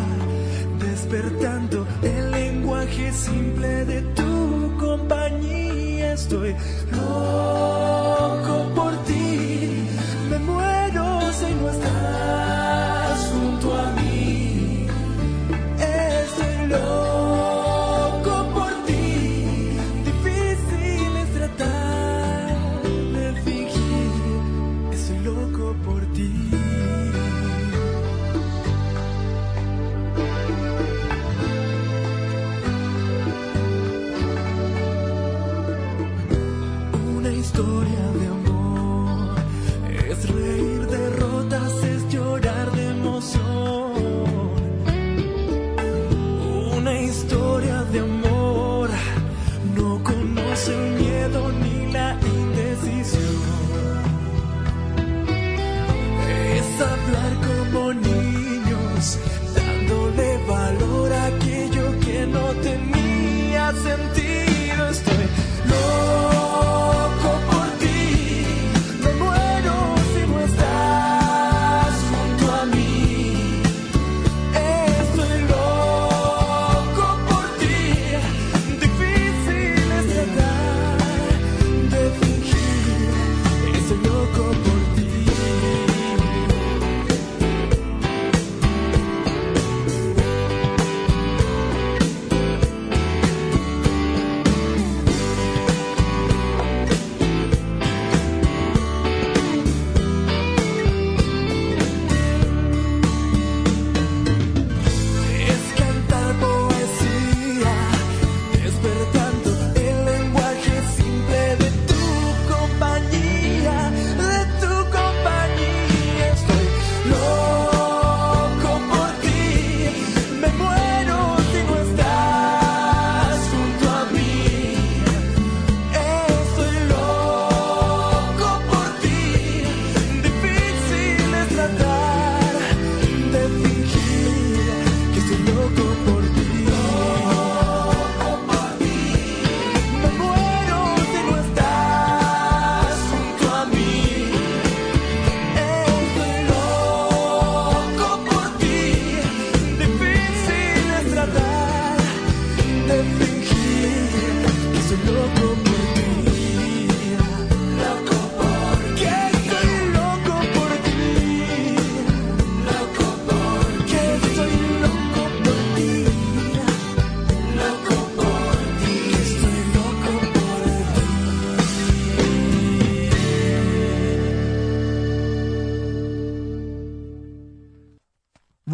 despertando 0.80 1.88
el 2.04 2.32
lenguaje 2.32 3.14
simple 3.14 3.86
de 3.86 4.02
tu 4.02 4.78
compañía. 4.78 6.14
Estoy 6.14 6.56
loco 6.92 7.71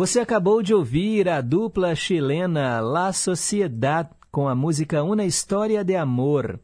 Você 0.07 0.21
acabou 0.21 0.63
de 0.63 0.73
ouvir 0.73 1.27
a 1.27 1.41
dupla 1.41 1.93
chilena 1.93 2.79
La 2.79 3.11
Sociedad 3.11 4.09
com 4.31 4.47
a 4.47 4.55
música 4.55 5.03
Una 5.03 5.25
História 5.25 5.83
de 5.83 5.97
Amor. 5.97 6.61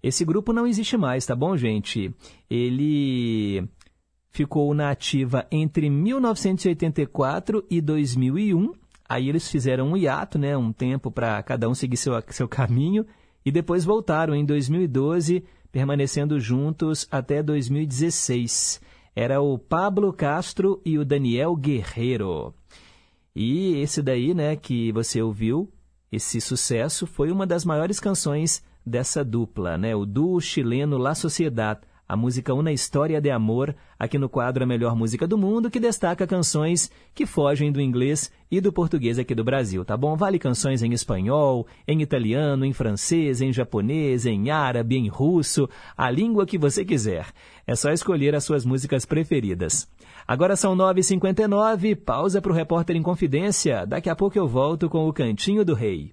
Esse 0.00 0.24
grupo 0.24 0.52
não 0.52 0.64
existe 0.64 0.96
mais, 0.96 1.26
tá 1.26 1.34
bom, 1.34 1.56
gente? 1.56 2.14
Ele 2.48 3.68
ficou 4.30 4.72
na 4.72 4.90
ativa 4.90 5.44
entre 5.50 5.90
1984 5.90 7.64
e 7.68 7.80
2001. 7.80 8.70
Aí 9.08 9.28
eles 9.28 9.50
fizeram 9.50 9.88
um 9.88 9.96
hiato, 9.96 10.38
né, 10.38 10.56
um 10.56 10.72
tempo 10.72 11.10
para 11.10 11.42
cada 11.42 11.68
um 11.68 11.74
seguir 11.74 11.96
seu, 11.96 12.12
seu 12.28 12.46
caminho 12.46 13.04
e 13.44 13.50
depois 13.50 13.84
voltaram 13.84 14.36
em 14.36 14.44
2012, 14.44 15.42
permanecendo 15.72 16.38
juntos 16.38 17.08
até 17.10 17.42
2016. 17.42 18.80
Era 19.16 19.40
o 19.40 19.58
Pablo 19.58 20.12
Castro 20.12 20.80
e 20.84 20.96
o 20.96 21.04
Daniel 21.04 21.56
Guerreiro. 21.56 22.54
E 23.34 23.80
esse 23.80 24.00
daí, 24.00 24.32
né, 24.32 24.54
que 24.54 24.92
você 24.92 25.20
ouviu, 25.20 25.72
esse 26.10 26.40
sucesso 26.40 27.06
foi 27.06 27.32
uma 27.32 27.46
das 27.46 27.64
maiores 27.64 27.98
canções 27.98 28.62
dessa 28.86 29.24
dupla, 29.24 29.76
né, 29.76 29.96
o 29.96 30.06
duo 30.06 30.40
chileno 30.40 30.98
La 30.98 31.14
Sociedad, 31.14 31.80
a 32.08 32.16
música 32.16 32.52
Uma 32.52 32.72
História 32.72 33.20
de 33.20 33.30
Amor, 33.30 33.74
aqui 33.98 34.18
no 34.18 34.28
quadro 34.28 34.62
A 34.62 34.66
Melhor 34.66 34.94
Música 34.94 35.26
do 35.26 35.38
Mundo, 35.38 35.70
que 35.70 35.80
destaca 35.80 36.26
canções 36.26 36.90
que 37.14 37.24
fogem 37.24 37.72
do 37.72 37.80
inglês 37.80 38.30
e 38.50 38.60
do 38.60 38.72
português 38.72 39.18
aqui 39.18 39.34
do 39.34 39.42
Brasil, 39.42 39.84
tá 39.84 39.96
bom? 39.96 40.16
Vale 40.16 40.38
canções 40.38 40.82
em 40.82 40.92
espanhol, 40.92 41.66
em 41.88 42.02
italiano, 42.02 42.64
em 42.64 42.72
francês, 42.72 43.40
em 43.40 43.52
japonês, 43.52 44.26
em 44.26 44.50
árabe, 44.50 44.96
em 44.96 45.08
russo, 45.08 45.68
a 45.96 46.10
língua 46.10 46.46
que 46.46 46.58
você 46.58 46.84
quiser. 46.84 47.26
É 47.66 47.74
só 47.74 47.90
escolher 47.90 48.34
as 48.34 48.44
suas 48.44 48.64
músicas 48.64 49.06
preferidas. 49.06 49.88
Agora 50.26 50.56
são 50.56 50.76
9h59, 50.76 51.96
pausa 51.96 52.40
para 52.40 52.52
o 52.52 52.54
Repórter 52.54 52.96
em 52.96 53.02
Confidência. 53.02 53.86
Daqui 53.86 54.08
a 54.10 54.16
pouco 54.16 54.38
eu 54.38 54.46
volto 54.46 54.88
com 54.88 55.08
o 55.08 55.12
Cantinho 55.12 55.64
do 55.64 55.74
Rei. 55.74 56.12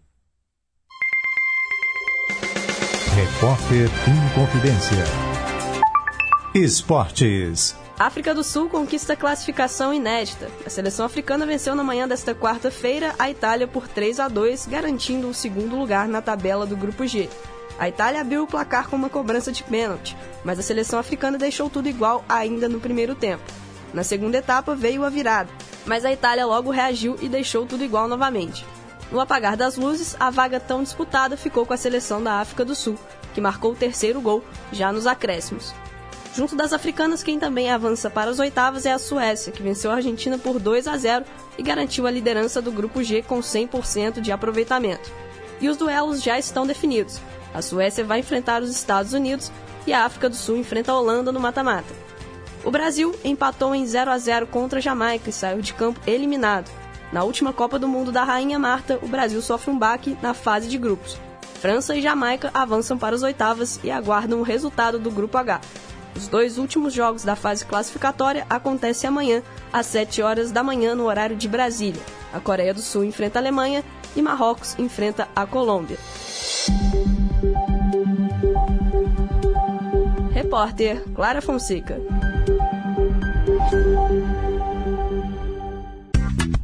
Repórter 3.13 3.87
em 4.07 4.33
Confidência. 4.33 5.30
Esportes. 6.53 7.77
África 7.97 8.35
do 8.35 8.43
Sul 8.43 8.67
conquista 8.67 9.15
classificação 9.15 9.93
inédita. 9.93 10.51
A 10.65 10.69
seleção 10.69 11.05
africana 11.05 11.45
venceu 11.45 11.73
na 11.75 11.83
manhã 11.83 12.05
desta 12.05 12.35
quarta-feira 12.35 13.15
a 13.17 13.31
Itália 13.31 13.69
por 13.69 13.87
3 13.87 14.19
a 14.19 14.27
2, 14.27 14.67
garantindo 14.67 15.29
o 15.29 15.33
segundo 15.33 15.77
lugar 15.77 16.09
na 16.09 16.21
tabela 16.21 16.65
do 16.65 16.75
grupo 16.75 17.07
G. 17.07 17.29
A 17.79 17.87
Itália 17.87 18.19
abriu 18.19 18.43
o 18.43 18.47
placar 18.47 18.89
com 18.89 18.97
uma 18.97 19.09
cobrança 19.09 19.49
de 19.49 19.63
pênalti, 19.63 20.17
mas 20.43 20.59
a 20.59 20.61
seleção 20.61 20.99
africana 20.99 21.37
deixou 21.37 21.69
tudo 21.69 21.87
igual 21.87 22.21
ainda 22.27 22.67
no 22.67 22.81
primeiro 22.81 23.15
tempo. 23.15 23.43
Na 23.93 24.03
segunda 24.03 24.39
etapa 24.39 24.75
veio 24.75 25.05
a 25.05 25.09
virada, 25.09 25.49
mas 25.85 26.03
a 26.03 26.11
Itália 26.11 26.45
logo 26.45 26.69
reagiu 26.69 27.15
e 27.21 27.29
deixou 27.29 27.65
tudo 27.65 27.85
igual 27.85 28.09
novamente. 28.09 28.65
No 29.09 29.21
apagar 29.21 29.55
das 29.55 29.77
luzes, 29.77 30.17
a 30.19 30.29
vaga 30.29 30.59
tão 30.59 30.83
disputada 30.83 31.37
ficou 31.37 31.65
com 31.65 31.73
a 31.73 31.77
seleção 31.77 32.21
da 32.21 32.41
África 32.41 32.65
do 32.65 32.75
Sul, 32.75 32.97
que 33.33 33.39
marcou 33.39 33.71
o 33.71 33.75
terceiro 33.75 34.19
gol 34.19 34.43
já 34.73 34.91
nos 34.91 35.07
acréscimos. 35.07 35.73
Junto 36.33 36.55
das 36.55 36.71
africanas, 36.71 37.21
quem 37.21 37.37
também 37.37 37.69
avança 37.69 38.09
para 38.09 38.31
as 38.31 38.39
oitavas 38.39 38.85
é 38.85 38.91
a 38.91 38.99
Suécia, 38.99 39.51
que 39.51 39.61
venceu 39.61 39.91
a 39.91 39.95
Argentina 39.95 40.37
por 40.37 40.59
2 40.59 40.87
a 40.87 40.95
0 40.95 41.25
e 41.57 41.63
garantiu 41.63 42.07
a 42.07 42.11
liderança 42.11 42.61
do 42.61 42.71
grupo 42.71 43.03
G 43.03 43.21
com 43.21 43.39
100% 43.39 44.21
de 44.21 44.31
aproveitamento. 44.31 45.11
E 45.59 45.67
os 45.67 45.75
duelos 45.75 46.23
já 46.23 46.39
estão 46.39 46.65
definidos. 46.65 47.19
A 47.53 47.61
Suécia 47.61 48.05
vai 48.05 48.19
enfrentar 48.19 48.61
os 48.61 48.69
Estados 48.69 49.11
Unidos 49.11 49.51
e 49.85 49.91
a 49.91 50.05
África 50.05 50.29
do 50.29 50.35
Sul 50.35 50.57
enfrenta 50.57 50.93
a 50.93 50.97
Holanda 50.97 51.33
no 51.33 51.39
mata-mata. 51.39 51.93
O 52.63 52.71
Brasil 52.71 53.13
empatou 53.25 53.75
em 53.75 53.85
0 53.85 54.09
a 54.09 54.17
0 54.17 54.47
contra 54.47 54.79
a 54.79 54.81
Jamaica 54.81 55.29
e 55.29 55.33
saiu 55.33 55.61
de 55.61 55.73
campo 55.73 55.99
eliminado. 56.07 56.71
Na 57.11 57.23
última 57.23 57.51
Copa 57.51 57.77
do 57.77 57.89
Mundo 57.89 58.09
da 58.09 58.23
Rainha 58.23 58.57
Marta, 58.57 58.97
o 59.01 59.07
Brasil 59.07 59.41
sofre 59.41 59.69
um 59.69 59.77
baque 59.77 60.17
na 60.21 60.33
fase 60.33 60.69
de 60.69 60.77
grupos. 60.77 61.17
França 61.59 61.95
e 61.95 62.01
Jamaica 62.01 62.49
avançam 62.53 62.97
para 62.97 63.15
as 63.15 63.21
oitavas 63.21 63.79
e 63.83 63.91
aguardam 63.91 64.39
o 64.39 64.43
resultado 64.43 64.97
do 64.97 65.11
grupo 65.11 65.37
H. 65.37 65.59
Os 66.15 66.27
dois 66.27 66.57
últimos 66.57 66.93
jogos 66.93 67.23
da 67.23 67.35
fase 67.35 67.65
classificatória 67.65 68.45
acontecem 68.49 69.07
amanhã, 69.07 69.41
às 69.71 69.85
7 69.87 70.21
horas 70.21 70.51
da 70.51 70.63
manhã, 70.63 70.95
no 70.95 71.05
horário 71.05 71.35
de 71.35 71.47
Brasília. 71.47 72.01
A 72.33 72.39
Coreia 72.39 72.73
do 72.73 72.81
Sul 72.81 73.03
enfrenta 73.03 73.39
a 73.39 73.41
Alemanha 73.41 73.83
e 74.15 74.21
Marrocos 74.21 74.77
enfrenta 74.77 75.27
a 75.35 75.45
Colômbia. 75.45 75.97
Repórter 80.33 81.03
Clara 81.13 81.41
Fonseca. 81.41 81.99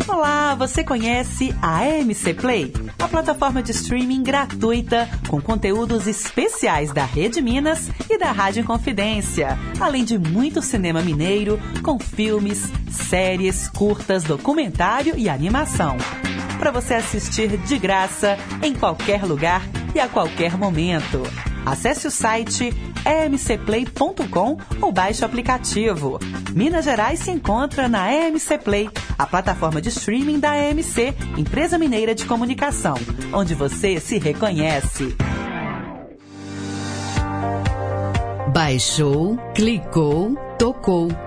Olá, 0.08 0.56
você 0.56 0.84
conhece 0.84 1.56
a 1.62 1.80
AMC 1.80 2.34
Play? 2.34 2.74
Plataforma 3.10 3.64
de 3.64 3.72
streaming 3.72 4.22
gratuita 4.22 5.10
com 5.28 5.42
conteúdos 5.42 6.08
especiais 6.08 6.92
da 6.92 7.06
Rede 7.06 7.42
Minas 7.42 7.90
e 8.10 8.18
da 8.18 8.32
Rádio 8.32 8.64
Confidência, 8.64 9.58
além 9.80 10.04
de 10.04 10.18
muito 10.18 10.62
cinema 10.62 11.02
mineiro 11.02 11.60
com 11.82 11.98
filmes, 11.98 12.72
séries, 12.92 13.70
curtas, 13.70 14.24
documentário 14.24 15.16
e 15.18 15.30
animação. 15.30 15.98
Para 16.60 16.72
você 16.72 16.96
assistir 16.96 17.58
de 17.58 17.78
graça 17.78 18.38
em 18.62 18.74
qualquer 18.74 19.24
lugar 19.24 19.62
e 19.96 20.00
a 20.00 20.08
qualquer 20.08 20.58
momento. 20.58 21.24
Acesse 21.68 22.08
o 22.08 22.12
site 22.12 22.74
emcplay.com 23.06 24.58
ou 24.82 24.90
baixe 24.90 25.22
o 25.22 25.26
aplicativo. 25.26 26.18
Minas 26.54 26.86
Gerais 26.86 27.20
se 27.20 27.30
encontra 27.30 27.90
na 27.90 28.10
EMC 28.10 28.58
Play, 28.60 28.90
a 29.18 29.28
plataforma 29.28 29.82
de 29.82 29.90
streaming 29.90 30.40
da 30.40 30.58
EMC, 30.58 31.14
empresa 31.38 31.78
mineira 31.78 32.16
de 32.16 32.24
comunicação, 32.24 32.96
onde 33.34 33.54
você 33.54 34.00
se 34.00 34.18
reconhece. 34.18 35.14
Baixou, 38.54 39.38
clicou, 39.54 40.38
tocou. 40.58 41.27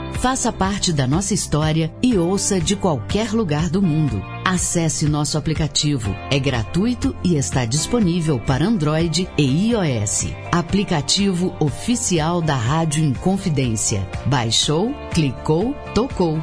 Faça 0.19 0.51
parte 0.51 0.93
da 0.93 1.07
nossa 1.07 1.33
história 1.33 1.91
e 2.01 2.17
ouça 2.17 2.59
de 2.59 2.75
qualquer 2.75 3.31
lugar 3.31 3.69
do 3.69 3.81
mundo. 3.81 4.23
Acesse 4.45 5.07
nosso 5.07 5.37
aplicativo. 5.37 6.15
É 6.29 6.37
gratuito 6.37 7.15
e 7.23 7.35
está 7.35 7.65
disponível 7.65 8.39
para 8.39 8.65
Android 8.65 9.27
e 9.37 9.71
iOS. 9.71 10.27
Aplicativo 10.51 11.55
oficial 11.59 12.41
da 12.41 12.55
Rádio 12.55 13.03
Inconfidência. 13.03 14.07
Baixou, 14.25 14.93
clicou, 15.13 15.73
tocou. 15.95 16.37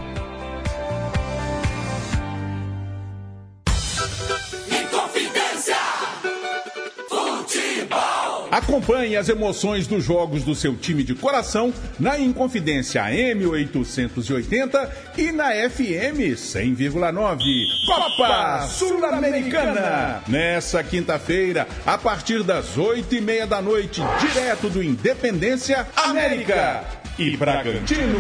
Acompanhe 8.88 9.16
as 9.16 9.28
emoções 9.28 9.86
dos 9.86 10.02
jogos 10.02 10.44
do 10.44 10.54
seu 10.54 10.74
time 10.74 11.04
de 11.04 11.14
coração 11.14 11.74
na 12.00 12.18
Inconfidência 12.18 13.02
M880 13.02 14.88
e 15.18 15.30
na 15.30 15.50
FM 15.50 16.32
100,9. 16.34 17.38
Copa 17.86 18.66
Sul-Americana! 18.66 20.22
Nessa 20.26 20.82
quinta-feira, 20.82 21.68
a 21.84 21.98
partir 21.98 22.42
das 22.42 22.78
oito 22.78 23.14
e 23.14 23.20
meia 23.20 23.46
da 23.46 23.60
noite, 23.60 24.00
direto 24.20 24.70
do 24.70 24.82
Independência 24.82 25.86
América 25.94 26.82
e 27.18 27.36
Bragantino. 27.36 28.18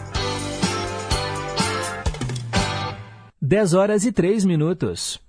10 3.41 3.75
horas 3.75 4.05
e 4.05 4.13
3 4.13 4.45
minutos. 4.45 5.21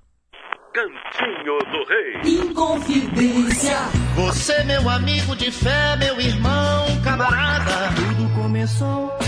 Cantinho 0.74 1.60
do 1.72 1.84
Rei. 1.88 2.22
Inconfidência. 2.42 3.78
Você, 4.16 4.64
meu 4.64 4.90
amigo 4.90 5.36
de 5.36 5.52
fé, 5.52 5.96
meu 5.98 6.20
irmão, 6.20 6.86
camarada. 7.04 7.94
Tudo 7.96 8.28
começou 8.36 9.23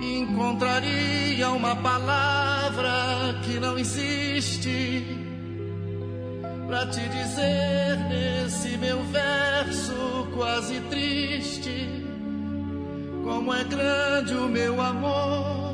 encontraria 0.00 1.50
uma 1.50 1.76
palavra 1.76 3.40
que 3.44 3.60
não 3.60 3.78
existe 3.78 5.06
para 6.66 6.86
te 6.86 7.00
dizer 7.08 7.98
nesse 8.08 8.76
meu 8.78 9.02
verso 9.04 9.92
quase 10.34 10.80
triste 10.82 11.88
como 13.22 13.54
é 13.54 13.64
grande 13.64 14.34
o 14.34 14.48
meu 14.48 14.80
amor. 14.80 15.71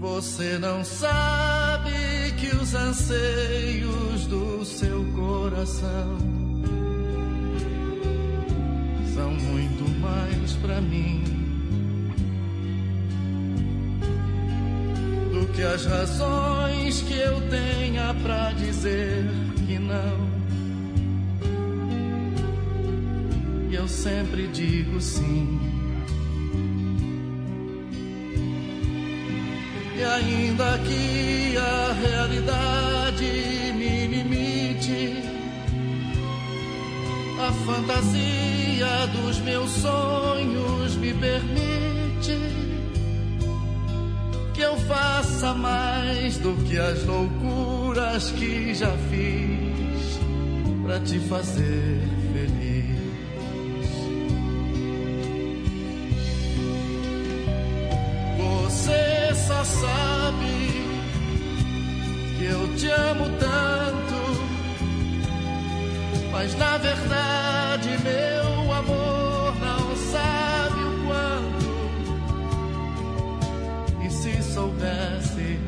Você 0.00 0.56
não 0.56 0.82
sabe 0.82 1.92
que 2.38 2.56
os 2.56 2.74
anseios 2.74 4.26
do 4.28 4.64
seu 4.64 5.04
coração 5.14 6.16
são 9.14 9.30
muito 9.30 9.86
mais 10.00 10.54
para 10.54 10.80
mim 10.80 11.22
do 15.34 15.46
que 15.52 15.62
as 15.62 15.84
razões 15.84 17.02
que 17.02 17.18
eu 17.18 17.38
tenha 17.50 18.14
para 18.22 18.52
dizer 18.52 19.26
que 19.66 19.78
não. 19.78 20.30
E 23.70 23.74
eu 23.74 23.86
sempre 23.86 24.46
digo 24.48 24.98
sim. 24.98 25.69
E 30.00 30.02
ainda 30.02 30.78
que 30.78 31.58
a 31.58 31.92
realidade 31.92 33.72
me 33.74 34.06
limite, 34.06 35.22
a 37.38 37.52
fantasia 37.66 39.06
dos 39.12 39.40
meus 39.40 39.70
sonhos 39.72 40.96
me 40.96 41.12
permite 41.12 42.38
que 44.54 44.62
eu 44.62 44.74
faça 44.88 45.52
mais 45.52 46.38
do 46.38 46.54
que 46.64 46.78
as 46.78 47.04
loucuras 47.04 48.30
que 48.30 48.72
já 48.72 48.96
fiz 49.10 50.18
para 50.82 50.98
te 51.00 51.18
fazer 51.28 52.19
sabe 59.64 60.86
que 62.38 62.44
eu 62.44 62.74
te 62.76 62.88
amo 62.88 63.26
tanto, 63.38 64.20
mas 66.32 66.54
na 66.56 66.78
verdade 66.78 67.90
meu 68.02 68.72
amor 68.72 69.54
não 69.60 69.96
sabe 69.96 70.80
o 70.80 70.92
quanto. 71.06 71.70
E 74.06 74.10
se 74.10 74.42
soubesse, 74.42 75.58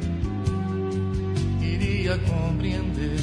iria 1.61 2.19
compreender 2.19 3.21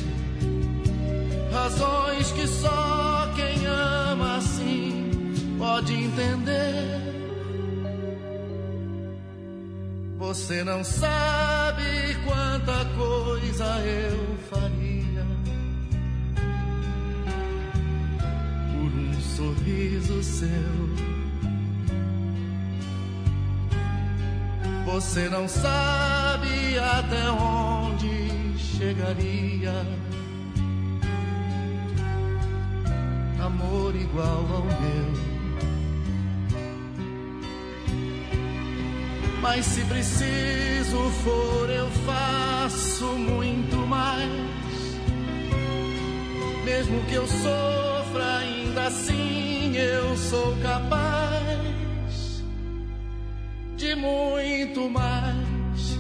razões 1.52 2.32
que 2.32 2.48
só 2.48 3.32
quem 3.36 3.66
ama 3.66 4.38
assim 4.38 5.12
pode 5.58 5.94
entender. 5.94 7.19
Você 10.30 10.64
não 10.64 10.84
sabe 10.84 12.16
quanta 12.24 12.86
coisa 12.96 13.66
eu 13.80 14.38
faria 14.48 15.26
por 18.72 18.92
um 18.94 19.20
sorriso 19.20 20.22
seu. 20.22 20.48
Você 24.86 25.30
não 25.30 25.48
sabe 25.48 26.78
até 26.78 27.32
onde 27.32 28.56
chegaria 28.56 29.84
amor 33.42 33.96
igual 33.96 34.46
ao 34.54 34.64
meu. 34.64 35.29
Mas 39.42 39.66
se 39.66 39.82
preciso 39.86 41.10
for, 41.24 41.70
eu 41.70 41.90
faço 42.06 43.06
muito 43.06 43.78
mais. 43.88 44.30
Mesmo 46.66 47.02
que 47.06 47.16
eu 47.16 47.28
sofra, 47.28 48.38
ainda 48.40 48.88
assim 48.88 49.76
eu 49.76 50.16
sou 50.18 50.56
capaz 50.62 52.44
de 53.76 53.96
muito 53.96 54.90
mais 54.90 55.98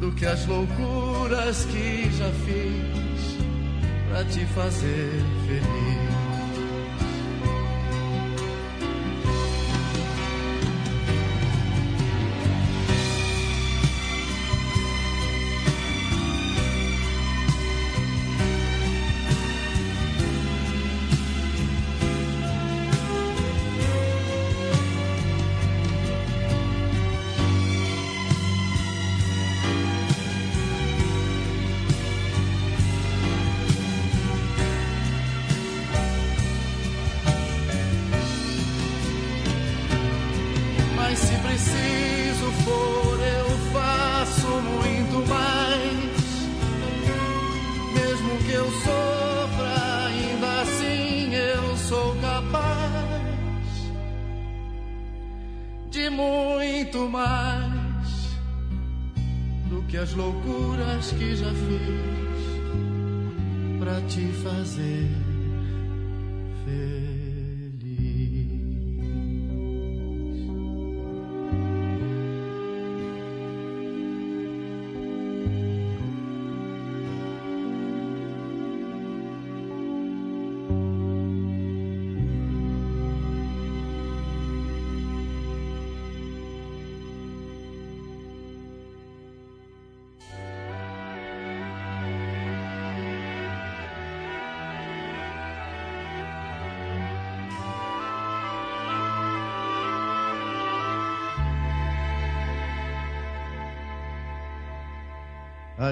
do 0.00 0.10
que 0.12 0.26
as 0.26 0.44
loucuras 0.46 1.64
que 1.66 2.10
já 2.10 2.30
fiz 2.44 3.36
pra 4.08 4.24
te 4.24 4.44
fazer 4.46 5.22
feliz. 5.46 5.91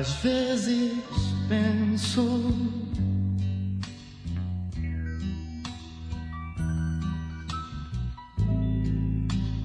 Às 0.01 0.15
vezes 0.23 0.93
penso 1.47 2.55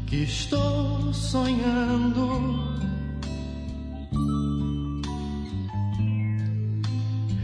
que 0.06 0.24
estou 0.24 1.14
sonhando, 1.14 2.28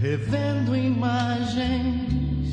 revendo 0.01 0.75
imagens 0.75 2.49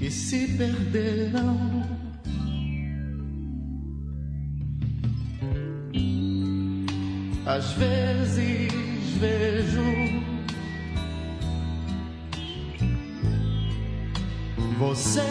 que 0.00 0.10
se 0.10 0.48
perderam. 0.56 1.65
Às 7.46 7.72
vezes 7.74 8.72
vejo 9.20 9.80
você 14.76 15.22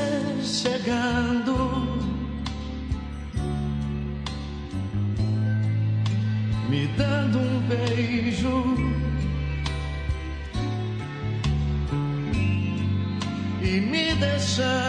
chegando, 0.42 1.54
me 6.70 6.88
dando 6.98 7.38
um 7.38 7.60
beijo. 7.68 8.64
E 13.62 13.82
me 13.82 14.16
deixando 14.16 14.85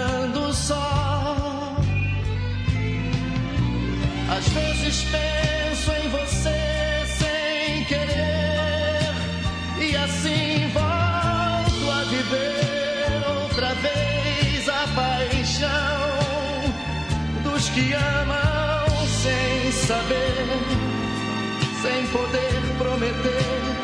poder 22.12 22.62
prometer 22.78 23.77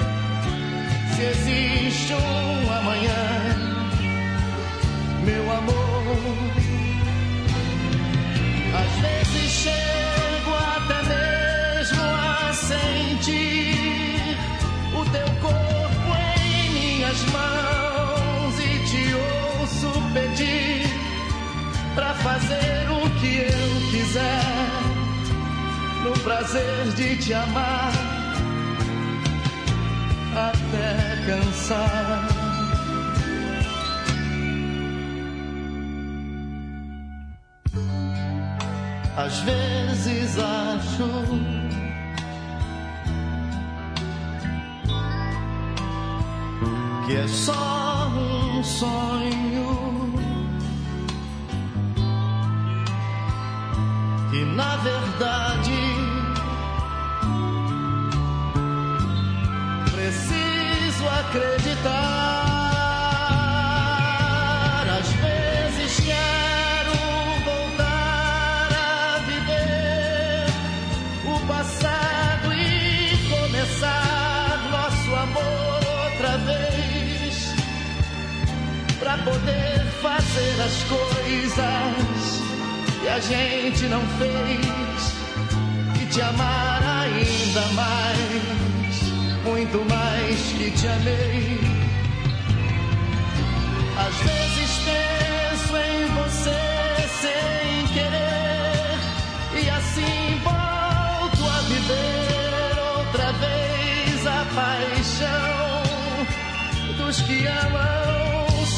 se 1.15 1.23
existe 1.23 2.15
um 2.15 2.73
amanhã, 2.73 3.23
meu 5.25 5.53
amor. 5.53 5.93
Às 8.75 8.93
vezes 9.01 9.51
chego 9.51 10.53
até 10.77 11.03
mesmo 11.03 12.03
a 12.03 12.53
sentir 12.53 13.62
prazer 26.23 26.93
de 26.95 27.17
te 27.17 27.35
amar 27.35 27.93
até 30.35 31.27
cansar. 31.27 32.29
Às 39.17 39.41
vezes 39.41 40.39
acho 40.39 41.09
que 47.07 47.17
é 47.17 47.29
só 47.29 48.09
um 48.09 48.65
sonho. 48.65 50.13
E 54.33 54.45
na 54.57 54.77
verdade 54.77 55.72
poder 79.33 79.81
fazer 80.03 80.61
as 80.61 80.77
coisas 80.85 82.43
que 83.01 83.09
a 83.09 83.19
gente 83.19 83.87
não 83.89 84.03
fez 84.19 85.15
e 86.01 86.07
te 86.07 86.21
amar 86.21 86.83
ainda 87.03 87.67
mais, 87.73 88.97
muito 89.45 89.79
mais 89.89 90.39
que 90.59 90.71
te 90.71 90.87
amei. 90.87 91.61
Às 94.05 94.17
vezes 94.29 94.71
penso 94.89 95.77
em 95.77 96.07
você 96.19 96.63
sem 97.23 97.87
querer 97.95 98.99
e 99.63 99.71
assim 99.71 100.41
volto 100.45 101.43
a 101.49 101.61
viver 101.73 102.73
outra 102.99 103.33
vez 103.33 104.27
a 104.27 104.45
paixão 104.55 105.83
dos 106.99 107.21
que 107.23 107.47
amam 107.47 108.22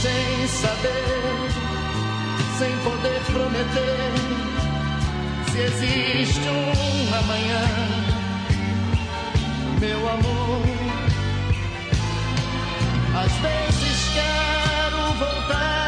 sem 0.05 0.49
saber, 0.49 1.49
sem 2.59 2.77
poder 2.85 3.21
prometer 3.33 4.13
se 5.51 5.59
existe 5.61 6.41
um 6.41 7.15
amanhã, 7.15 7.65
meu 9.81 10.09
amor. 10.11 10.63
Às 13.17 13.33
vezes 13.33 14.11
quero 14.13 15.13
voltar 15.15 15.84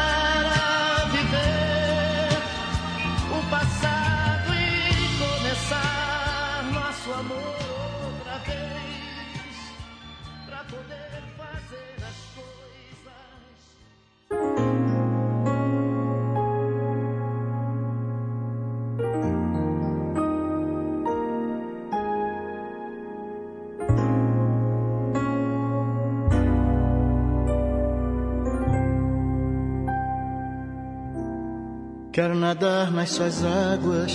Quero 32.17 32.33
nadar 32.33 32.91
nas 32.91 33.11
suas 33.11 33.43
águas, 33.43 34.11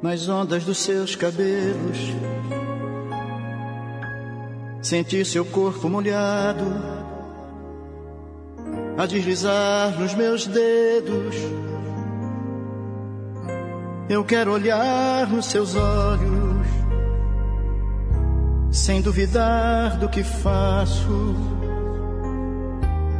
nas 0.00 0.28
ondas 0.28 0.62
dos 0.62 0.78
seus 0.78 1.16
cabelos, 1.16 2.14
sentir 4.80 5.26
seu 5.26 5.44
corpo 5.44 5.88
molhado 5.88 6.64
a 8.96 9.04
deslizar 9.04 9.98
nos 9.98 10.14
meus 10.14 10.46
dedos. 10.46 11.34
Eu 14.08 14.24
quero 14.24 14.52
olhar 14.52 15.26
nos 15.26 15.46
seus 15.46 15.74
olhos, 15.74 16.68
sem 18.70 19.02
duvidar 19.02 19.98
do 19.98 20.08
que 20.08 20.22
faço. 20.22 21.34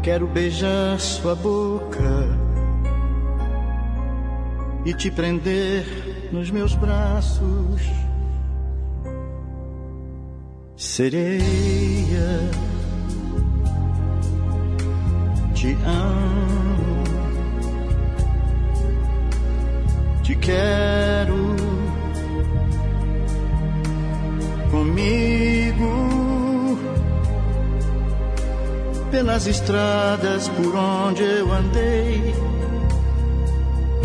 Quero 0.05 0.29
beijar 0.29 1.01
sua 1.01 1.35
boca 1.35 2.44
e 4.85 4.93
te 4.93 5.11
prender 5.11 6.29
nos 6.33 6.51
meus 6.51 6.75
braços. 6.75 7.83
Sereia, 10.77 12.51
te 15.55 15.77
amo, 15.85 17.05
te 20.23 20.35
quero 20.37 21.57
comigo 24.71 26.15
pelas 29.11 29.47
estradas 29.47 30.49
por 30.49 30.75
onde 30.75 31.23
eu 31.23 31.53
andei. 31.53 32.35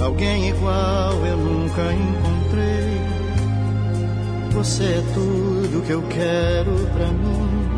Alguém 0.02 0.50
igual 0.50 1.14
eu 1.26 1.38
nunca 1.38 1.82
encontrei. 1.94 3.02
Você 4.52 4.84
é 4.84 5.04
tudo 5.14 5.86
que 5.86 5.92
eu 5.92 6.02
quero 6.04 6.72
pra 6.94 7.08
mim. 7.08 7.70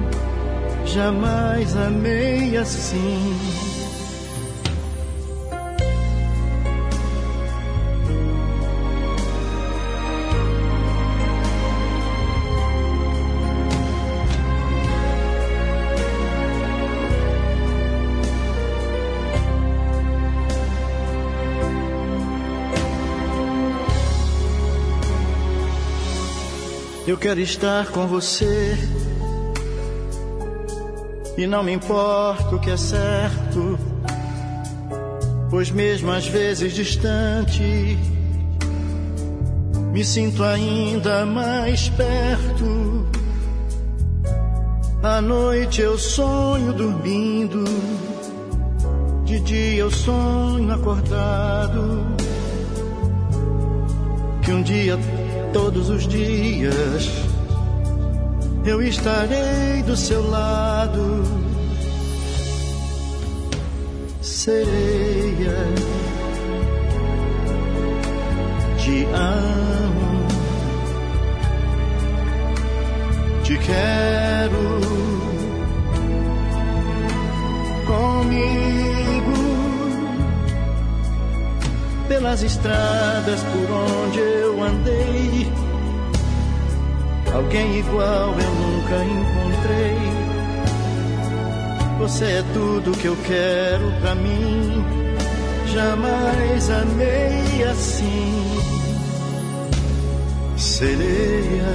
Jamais 0.86 1.76
amei 1.76 2.58
assim. 2.58 3.71
Quero 27.22 27.40
estar 27.40 27.86
com 27.92 28.08
você. 28.08 28.76
E 31.38 31.46
não 31.46 31.64
me 31.64 31.72
importa 31.72 32.56
o 32.56 32.60
que 32.60 32.72
é 32.72 32.78
certo, 32.78 33.78
pois 35.52 35.70
mesmo 35.70 36.12
às 36.12 36.28
vezes 36.28 36.74
distante, 36.74 37.98
me 39.94 40.04
sinto 40.04 40.44
ainda 40.44 41.24
mais 41.26 41.90
perto. 41.90 43.06
À 45.04 45.22
noite 45.22 45.80
eu 45.80 45.98
sonho 46.00 46.74
dormindo, 46.74 47.64
de 49.26 49.40
dia 49.42 49.82
eu 49.82 49.92
sonho 49.92 50.74
acordado. 50.74 52.04
Que 54.42 54.52
um 54.52 54.64
dia, 54.64 54.98
todos 55.54 55.90
os 55.90 56.08
dias, 56.08 57.10
eu 58.66 58.82
estarei 58.82 59.84
do 59.86 59.96
seu 59.96 60.30
lado. 60.30 61.24
Sereia, 64.22 65.58
te 68.78 69.06
amo, 69.14 70.28
te 73.44 73.58
quero. 73.58 74.82
Comigo 77.86 79.01
pelas 82.22 82.44
estradas 82.44 83.42
por 83.52 83.72
onde 83.72 84.20
eu 84.20 84.62
andei 84.62 85.52
Alguém 87.34 87.80
igual 87.80 88.36
eu 88.38 88.52
nunca 88.56 89.04
encontrei. 89.06 89.98
Você 91.98 92.26
é 92.26 92.44
tudo 92.54 92.92
que 92.92 93.06
eu 93.06 93.18
quero 93.26 93.92
pra 94.02 94.14
mim. 94.16 94.84
Jamais 95.74 96.70
amei 96.70 97.64
assim. 97.64 98.44
Sereia, 100.58 101.74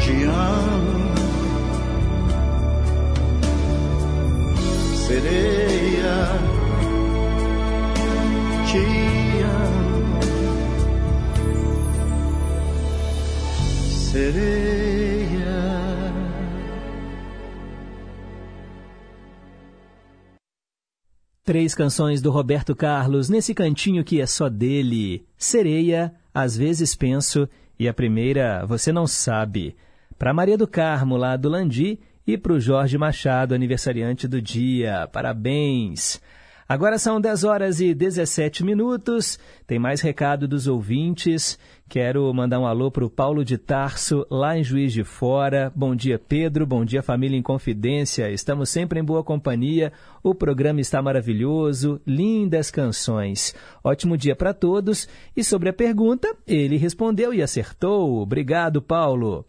te 0.00 0.24
amo. 0.24 1.06
Sereia, 5.06 6.45
sereia. 14.16 16.06
Três 21.44 21.74
canções 21.74 22.22
do 22.22 22.30
Roberto 22.30 22.74
Carlos 22.74 23.28
nesse 23.28 23.54
cantinho 23.54 24.02
que 24.02 24.20
é 24.20 24.26
só 24.26 24.48
dele. 24.48 25.26
Sereia, 25.36 26.14
às 26.34 26.56
vezes 26.56 26.94
penso, 26.94 27.46
e 27.78 27.86
a 27.86 27.92
primeira, 27.92 28.64
você 28.64 28.90
não 28.90 29.06
sabe. 29.06 29.76
Para 30.18 30.32
Maria 30.32 30.56
do 30.56 30.66
Carmo, 30.66 31.16
lá 31.16 31.36
do 31.36 31.50
Landi, 31.50 32.00
e 32.26 32.38
para 32.38 32.54
o 32.54 32.58
Jorge 32.60 32.96
Machado, 32.96 33.54
aniversariante 33.54 34.26
do 34.26 34.40
dia. 34.40 35.06
Parabéns! 35.12 36.20
Agora 36.68 36.98
são 36.98 37.20
10 37.20 37.44
horas 37.44 37.80
e 37.80 37.94
17 37.94 38.64
minutos. 38.64 39.38
Tem 39.68 39.78
mais 39.78 40.00
recado 40.00 40.48
dos 40.48 40.66
ouvintes. 40.66 41.56
Quero 41.88 42.34
mandar 42.34 42.58
um 42.58 42.66
alô 42.66 42.90
para 42.90 43.04
o 43.04 43.10
Paulo 43.10 43.44
de 43.44 43.56
Tarso, 43.56 44.26
lá 44.28 44.58
em 44.58 44.64
Juiz 44.64 44.92
de 44.92 45.04
Fora. 45.04 45.70
Bom 45.76 45.94
dia, 45.94 46.18
Pedro. 46.18 46.66
Bom 46.66 46.84
dia, 46.84 47.04
família 47.04 47.38
em 47.38 47.42
Confidência. 47.42 48.32
Estamos 48.32 48.68
sempre 48.68 48.98
em 48.98 49.04
boa 49.04 49.22
companhia. 49.22 49.92
O 50.24 50.34
programa 50.34 50.80
está 50.80 51.00
maravilhoso. 51.00 52.00
Lindas 52.04 52.68
canções. 52.68 53.54
Ótimo 53.84 54.16
dia 54.16 54.34
para 54.34 54.52
todos. 54.52 55.08
E 55.36 55.44
sobre 55.44 55.68
a 55.68 55.72
pergunta, 55.72 56.34
ele 56.48 56.76
respondeu 56.76 57.32
e 57.32 57.42
acertou. 57.42 58.20
Obrigado, 58.20 58.82
Paulo. 58.82 59.46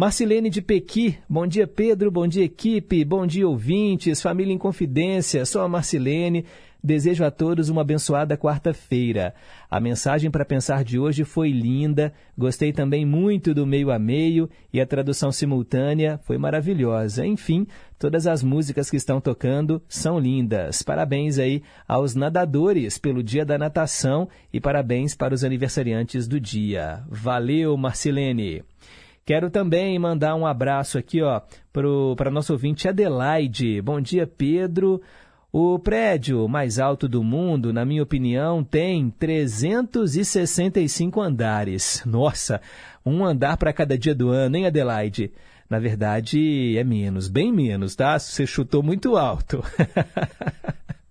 Marcilene 0.00 0.48
de 0.48 0.62
Pequi, 0.62 1.18
bom 1.28 1.44
dia 1.44 1.66
Pedro, 1.66 2.08
bom 2.08 2.28
dia 2.28 2.44
equipe, 2.44 3.04
bom 3.04 3.26
dia 3.26 3.48
ouvintes, 3.48 4.22
família 4.22 4.54
em 4.54 4.56
confidência, 4.56 5.44
sou 5.44 5.60
a 5.60 5.68
Marcilene, 5.68 6.44
desejo 6.80 7.24
a 7.24 7.32
todos 7.32 7.68
uma 7.68 7.80
abençoada 7.80 8.36
quarta-feira. 8.36 9.34
A 9.68 9.80
mensagem 9.80 10.30
para 10.30 10.44
pensar 10.44 10.84
de 10.84 11.00
hoje 11.00 11.24
foi 11.24 11.50
linda, 11.50 12.12
gostei 12.36 12.72
também 12.72 13.04
muito 13.04 13.52
do 13.52 13.66
meio 13.66 13.90
a 13.90 13.98
meio 13.98 14.48
e 14.72 14.80
a 14.80 14.86
tradução 14.86 15.32
simultânea 15.32 16.20
foi 16.22 16.38
maravilhosa. 16.38 17.26
Enfim, 17.26 17.66
todas 17.98 18.28
as 18.28 18.40
músicas 18.40 18.88
que 18.88 18.96
estão 18.96 19.20
tocando 19.20 19.82
são 19.88 20.16
lindas. 20.16 20.80
Parabéns 20.80 21.40
aí 21.40 21.60
aos 21.88 22.14
nadadores 22.14 22.98
pelo 22.98 23.20
dia 23.20 23.44
da 23.44 23.58
natação 23.58 24.28
e 24.52 24.60
parabéns 24.60 25.16
para 25.16 25.34
os 25.34 25.42
aniversariantes 25.42 26.28
do 26.28 26.38
dia. 26.38 27.02
Valeu, 27.08 27.76
Marcilene! 27.76 28.62
Quero 29.28 29.50
também 29.50 29.98
mandar 29.98 30.34
um 30.36 30.46
abraço 30.46 30.96
aqui 30.96 31.20
ó, 31.20 31.42
para 32.16 32.30
nosso 32.30 32.54
ouvinte 32.54 32.88
Adelaide. 32.88 33.82
Bom 33.82 34.00
dia, 34.00 34.26
Pedro. 34.26 35.02
O 35.52 35.78
prédio 35.78 36.48
mais 36.48 36.78
alto 36.78 37.06
do 37.06 37.22
mundo, 37.22 37.70
na 37.70 37.84
minha 37.84 38.02
opinião, 38.02 38.64
tem 38.64 39.10
365 39.10 41.20
andares. 41.20 42.02
Nossa, 42.06 42.58
um 43.04 43.22
andar 43.22 43.58
para 43.58 43.70
cada 43.70 43.98
dia 43.98 44.14
do 44.14 44.30
ano, 44.30 44.56
hein, 44.56 44.64
Adelaide? 44.64 45.30
Na 45.68 45.78
verdade, 45.78 46.78
é 46.78 46.82
menos, 46.82 47.28
bem 47.28 47.52
menos, 47.52 47.94
tá? 47.94 48.18
Você 48.18 48.46
chutou 48.46 48.82
muito 48.82 49.14
alto. 49.14 49.62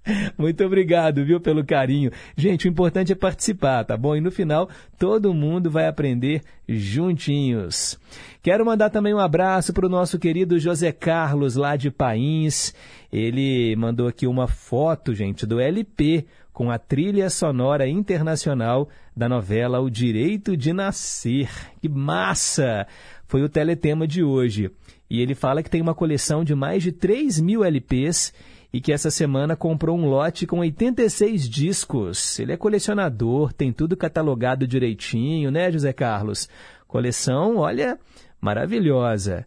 Muito 0.38 0.64
obrigado, 0.64 1.24
viu, 1.26 1.40
pelo 1.40 1.66
carinho. 1.66 2.12
Gente, 2.36 2.68
o 2.68 2.70
importante 2.70 3.12
é 3.12 3.16
participar, 3.16 3.84
tá 3.84 3.98
bom? 3.98 4.16
E 4.16 4.22
no 4.22 4.32
final, 4.32 4.70
todo 4.98 5.34
mundo 5.34 5.70
vai 5.70 5.88
aprender 5.88 6.42
juntinhos. 6.68 8.00
Quero 8.42 8.66
mandar 8.66 8.90
também 8.90 9.14
um 9.14 9.20
abraço 9.20 9.74
para 9.74 9.86
o 9.86 9.90
nosso 9.90 10.18
querido 10.18 10.60
José 10.60 10.92
Carlos, 10.92 11.56
lá 11.56 11.76
de 11.76 11.92
Pains. 11.92 12.74
Ele 13.12 13.76
mandou 13.76 14.08
aqui 14.08 14.28
uma 14.28 14.48
foto, 14.48 15.14
gente, 15.14 15.46
do 15.46 15.60
LP 15.60 16.26
com 16.54 16.72
a 16.72 16.80
trilha 16.80 17.30
sonora 17.30 17.88
internacional 17.88 18.90
da 19.16 19.30
novela 19.30 19.80
O 19.80 19.90
Direito 19.90 20.58
de 20.58 20.74
Nascer. 20.74 21.50
Que 21.82 21.88
massa! 21.88 22.88
Foi 23.28 23.44
o 23.44 23.50
teletema 23.50 24.08
de 24.08 24.24
hoje. 24.24 24.72
E 25.10 25.22
ele 25.22 25.36
fala 25.36 25.62
que 25.62 25.70
tem 25.70 25.82
uma 25.82 25.94
coleção 25.94 26.44
de 26.44 26.56
mais 26.56 26.82
de 26.82 26.92
3 26.92 27.40
mil 27.40 27.64
LPs 27.64 28.34
e 28.72 28.82
que 28.82 28.92
essa 28.92 29.10
semana 29.10 29.56
comprou 29.56 29.98
um 29.98 30.10
lote 30.10 30.46
com 30.46 30.60
86 30.60 31.50
discos. 31.50 32.40
Ele 32.40 32.52
é 32.52 32.58
colecionador, 32.58 33.54
tem 33.54 33.72
tudo 33.72 33.96
catalogado 33.96 34.68
direitinho, 34.68 35.50
né, 35.50 35.72
José 35.72 35.94
Carlos? 35.94 36.50
Coleção, 36.88 37.58
olha, 37.58 37.98
maravilhosa. 38.42 39.46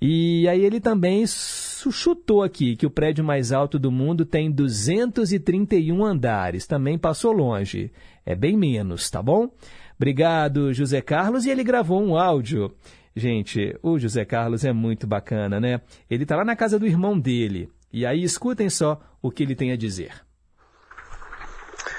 E 0.00 0.46
aí 0.48 0.64
ele 0.64 0.80
também 0.80 1.24
chutou 1.26 2.42
aqui 2.42 2.76
que 2.76 2.86
o 2.86 2.90
prédio 2.90 3.24
mais 3.24 3.50
alto 3.50 3.78
do 3.78 3.90
mundo 3.90 4.24
tem 4.24 4.50
231 4.50 6.04
andares. 6.04 6.66
Também 6.66 6.96
passou 6.96 7.32
longe. 7.32 7.90
É 8.24 8.36
bem 8.36 8.56
menos, 8.56 9.10
tá 9.10 9.20
bom? 9.20 9.50
Obrigado, 9.96 10.72
José 10.72 11.00
Carlos. 11.00 11.46
E 11.46 11.50
ele 11.50 11.64
gravou 11.64 12.00
um 12.00 12.16
áudio. 12.16 12.72
Gente, 13.16 13.76
o 13.82 13.98
José 13.98 14.24
Carlos 14.24 14.64
é 14.64 14.72
muito 14.72 15.04
bacana, 15.04 15.58
né? 15.58 15.80
Ele 16.08 16.22
está 16.22 16.36
lá 16.36 16.44
na 16.44 16.54
casa 16.54 16.78
do 16.78 16.86
irmão 16.86 17.18
dele. 17.18 17.68
E 17.90 18.04
aí 18.04 18.22
escutem 18.22 18.68
só 18.68 19.00
o 19.22 19.30
que 19.30 19.42
ele 19.42 19.56
tem 19.56 19.72
a 19.72 19.76
dizer. 19.76 20.12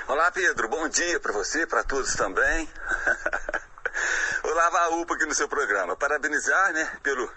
Olá, 0.08 0.32
Pedro. 0.32 0.70
Bom 0.70 0.88
dia 0.88 1.20
para 1.20 1.34
você, 1.34 1.66
para 1.66 1.84
todos 1.84 2.14
também. 2.14 2.70
Olá, 4.44 4.70
Vaúpa 4.70 5.16
aqui 5.16 5.26
no 5.26 5.34
seu 5.34 5.48
programa. 5.48 5.96
Parabenizar, 5.96 6.74
né, 6.74 6.98
pelo 7.02 7.32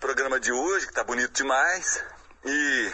programa 0.00 0.40
de 0.40 0.50
hoje, 0.50 0.88
que 0.88 0.92
tá 0.92 1.04
bonito 1.04 1.32
demais. 1.32 2.02
E 2.44 2.92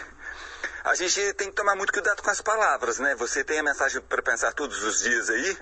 a 0.83 0.93
gente 0.93 1.33
tem 1.33 1.49
que 1.49 1.55
tomar 1.55 1.75
muito 1.75 1.91
cuidado 1.91 2.21
com 2.21 2.29
as 2.29 2.41
palavras, 2.41 2.99
né? 2.99 3.15
Você 3.15 3.43
tem 3.43 3.59
a 3.59 3.63
mensagem 3.63 3.99
para 4.01 4.21
pensar 4.21 4.53
todos 4.53 4.83
os 4.83 4.99
dias 5.01 5.29
aí. 5.29 5.57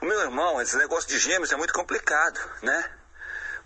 O 0.00 0.04
meu 0.04 0.20
irmão, 0.20 0.60
esse 0.60 0.76
negócio 0.76 1.08
de 1.08 1.18
gêmeos 1.18 1.52
é 1.52 1.56
muito 1.56 1.72
complicado, 1.72 2.40
né? 2.62 2.90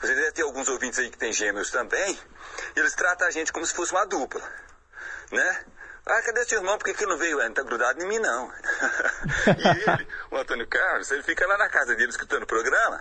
Você 0.01 0.15
deve 0.15 0.33
ter 0.33 0.43
alguns 0.43 0.69
ouvintes 0.69 0.99
aí 0.99 1.11
que 1.11 1.17
tem 1.17 1.33
gêmeos 1.33 1.71
também. 1.71 2.19
Eles 2.77 2.95
tratam 2.95 3.27
a 3.27 3.31
gente 3.31 3.53
como 3.53 3.65
se 3.65 3.73
fosse 3.73 3.93
uma 3.93 4.05
dupla 4.05 4.43
né? 5.33 5.65
Ah, 6.05 6.21
cadê 6.23 6.45
seu 6.45 6.59
irmão? 6.59 6.77
Por 6.79 6.85
que, 6.85 6.95
que 6.95 7.07
não 7.07 7.17
veio? 7.17 7.41
É, 7.41 7.47
não 7.47 7.55
tá 7.55 7.63
grudado 7.63 8.03
em 8.03 8.09
mim, 8.09 8.19
não. 8.19 8.53
e 9.57 9.91
ele, 9.91 10.09
o 10.31 10.37
Antônio 10.37 10.67
Carlos, 10.67 11.11
ele 11.11 11.23
fica 11.23 11.47
lá 11.47 11.57
na 11.57 11.69
casa 11.69 11.95
dele 11.95 12.11
escutando 12.11 12.43
o 12.43 12.47
programa, 12.47 13.01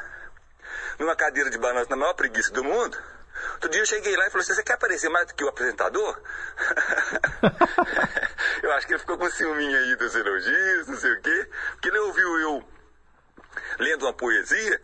numa 1.00 1.16
cadeira 1.16 1.50
de 1.50 1.58
balanço 1.58 1.90
na 1.90 1.96
maior 1.96 2.14
preguiça 2.14 2.52
do 2.52 2.64
mundo. 2.64 2.98
Outro 3.54 3.70
dia 3.70 3.82
eu 3.82 3.86
cheguei 3.86 4.16
lá 4.16 4.28
e 4.28 4.30
falei 4.30 4.44
assim, 4.44 4.54
você 4.54 4.64
quer 4.64 4.74
aparecer 4.74 5.10
mais 5.10 5.28
do 5.28 5.34
que 5.34 5.44
o 5.44 5.50
apresentador? 5.50 6.22
eu 8.62 8.72
acho 8.74 8.86
que 8.86 8.94
ele 8.94 9.00
ficou 9.00 9.18
com 9.18 9.30
ciúminho 9.32 9.78
aí 9.78 9.96
dos 9.96 10.16
elogios, 10.16 10.88
não 10.88 10.98
sei 10.98 11.14
o 11.14 11.22
quê, 11.22 11.50
porque 11.72 11.90
ele 11.90 12.00
ouviu 12.00 12.40
eu 12.40 12.64
lendo 13.80 14.06
uma 14.06 14.14
poesia, 14.14 14.82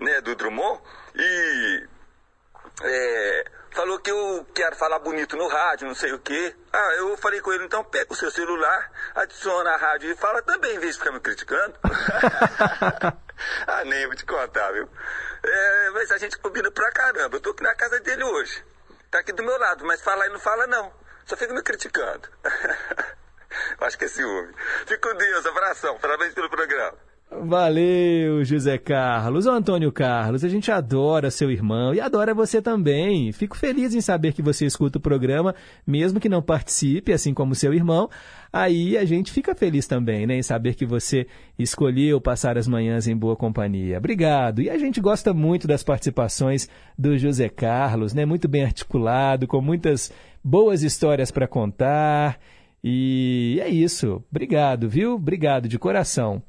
né, 0.00 0.20
do 0.20 0.34
Drummond, 0.34 0.82
e 1.14 1.88
é, 2.82 3.44
falou 3.72 3.98
que 3.98 4.10
eu 4.10 4.46
quero 4.54 4.76
falar 4.76 4.98
bonito 4.98 5.36
no 5.36 5.48
rádio, 5.48 5.86
não 5.86 5.94
sei 5.94 6.12
o 6.12 6.18
quê. 6.18 6.54
Ah, 6.72 6.94
eu 6.96 7.16
falei 7.16 7.40
com 7.40 7.52
ele, 7.52 7.64
então 7.64 7.84
pega 7.84 8.12
o 8.12 8.16
seu 8.16 8.30
celular, 8.30 8.90
adiciona 9.14 9.70
a 9.70 9.76
rádio 9.76 10.10
e 10.10 10.16
fala 10.16 10.42
também, 10.42 10.76
em 10.76 10.78
vez 10.78 10.94
de 10.94 10.98
ficar 10.98 11.12
me 11.12 11.20
criticando. 11.20 11.74
ah, 13.66 13.84
nem 13.84 14.06
vou 14.06 14.16
te 14.16 14.24
contar, 14.24 14.70
viu? 14.72 14.88
É, 15.44 15.90
mas 15.90 16.10
a 16.10 16.18
gente 16.18 16.38
combina 16.38 16.70
pra 16.70 16.90
caramba. 16.92 17.36
Eu 17.36 17.40
tô 17.40 17.50
aqui 17.50 17.62
na 17.62 17.74
casa 17.74 17.98
dele 18.00 18.24
hoje. 18.24 18.64
Tá 19.10 19.18
aqui 19.18 19.32
do 19.32 19.42
meu 19.42 19.58
lado, 19.58 19.84
mas 19.84 20.02
falar 20.02 20.26
e 20.26 20.30
não 20.30 20.40
fala 20.40 20.66
não. 20.66 20.92
Só 21.26 21.36
fica 21.36 21.52
me 21.52 21.62
criticando. 21.62 22.28
Acho 23.80 23.98
que 23.98 24.04
é 24.04 24.08
ciúme. 24.08 24.54
Fica 24.86 25.08
com 25.08 25.16
Deus, 25.16 25.44
abração. 25.46 25.98
Parabéns 25.98 26.32
pelo 26.32 26.48
programa. 26.48 26.96
Valeu, 27.40 28.44
José 28.44 28.76
Carlos. 28.76 29.46
Antônio 29.46 29.90
Carlos, 29.90 30.44
a 30.44 30.48
gente 30.48 30.70
adora 30.70 31.30
seu 31.30 31.50
irmão 31.50 31.94
e 31.94 32.00
adora 32.00 32.34
você 32.34 32.60
também. 32.60 33.32
Fico 33.32 33.56
feliz 33.56 33.94
em 33.94 34.00
saber 34.00 34.32
que 34.32 34.42
você 34.42 34.66
escuta 34.66 34.98
o 34.98 35.00
programa, 35.00 35.54
mesmo 35.86 36.20
que 36.20 36.28
não 36.28 36.42
participe, 36.42 37.12
assim 37.12 37.32
como 37.32 37.54
seu 37.54 37.72
irmão. 37.72 38.08
Aí 38.52 38.98
a 38.98 39.04
gente 39.04 39.32
fica 39.32 39.54
feliz 39.54 39.86
também, 39.86 40.26
né, 40.26 40.36
em 40.36 40.42
saber 40.42 40.74
que 40.74 40.84
você 40.84 41.26
escolheu 41.58 42.20
passar 42.20 42.58
as 42.58 42.68
manhãs 42.68 43.08
em 43.08 43.16
boa 43.16 43.34
companhia. 43.34 43.96
Obrigado. 43.96 44.60
E 44.60 44.68
a 44.68 44.76
gente 44.76 45.00
gosta 45.00 45.32
muito 45.32 45.66
das 45.66 45.82
participações 45.82 46.68
do 46.98 47.16
José 47.16 47.48
Carlos, 47.48 48.12
né, 48.12 48.26
muito 48.26 48.46
bem 48.46 48.64
articulado, 48.64 49.46
com 49.46 49.60
muitas 49.60 50.12
boas 50.44 50.82
histórias 50.82 51.30
para 51.30 51.48
contar. 51.48 52.38
E 52.84 53.58
é 53.62 53.68
isso. 53.68 54.22
Obrigado, 54.30 54.88
viu? 54.88 55.14
Obrigado 55.14 55.66
de 55.66 55.78
coração. 55.78 56.42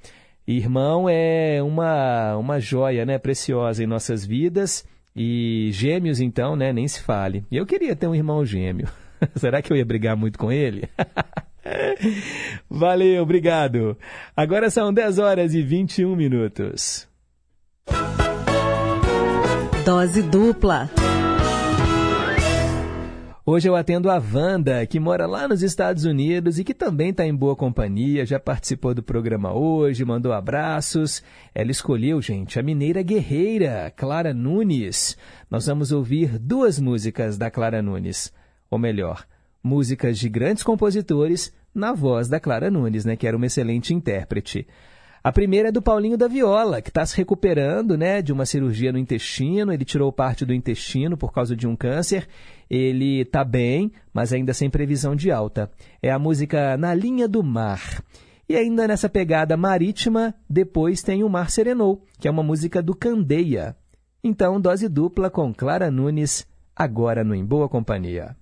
Irmão 0.48 1.08
é 1.10 1.64
uma, 1.64 2.36
uma 2.38 2.60
joia 2.60 3.06
né, 3.06 3.18
preciosa 3.18 3.84
em 3.84 3.88
nossas 3.88 4.26
vidas. 4.26 4.86
E 5.16 5.70
gêmeos, 5.72 6.20
então, 6.20 6.56
né, 6.56 6.74
nem 6.74 6.88
se 6.88 7.02
fale. 7.02 7.46
Eu 7.52 7.66
queria 7.66 7.96
ter 7.96 8.08
um 8.08 8.16
irmão 8.16 8.44
gêmeo. 8.44 8.88
Será 9.36 9.62
que 9.62 9.72
eu 9.72 9.78
ia 9.78 9.86
brigar 9.86 10.18
muito 10.18 10.40
com 10.40 10.52
ele? 10.52 10.90
Valeu, 12.70 13.22
obrigado. 13.22 13.98
Agora 14.36 14.70
são 14.70 14.92
10 14.92 15.20
horas 15.20 15.54
e 15.54 15.62
21 15.62 16.16
minutos. 16.16 17.08
Dose 19.86 20.24
dupla. 20.24 20.90
Hoje 23.46 23.68
eu 23.68 23.76
atendo 23.76 24.10
a 24.10 24.16
Wanda, 24.18 24.86
que 24.86 25.02
mora 25.02 25.28
lá 25.28 25.50
nos 25.50 25.62
Estados 25.62 26.06
Unidos 26.06 26.60
e 26.60 26.64
que 26.64 26.74
também 26.74 27.10
está 27.10 27.26
em 27.26 27.36
boa 27.36 27.58
companhia, 27.58 28.26
já 28.26 28.40
participou 28.40 28.94
do 28.94 29.04
programa 29.04 29.52
hoje, 29.54 30.06
mandou 30.06 30.32
abraços. 30.32 31.22
Ela 31.54 31.70
escolheu, 31.70 32.22
gente, 32.22 32.58
a 32.58 32.64
mineira 32.64 33.02
guerreira, 33.02 33.92
Clara 33.98 34.34
Nunes. 34.34 35.18
Nós 35.52 35.66
vamos 35.66 35.92
ouvir 35.92 36.40
duas 36.40 36.80
músicas 36.80 37.38
da 37.38 37.52
Clara 37.52 37.82
Nunes. 37.82 38.32
Ou 38.72 38.80
melhor, 38.80 39.28
músicas 39.62 40.18
de 40.18 40.30
grandes 40.30 40.64
compositores 40.64 41.54
na 41.76 41.92
voz 41.92 42.30
da 42.30 42.40
Clara 42.40 42.72
Nunes, 42.72 43.04
né, 43.04 43.18
que 43.18 43.28
era 43.28 43.36
uma 43.36 43.48
excelente 43.48 43.94
intérprete. 43.94 44.66
A 45.24 45.32
primeira 45.32 45.70
é 45.70 45.72
do 45.72 45.82
Paulinho 45.82 46.18
da 46.18 46.28
Viola, 46.28 46.82
que 46.82 46.90
está 46.90 47.06
se 47.06 47.16
recuperando 47.16 47.98
né, 47.98 48.22
de 48.22 48.34
uma 48.34 48.46
cirurgia 48.46 48.92
no 48.92 48.98
intestino. 48.98 49.72
Ele 49.72 49.86
tirou 49.86 50.12
parte 50.12 50.44
do 50.46 50.54
intestino 50.54 51.16
por 51.16 51.32
causa 51.32 51.56
de 51.56 51.66
um 51.66 51.78
câncer. 51.78 52.28
Ele 52.70 53.22
está 53.22 53.42
bem, 53.46 53.90
mas 54.14 54.34
ainda 54.34 54.54
sem 54.54 54.70
previsão 54.70 55.16
de 55.16 55.32
alta. 55.32 55.72
É 56.02 56.12
a 56.12 56.20
música 56.20 56.76
Na 56.76 56.94
Linha 56.94 57.26
do 57.26 57.42
Mar. 57.42 58.04
E 58.50 58.58
ainda 58.58 58.86
nessa 58.86 59.08
pegada 59.08 59.56
marítima, 59.56 60.36
depois 60.50 61.02
tem 61.02 61.24
o 61.24 61.30
Mar 61.30 61.50
Serenou, 61.50 62.04
que 62.20 62.28
é 62.28 62.32
uma 62.32 62.44
música 62.44 62.84
do 62.84 62.94
Candeia. 62.94 63.78
Então, 64.22 64.60
dose 64.60 64.90
dupla 64.90 65.30
com 65.30 65.54
Clara 65.54 65.90
Nunes, 65.90 66.46
agora 66.76 67.24
no 67.24 67.34
Em 67.34 67.46
Boa 67.46 67.70
Companhia. 67.70 68.36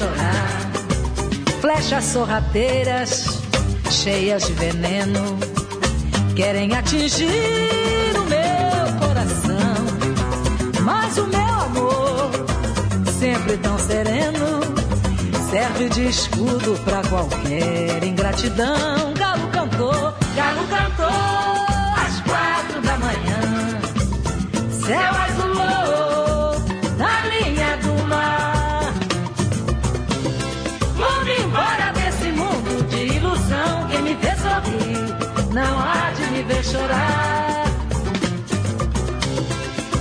Chorar. 0.00 0.72
Flechas 1.60 2.04
sorrateiras, 2.04 3.42
cheias 3.90 4.46
de 4.46 4.52
veneno, 4.54 5.38
querem 6.34 6.74
atingir 6.74 7.28
o 8.16 8.24
meu 8.24 9.06
coração. 9.06 9.74
Mas 10.82 11.18
o 11.18 11.26
meu 11.26 11.54
amor, 11.66 12.30
sempre 13.18 13.58
tão 13.58 13.78
sereno, 13.78 14.60
serve 15.50 15.90
de 15.90 16.08
escudo 16.08 16.80
para 16.84 17.02
qualquer 17.08 18.02
ingratidão. 18.02 19.12
Galo 19.18 19.48
cantor 19.48 20.14
Galo 20.34 20.66
cantou 20.68 21.06
às 22.06 22.20
quatro 22.22 22.80
da 22.80 22.96
manhã. 22.96 23.80
Céu 24.70 25.12
azulou 25.24 25.39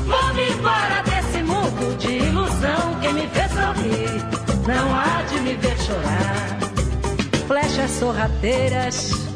de 0.07 0.33
me 0.35 0.51
embora 0.51 1.03
desse 1.03 1.43
mundo 1.43 1.97
de 1.97 2.11
ilusão. 2.11 2.99
Quem 3.01 3.13
me 3.13 3.27
vê 3.27 3.47
sorrir 3.49 4.23
não 4.67 4.95
há 4.95 5.21
de 5.23 5.39
me 5.41 5.55
ver 5.55 5.77
chorar. 5.79 6.59
Flechas 7.47 7.91
sorrateiras 7.91 9.29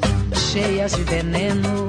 cheias 0.54 0.92
de 0.94 1.02
veneno, 1.04 1.88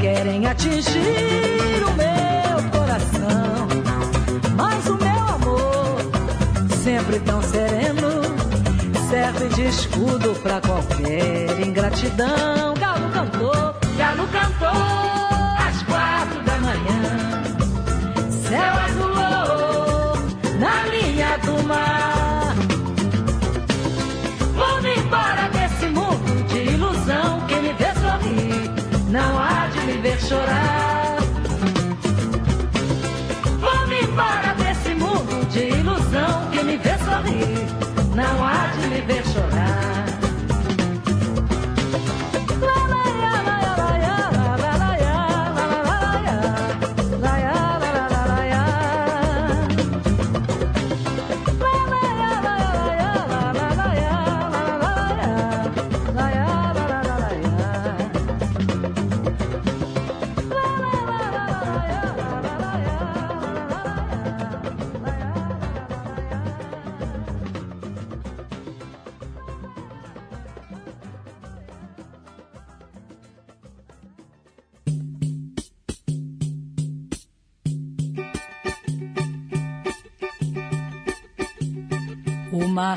querem 0.00 0.46
atingir 0.46 1.84
o 1.86 1.92
meu 1.94 2.70
coração. 2.72 3.68
Mas 4.56 4.86
o 4.88 4.96
meu 4.96 5.28
amor, 5.36 6.00
sempre 6.82 7.20
tão 7.20 7.40
sereno, 7.40 8.22
serve 9.08 9.48
de 9.54 9.68
escudo 9.68 10.34
para 10.42 10.60
qualquer 10.60 11.60
ingratidão. 11.60 12.77
Cantou, 14.32 14.82
às 15.66 15.82
quatro 15.82 16.42
da 16.42 16.58
manhã. 16.58 17.00
Céu 18.30 18.74
azulou 18.86 20.16
na 20.58 20.86
linha 20.86 21.38
do 21.38 21.62
mar. 21.64 22.54
Vou-me 24.54 24.94
embora 24.96 25.48
desse 25.50 25.86
mundo 25.86 26.48
de 26.48 26.72
ilusão 26.72 27.48
não 29.08 29.38
há 29.38 29.68
de 29.68 29.80
me 29.86 29.92
ver 30.02 30.20
chorar. 30.20 31.16
Vou-me 33.58 34.00
embora 34.02 34.54
desse 34.54 34.94
mundo 34.94 35.48
de 35.50 35.78
ilusão. 35.78 36.50
Quem 36.52 36.64
me 36.64 36.76
vê 36.76 36.96
sorrir, 36.98 38.14
não 38.14 38.44
há 38.44 38.66
de 38.78 38.86
me 38.88 39.00
ver 39.00 39.24
chorar. 39.26 39.87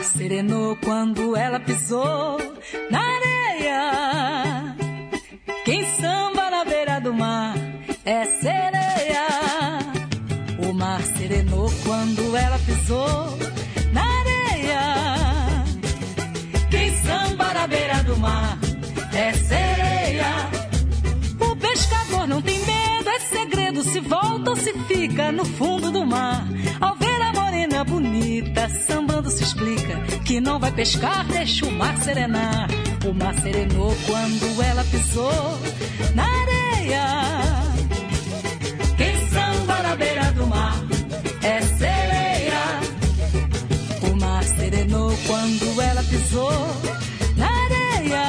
Mar 0.01 0.03
serenou 0.03 0.75
quando 0.77 1.35
ela 1.35 1.59
pisou 1.59 2.39
na 2.89 2.99
areia. 2.99 4.75
Quem 5.63 5.85
samba 5.95 6.49
na 6.49 6.65
beira 6.65 6.99
do 6.99 7.13
mar 7.13 7.53
é 8.03 8.25
sereia. 8.25 9.27
O 10.67 10.73
mar 10.73 11.01
serenou 11.01 11.71
quando 11.85 12.35
ela 12.35 12.57
pisou 12.59 13.37
na 13.93 14.03
areia. 14.21 15.63
Quem 16.71 16.95
samba 17.03 17.53
na 17.53 17.67
beira 17.67 18.03
do 18.03 18.17
mar 18.17 18.57
é 19.13 19.33
sereia. 19.33 20.49
O 21.39 21.55
pescador 21.57 22.27
não 22.27 22.41
tem 22.41 22.57
medo, 22.65 23.07
é 23.07 23.19
segredo 23.19 23.83
se 23.83 23.99
volta 23.99 24.49
ou 24.49 24.55
se 24.55 24.73
fica 24.87 25.31
no 25.31 25.45
fundo 25.45 25.91
do 25.91 26.03
mar. 26.07 26.43
Ao 26.79 26.95
ver 26.95 27.21
a 27.21 27.33
morena 27.33 27.83
bonita, 27.83 28.67
sambando 28.67 29.10
se 29.31 29.43
explica 29.43 29.97
que 30.25 30.39
não 30.41 30.59
vai 30.59 30.71
pescar, 30.71 31.25
deixa 31.25 31.65
o 31.65 31.71
mar 31.71 31.97
serenar. 32.01 32.67
O 33.05 33.13
mar 33.13 33.33
serenou 33.35 33.95
quando 34.05 34.61
ela 34.61 34.83
pisou 34.83 35.59
na 36.13 36.25
areia. 36.25 37.05
Quem 38.97 39.29
samba 39.29 39.81
na 39.81 39.95
beira 39.95 40.31
do 40.33 40.45
mar 40.47 40.75
é 41.41 41.61
sereia. 41.61 42.61
O 44.11 44.15
mar 44.19 44.43
serenou 44.43 45.17
quando 45.25 45.81
ela 45.81 46.03
pisou 46.03 46.51
na 47.37 47.47
areia. 47.47 48.25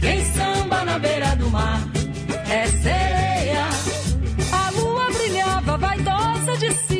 Quem 0.00 0.24
samba 0.34 0.84
na 0.84 0.98
beira 0.98 1.36
do 1.36 1.50
mar 1.50 1.93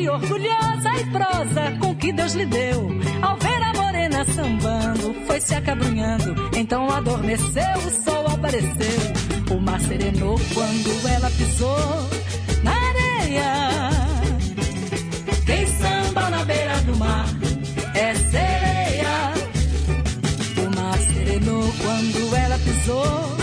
orgulhosa 0.09 0.89
e 0.99 1.05
prosa 1.11 1.71
com 1.79 1.95
que 1.95 2.11
Deus 2.13 2.33
lhe 2.33 2.45
deu. 2.45 2.89
Ao 3.21 3.37
ver 3.37 3.63
a 3.63 3.73
morena 3.73 4.25
sambando, 4.25 5.13
foi 5.25 5.39
se 5.41 5.55
acabrunhando. 5.55 6.35
Então 6.55 6.89
adormeceu, 6.89 7.77
o 7.77 8.03
sol 8.03 8.27
apareceu. 8.27 9.55
O 9.55 9.59
mar 9.61 9.79
serenou 9.81 10.39
quando 10.53 11.07
ela 11.07 11.29
pisou 11.31 12.09
na 12.63 12.71
areia. 12.71 13.89
Quem 15.45 15.67
samba 15.67 16.29
na 16.29 16.43
beira 16.45 16.77
do 16.81 16.97
mar 16.97 17.25
é 17.93 18.13
sereia. 18.15 19.33
O 20.57 20.75
mar 20.75 20.97
serenou 20.97 21.73
quando 21.81 22.35
ela 22.35 22.57
pisou 22.59 23.34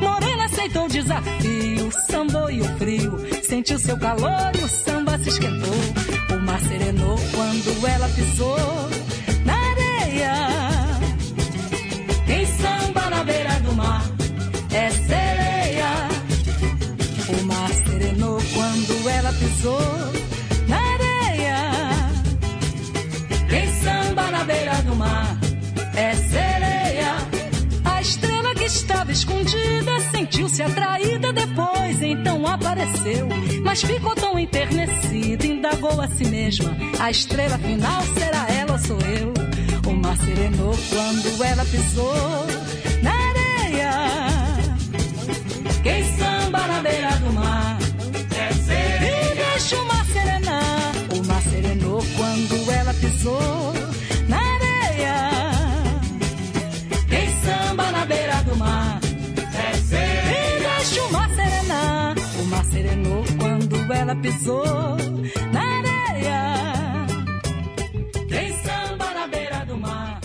Morena 0.00 0.44
aceitou 0.44 0.84
o 0.84 0.88
desafio, 0.88 1.90
sambou 2.10 2.50
e 2.50 2.60
o 2.60 2.64
frio. 2.76 3.16
Sentiu 3.42 3.78
seu 3.78 3.96
calor 3.98 4.52
e 4.58 4.62
o 4.62 4.68
samba 4.68 5.18
se 5.18 5.30
esquentou. 5.30 5.74
O 6.34 6.40
mar 6.40 6.60
serenou 6.60 7.16
quando 7.34 7.86
ela 7.86 8.08
pisou 8.10 8.58
na 9.44 9.54
areia. 9.54 10.34
Quem 12.26 12.46
samba 12.46 13.10
na 13.10 13.24
beira 13.24 13.58
do 13.60 13.72
mar 13.72 14.04
é 14.70 14.90
sereia. 14.90 16.08
O 17.28 17.44
mar 17.46 17.70
serenou 17.88 18.38
quando 18.54 19.08
ela 19.08 19.32
pisou 19.32 20.05
escondida 29.16 29.98
sentiu-se 30.10 30.62
atraída 30.62 31.32
depois, 31.32 32.02
então 32.02 32.46
apareceu. 32.46 33.28
Mas 33.64 33.82
ficou 33.82 34.14
tão 34.14 34.38
enternecida, 34.38 35.46
indagou 35.46 36.00
a 36.00 36.08
si 36.08 36.26
mesma. 36.26 36.76
A 37.00 37.10
estrela 37.10 37.58
final 37.58 38.02
será 38.14 38.46
ela 38.50 38.72
ou 38.72 38.78
sou 38.78 38.98
eu? 39.00 39.32
O 39.90 39.94
mar 39.94 40.16
serenou 40.18 40.74
quando 40.90 41.44
ela 41.44 41.64
pisou 41.64 42.46
na 43.02 43.12
areia. 43.30 43.92
Quem 45.82 46.04
samba 46.16 46.66
na 46.66 46.80
beira 46.80 47.16
do 47.16 47.32
mar 47.32 47.75
pisou 64.20 64.64
na 65.52 65.60
areia. 65.78 67.06
Quem 68.28 68.52
samba 68.56 69.14
na 69.14 69.26
beira 69.26 69.64
do 69.64 69.76
mar 69.76 70.20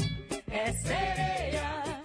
é 0.50 0.72
sereia. 0.74 2.02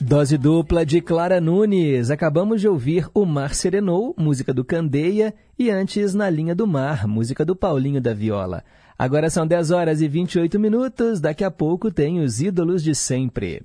Dose 0.00 0.36
dupla 0.36 0.84
de 0.84 1.00
Clara 1.00 1.40
Nunes. 1.40 2.10
Acabamos 2.10 2.60
de 2.60 2.68
ouvir 2.68 3.08
O 3.14 3.24
Mar 3.24 3.54
Serenou, 3.54 4.14
música 4.18 4.52
do 4.52 4.64
Candeia, 4.64 5.34
e 5.58 5.70
antes 5.70 6.14
Na 6.14 6.28
Linha 6.28 6.54
do 6.54 6.66
Mar, 6.66 7.06
música 7.06 7.44
do 7.44 7.56
Paulinho 7.56 8.00
da 8.00 8.12
Viola. 8.12 8.64
Agora 8.98 9.30
são 9.30 9.46
10 9.46 9.70
horas 9.70 10.00
e 10.00 10.08
28 10.08 10.60
minutos, 10.60 11.20
daqui 11.20 11.42
a 11.42 11.50
pouco 11.50 11.90
tem 11.90 12.20
os 12.20 12.40
ídolos 12.40 12.82
de 12.82 12.94
sempre. 12.94 13.62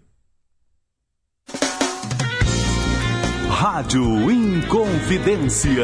Rádio 3.50 4.32
Inconfidência. 4.32 5.84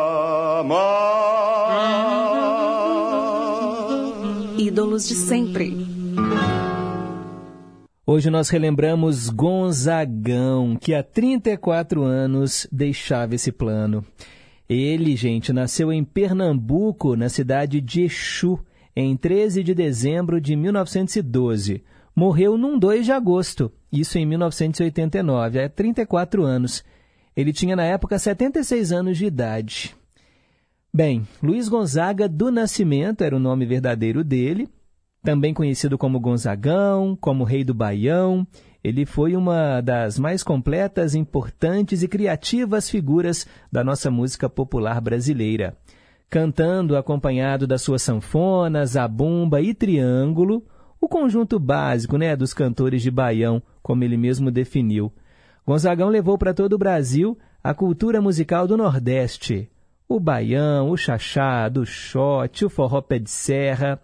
Ídolos 4.91 5.07
de 5.07 5.15
sempre. 5.15 5.73
Hoje 8.05 8.29
nós 8.29 8.49
relembramos 8.49 9.29
Gonzagão, 9.29 10.75
que 10.75 10.93
há 10.93 11.01
34 11.01 12.03
anos 12.03 12.67
deixava 12.69 13.35
esse 13.35 13.53
plano. 13.53 14.03
Ele, 14.67 15.15
gente, 15.15 15.53
nasceu 15.53 15.93
em 15.93 16.03
Pernambuco, 16.03 17.15
na 17.15 17.29
cidade 17.29 17.79
de 17.79 18.01
Exu, 18.01 18.59
em 18.93 19.15
13 19.15 19.63
de 19.63 19.73
dezembro 19.73 20.41
de 20.41 20.57
1912. 20.57 21.81
Morreu 22.13 22.57
num 22.57 22.77
2 22.77 23.05
de 23.05 23.13
agosto, 23.13 23.71
isso 23.89 24.17
em 24.17 24.25
1989, 24.25 25.63
há 25.63 25.69
34 25.69 26.43
anos. 26.43 26.83
Ele 27.33 27.53
tinha 27.53 27.77
na 27.77 27.85
época 27.85 28.19
76 28.19 28.91
anos 28.91 29.17
de 29.17 29.25
idade. 29.25 29.95
Bem, 30.93 31.25
Luiz 31.41 31.69
Gonzaga 31.69 32.27
do 32.27 32.51
Nascimento 32.51 33.23
era 33.23 33.33
o 33.33 33.39
nome 33.39 33.65
verdadeiro 33.65 34.25
dele, 34.25 34.67
também 35.23 35.53
conhecido 35.53 35.97
como 35.97 36.19
Gonzagão, 36.19 37.15
como 37.19 37.43
Rei 37.43 37.63
do 37.63 37.73
Baião. 37.73 38.45
Ele 38.83 39.05
foi 39.05 39.35
uma 39.35 39.79
das 39.81 40.17
mais 40.17 40.41
completas, 40.43 41.13
importantes 41.13 42.01
e 42.01 42.07
criativas 42.07 42.89
figuras 42.89 43.45
da 43.71 43.83
nossa 43.83 44.09
música 44.09 44.49
popular 44.49 44.99
brasileira. 44.99 45.77
Cantando 46.29 46.97
acompanhado 46.97 47.67
das 47.67 47.81
suas 47.81 48.01
sanfonas, 48.01 48.91
zabumba 48.91 49.61
e 49.61 49.73
triângulo, 49.73 50.63
o 50.99 51.07
conjunto 51.07 51.59
básico 51.59 52.17
né, 52.17 52.35
dos 52.35 52.53
cantores 52.53 53.01
de 53.01 53.11
baião, 53.11 53.61
como 53.83 54.03
ele 54.03 54.17
mesmo 54.17 54.49
definiu. 54.49 55.11
Gonzagão 55.65 56.09
levou 56.09 56.37
para 56.37 56.53
todo 56.53 56.73
o 56.73 56.77
Brasil 56.77 57.37
a 57.63 57.73
cultura 57.73 58.21
musical 58.21 58.67
do 58.67 58.77
Nordeste. 58.77 59.69
O 60.07 60.19
baião, 60.19 60.89
o 60.89 60.97
chachado, 60.97 61.81
o 61.81 61.85
xote, 61.85 62.65
o 62.65 62.69
forró 62.69 63.01
pé 63.01 63.19
de 63.19 63.29
serra. 63.29 64.01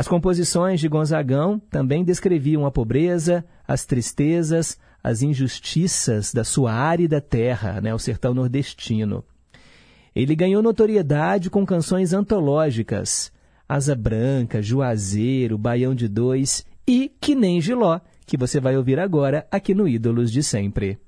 As 0.00 0.08
composições 0.08 0.80
de 0.80 0.88
Gonzagão 0.88 1.60
também 1.70 2.02
descreviam 2.02 2.64
a 2.64 2.70
pobreza, 2.70 3.44
as 3.68 3.84
tristezas, 3.84 4.78
as 5.04 5.20
injustiças 5.20 6.32
da 6.32 6.42
sua 6.42 6.72
árida 6.72 7.20
terra, 7.20 7.82
né, 7.82 7.92
o 7.92 7.98
sertão 7.98 8.32
nordestino. 8.32 9.22
Ele 10.16 10.34
ganhou 10.34 10.62
notoriedade 10.62 11.50
com 11.50 11.66
canções 11.66 12.14
antológicas, 12.14 13.30
Asa 13.68 13.94
Branca, 13.94 14.62
Juazeiro, 14.62 15.58
Baião 15.58 15.94
de 15.94 16.08
Dois 16.08 16.64
e 16.88 17.12
Que 17.20 17.34
Nem 17.34 17.60
Giló, 17.60 18.00
que 18.24 18.38
você 18.38 18.58
vai 18.58 18.78
ouvir 18.78 18.98
agora 18.98 19.46
aqui 19.50 19.74
no 19.74 19.86
Ídolos 19.86 20.32
de 20.32 20.42
Sempre. 20.42 20.98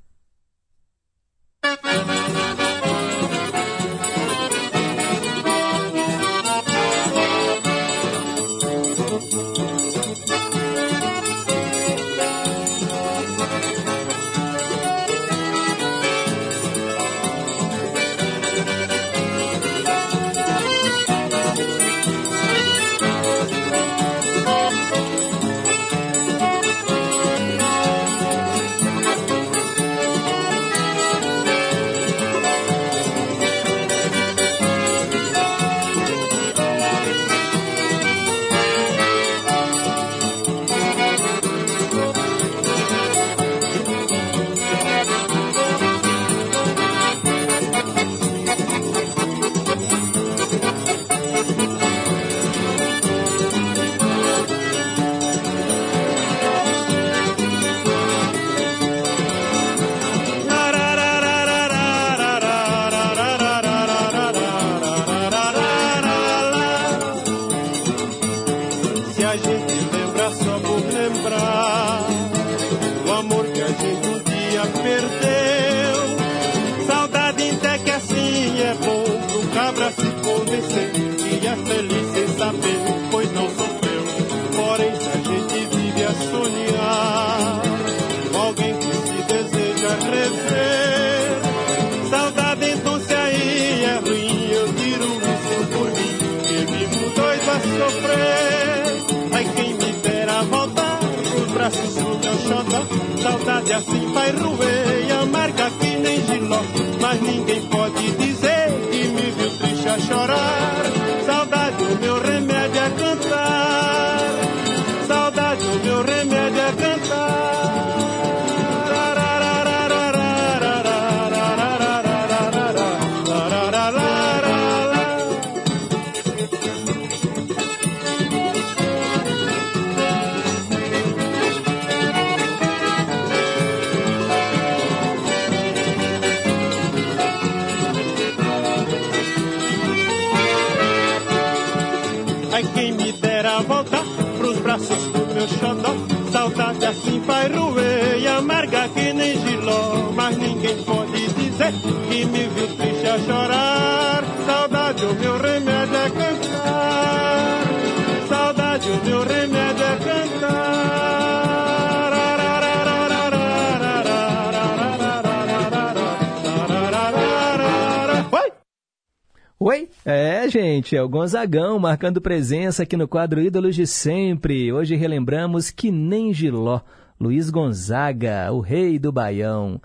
Gonzagão 171.23 171.79
marcando 171.79 172.21
presença 172.21 172.83
aqui 172.83 172.97
no 172.97 173.07
quadro 173.07 173.41
Ídolos 173.41 173.77
de 173.77 173.87
Sempre. 173.87 174.73
Hoje 174.73 174.97
relembramos 174.97 175.71
que 175.71 175.89
nem 175.89 176.35
Giló, 176.35 176.81
Luiz 177.21 177.49
Gonzaga, 177.49 178.53
o 178.53 178.59
rei 178.59 178.99
do 178.99 179.13
Baião. 179.13 179.81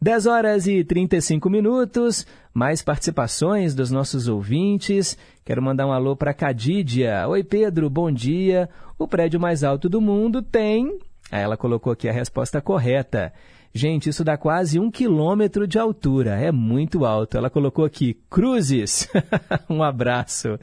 10 0.00 0.24
horas 0.24 0.66
e 0.66 0.82
35 0.82 1.50
minutos, 1.50 2.26
mais 2.54 2.80
participações 2.80 3.74
dos 3.74 3.90
nossos 3.90 4.28
ouvintes. 4.28 5.18
Quero 5.44 5.60
mandar 5.60 5.86
um 5.86 5.92
alô 5.92 6.16
para 6.16 6.32
Cadídia. 6.32 7.28
Oi, 7.28 7.44
Pedro, 7.44 7.90
bom 7.90 8.10
dia. 8.10 8.66
O 8.98 9.06
prédio 9.06 9.38
mais 9.38 9.62
alto 9.62 9.90
do 9.90 10.00
mundo 10.00 10.40
tem. 10.40 10.98
Aí 11.30 11.42
ela 11.42 11.58
colocou 11.58 11.92
aqui 11.92 12.08
a 12.08 12.12
resposta 12.12 12.62
correta. 12.62 13.30
Gente, 13.72 14.08
isso 14.08 14.24
dá 14.24 14.36
quase 14.36 14.78
um 14.78 14.90
quilômetro 14.90 15.66
de 15.66 15.78
altura, 15.78 16.36
é 16.40 16.50
muito 16.50 17.04
alto. 17.04 17.36
Ela 17.36 17.50
colocou 17.50 17.84
aqui, 17.84 18.16
cruzes. 18.30 19.08
um 19.68 19.82
abraço. 19.82 20.58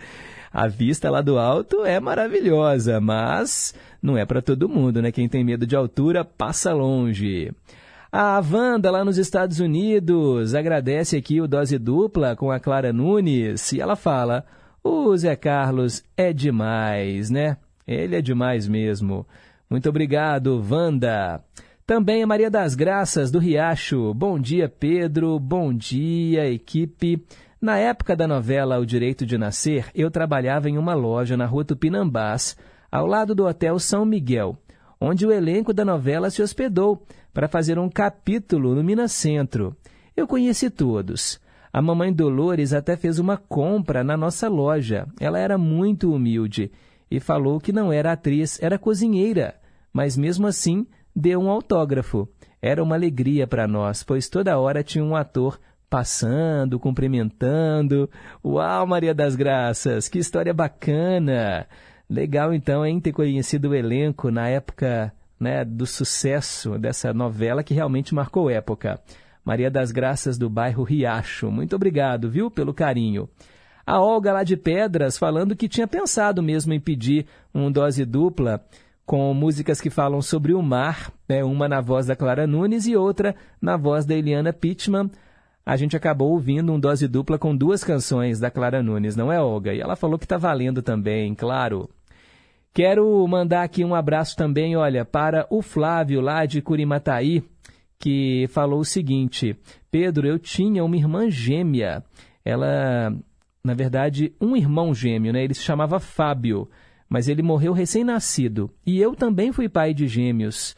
A 0.52 0.68
vista 0.68 1.10
lá 1.10 1.22
do 1.22 1.38
alto 1.38 1.86
é 1.86 2.00
maravilhosa, 2.00 3.00
mas 3.02 3.76
não 4.02 4.18
é 4.18 4.26
para 4.26 4.42
todo 4.42 4.70
mundo, 4.70 5.02
né? 5.02 5.12
Quem 5.12 5.28
tem 5.28 5.44
medo 5.44 5.68
de 5.68 5.76
altura 5.76 6.24
passa 6.24 6.74
longe. 6.74 7.52
A 8.12 8.40
Wanda, 8.40 8.90
lá 8.90 9.04
nos 9.04 9.18
Estados 9.18 9.60
Unidos, 9.60 10.56
agradece 10.56 11.18
aqui 11.18 11.42
o 11.42 11.48
Dose 11.48 11.78
Dupla 11.78 12.36
com 12.36 12.50
a 12.50 12.60
Clara 12.60 12.94
Nunes 12.94 13.74
e 13.74 13.82
ela 13.82 13.98
fala: 13.98 14.46
o 14.82 15.18
Zé 15.18 15.36
Carlos 15.36 16.04
é 16.16 16.32
demais, 16.32 17.30
né? 17.30 17.58
Ele 17.86 18.16
é 18.16 18.22
demais 18.22 18.68
mesmo. 18.68 19.28
Muito 19.70 19.90
obrigado, 19.90 20.64
Wanda. 20.72 21.44
Também 21.88 22.24
a 22.24 22.28
Maria 22.28 22.50
das 22.50 22.74
Graças, 22.74 23.30
do 23.30 23.38
Riacho. 23.38 24.12
Bom 24.16 24.40
dia, 24.40 24.68
Pedro. 24.68 25.40
Bom 25.40 25.72
dia, 25.72 26.50
equipe. 26.50 27.24
Na 27.62 27.78
época 27.78 28.16
da 28.16 28.28
novela 28.28 28.80
O 28.80 28.86
Direito 28.88 29.24
de 29.24 29.38
Nascer, 29.38 29.92
eu 29.94 30.10
trabalhava 30.10 30.68
em 30.68 30.80
uma 30.80 30.96
loja 30.96 31.38
na 31.38 31.46
rua 31.46 31.64
Tupinambás, 31.64 32.58
ao 32.92 33.06
lado 33.06 33.36
do 33.36 33.46
Hotel 33.46 33.78
São 33.78 34.04
Miguel, 34.04 34.58
onde 35.00 35.28
o 35.28 35.32
elenco 35.32 35.72
da 35.72 35.86
novela 35.86 36.32
se 36.32 36.42
hospedou 36.42 37.06
para 37.32 37.48
fazer 37.48 37.78
um 37.78 37.88
capítulo 37.88 38.74
no 38.74 38.84
Minas 38.84 39.12
Centro. 39.12 39.78
Eu 40.18 40.26
conheci 40.26 40.72
todos. 40.72 41.40
A 41.72 41.84
mamãe 41.84 42.12
Dolores 42.12 42.74
até 42.74 42.98
fez 42.98 43.20
uma 43.20 43.38
compra 43.38 44.04
na 44.04 44.18
nossa 44.18 44.50
loja. 44.50 45.08
Ela 45.20 45.38
era 45.38 45.56
muito 45.56 46.12
humilde 46.12 46.72
e 47.12 47.20
falou 47.20 47.60
que 47.60 47.72
não 47.72 47.94
era 47.94 48.12
atriz, 48.12 48.60
era 48.60 48.80
cozinheira, 48.80 49.54
mas 49.94 50.18
mesmo 50.18 50.48
assim 50.48 50.88
deu 51.16 51.40
um 51.40 51.50
autógrafo. 51.50 52.28
Era 52.62 52.84
uma 52.84 52.96
alegria 52.96 53.48
para 53.48 53.68
nós, 53.68 54.04
pois 54.04 54.28
toda 54.28 54.58
hora 54.58 54.84
tinha 54.84 55.04
um 55.04 55.16
ator 55.16 55.60
passando, 55.90 56.80
cumprimentando. 56.80 58.10
Uau, 58.44 58.86
Maria 58.86 59.14
das 59.14 59.36
Graças, 59.36 60.10
que 60.10 60.20
história 60.20 60.54
bacana! 60.54 61.68
Legal 62.10 62.54
então, 62.54 62.86
hein, 62.86 63.00
ter 63.00 63.14
conhecido 63.14 63.70
o 63.70 63.76
elenco 63.76 64.30
na 64.30 64.48
época 64.48 65.14
né, 65.40 65.64
do 65.64 65.86
sucesso 65.86 66.78
dessa 66.78 67.14
novela 67.14 67.64
que 67.64 67.74
realmente 67.74 68.14
marcou 68.14 68.50
época. 68.50 69.00
Maria 69.44 69.70
das 69.70 69.92
Graças 69.92 70.38
do 70.38 70.50
bairro 70.50 70.84
Riacho. 70.84 71.52
Muito 71.52 71.76
obrigado, 71.76 72.30
viu, 72.30 72.50
pelo 72.50 72.74
carinho. 72.74 73.30
A 73.86 74.02
Olga 74.02 74.34
lá 74.34 74.44
de 74.44 74.58
Pedras 74.58 75.18
falando 75.18 75.56
que 75.56 75.70
tinha 75.70 75.88
pensado 75.88 76.42
mesmo 76.42 76.74
em 76.74 76.80
pedir 76.80 77.28
um 77.54 77.72
dose 77.72 78.04
dupla 78.04 78.64
com 79.06 79.34
músicas 79.34 79.80
que 79.80 79.90
falam 79.90 80.22
sobre 80.22 80.54
o 80.54 80.62
mar, 80.62 81.12
né, 81.30 81.44
uma 81.44 81.70
na 81.70 81.80
voz 81.80 82.08
da 82.08 82.16
Clara 82.16 82.48
Nunes 82.48 82.88
e 82.88 82.96
outra 82.96 83.36
na 83.62 83.78
voz 83.78 84.06
da 84.06 84.16
Eliana 84.16 84.52
Pittman. 84.52 85.12
A 85.66 85.76
gente 85.78 85.96
acabou 85.96 86.32
ouvindo 86.32 86.72
um 86.72 86.80
dose 86.80 87.08
dupla 87.08 87.38
com 87.38 87.56
duas 87.56 87.84
canções 87.84 88.40
da 88.40 88.52
Clara 88.52 88.84
Nunes, 88.84 89.16
não 89.16 89.32
é, 89.32 89.42
Olga? 89.42 89.74
E 89.74 89.80
ela 89.80 89.96
falou 89.96 90.18
que 90.18 90.26
está 90.26 90.38
valendo 90.38 90.82
também, 90.82 91.34
claro. 91.34 91.90
Quero 92.74 93.26
mandar 93.28 93.64
aqui 93.64 93.86
um 93.86 93.96
abraço 93.96 94.36
também, 94.36 94.76
olha, 94.76 95.06
para 95.06 95.48
o 95.50 95.62
Flávio 95.62 96.20
lá 96.20 96.46
de 96.46 96.62
Curimataí, 96.62 97.44
que 97.98 98.48
falou 98.50 98.82
o 98.82 98.86
seguinte: 98.86 99.58
Pedro, 99.90 100.28
eu 100.28 100.38
tinha 100.38 100.84
uma 100.84 100.98
irmã 100.98 101.30
gêmea. 101.30 102.04
Ela, 102.44 103.16
na 103.64 103.74
verdade, 103.74 104.34
um 104.42 104.56
irmão 104.56 104.94
gêmeo, 104.94 105.32
né? 105.32 105.44
Ele 105.44 105.54
se 105.54 105.62
chamava 105.62 106.00
Fábio, 106.00 106.70
mas 107.10 107.28
ele 107.28 107.42
morreu 107.42 107.74
recém-nascido. 107.74 108.70
E 108.86 109.00
eu 109.00 109.16
também 109.16 109.52
fui 109.52 109.70
pai 109.70 109.94
de 109.94 110.08
gêmeos. 110.08 110.76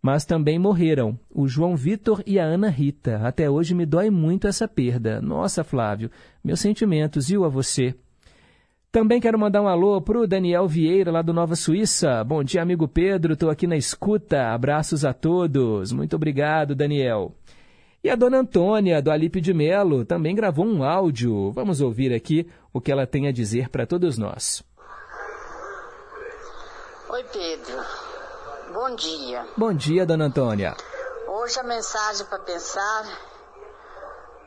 Mas 0.00 0.24
também 0.24 0.58
morreram 0.58 1.18
o 1.28 1.48
João 1.48 1.76
Vitor 1.76 2.22
e 2.26 2.38
a 2.38 2.44
Ana 2.44 2.68
Rita. 2.68 3.20
Até 3.24 3.50
hoje 3.50 3.74
me 3.74 3.84
dói 3.84 4.10
muito 4.10 4.46
essa 4.46 4.68
perda. 4.68 5.20
Nossa, 5.20 5.64
Flávio, 5.64 6.10
meus 6.42 6.60
sentimentos, 6.60 7.28
viu 7.28 7.44
a 7.44 7.48
você? 7.48 7.94
Também 8.90 9.20
quero 9.20 9.38
mandar 9.38 9.60
um 9.60 9.68
alô 9.68 10.00
para 10.00 10.18
o 10.18 10.26
Daniel 10.26 10.66
Vieira, 10.66 11.10
lá 11.10 11.20
do 11.20 11.34
Nova 11.34 11.54
Suíça. 11.54 12.24
Bom 12.24 12.42
dia, 12.42 12.62
amigo 12.62 12.88
Pedro. 12.88 13.34
Estou 13.34 13.50
aqui 13.50 13.66
na 13.66 13.76
escuta. 13.76 14.52
Abraços 14.54 15.04
a 15.04 15.12
todos. 15.12 15.92
Muito 15.92 16.16
obrigado, 16.16 16.74
Daniel. 16.74 17.34
E 18.02 18.08
a 18.08 18.14
dona 18.14 18.38
Antônia, 18.38 19.02
do 19.02 19.10
Alipe 19.10 19.40
de 19.40 19.52
Melo, 19.52 20.04
também 20.04 20.34
gravou 20.34 20.64
um 20.64 20.82
áudio. 20.84 21.50
Vamos 21.50 21.80
ouvir 21.80 22.14
aqui 22.14 22.46
o 22.72 22.80
que 22.80 22.92
ela 22.92 23.06
tem 23.06 23.26
a 23.26 23.32
dizer 23.32 23.68
para 23.68 23.84
todos 23.84 24.16
nós. 24.16 24.64
Oi, 27.10 27.24
Pedro. 27.24 27.86
Bom 28.70 28.94
dia. 28.94 29.48
Bom 29.56 29.72
dia, 29.72 30.04
dona 30.04 30.26
Antônia. 30.26 30.76
Hoje 31.26 31.58
a 31.58 31.62
mensagem 31.62 32.26
para 32.26 32.38
pensar 32.40 33.06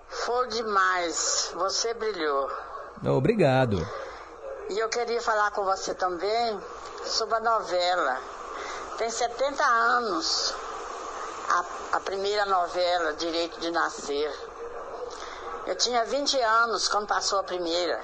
foi 0.08 0.48
demais. 0.50 1.52
Você 1.56 1.92
brilhou. 1.96 2.52
Obrigado. 3.04 3.78
E 4.70 4.78
eu 4.78 4.88
queria 4.90 5.20
falar 5.22 5.50
com 5.50 5.64
você 5.64 5.96
também 5.96 6.62
sobre 7.04 7.34
a 7.34 7.40
novela. 7.40 8.20
Tem 9.00 9.10
70 9.10 9.66
anos 9.66 10.54
a, 11.50 11.66
a 11.94 12.00
primeira 12.02 12.46
novela, 12.46 13.14
Direito 13.14 13.60
de 13.60 13.72
Nascer. 13.72 14.32
Eu 15.66 15.76
tinha 15.76 16.06
20 16.06 16.40
anos 16.40 16.88
quando 16.88 17.08
passou 17.08 17.40
a 17.40 17.44
primeira. 17.44 18.00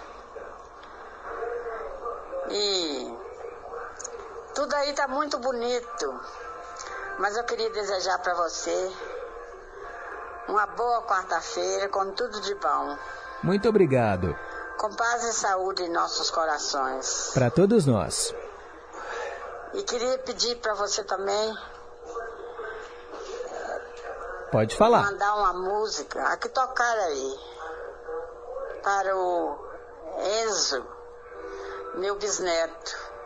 E 2.50 3.27
tudo 4.58 4.74
aí 4.74 4.92
tá 4.94 5.08
muito 5.08 5.38
bonito. 5.38 6.20
Mas 7.20 7.38
eu 7.38 7.44
queria 7.44 7.70
desejar 7.70 8.18
para 8.18 8.34
você 8.34 8.92
uma 10.48 10.66
boa 10.66 11.04
quarta-feira 11.04 11.88
com 11.90 12.12
tudo 12.14 12.42
de 12.42 12.56
bom. 12.56 12.98
Muito 13.44 13.70
obrigado. 13.70 14.36
Com 14.80 14.90
paz 14.96 15.24
e 15.26 15.34
saúde 15.34 15.84
em 15.84 15.92
nossos 15.92 16.32
corações. 16.32 17.30
Para 17.36 17.52
todos 17.52 17.86
nós. 17.86 18.34
E 19.76 19.84
queria 19.84 20.18
pedir 20.20 20.56
para 20.56 20.74
você 20.74 21.04
também. 21.04 21.56
Pode 24.52 24.76
falar. 24.76 25.04
Mandar 25.04 25.36
uma 25.36 25.54
música, 25.54 26.20
a 26.30 26.36
que 26.36 26.50
tocar 26.50 26.98
aí. 26.98 27.40
Para 28.82 29.16
o 29.16 29.56
Enzo, 30.46 30.84
meu 31.98 32.16
bisneto. 32.16 33.16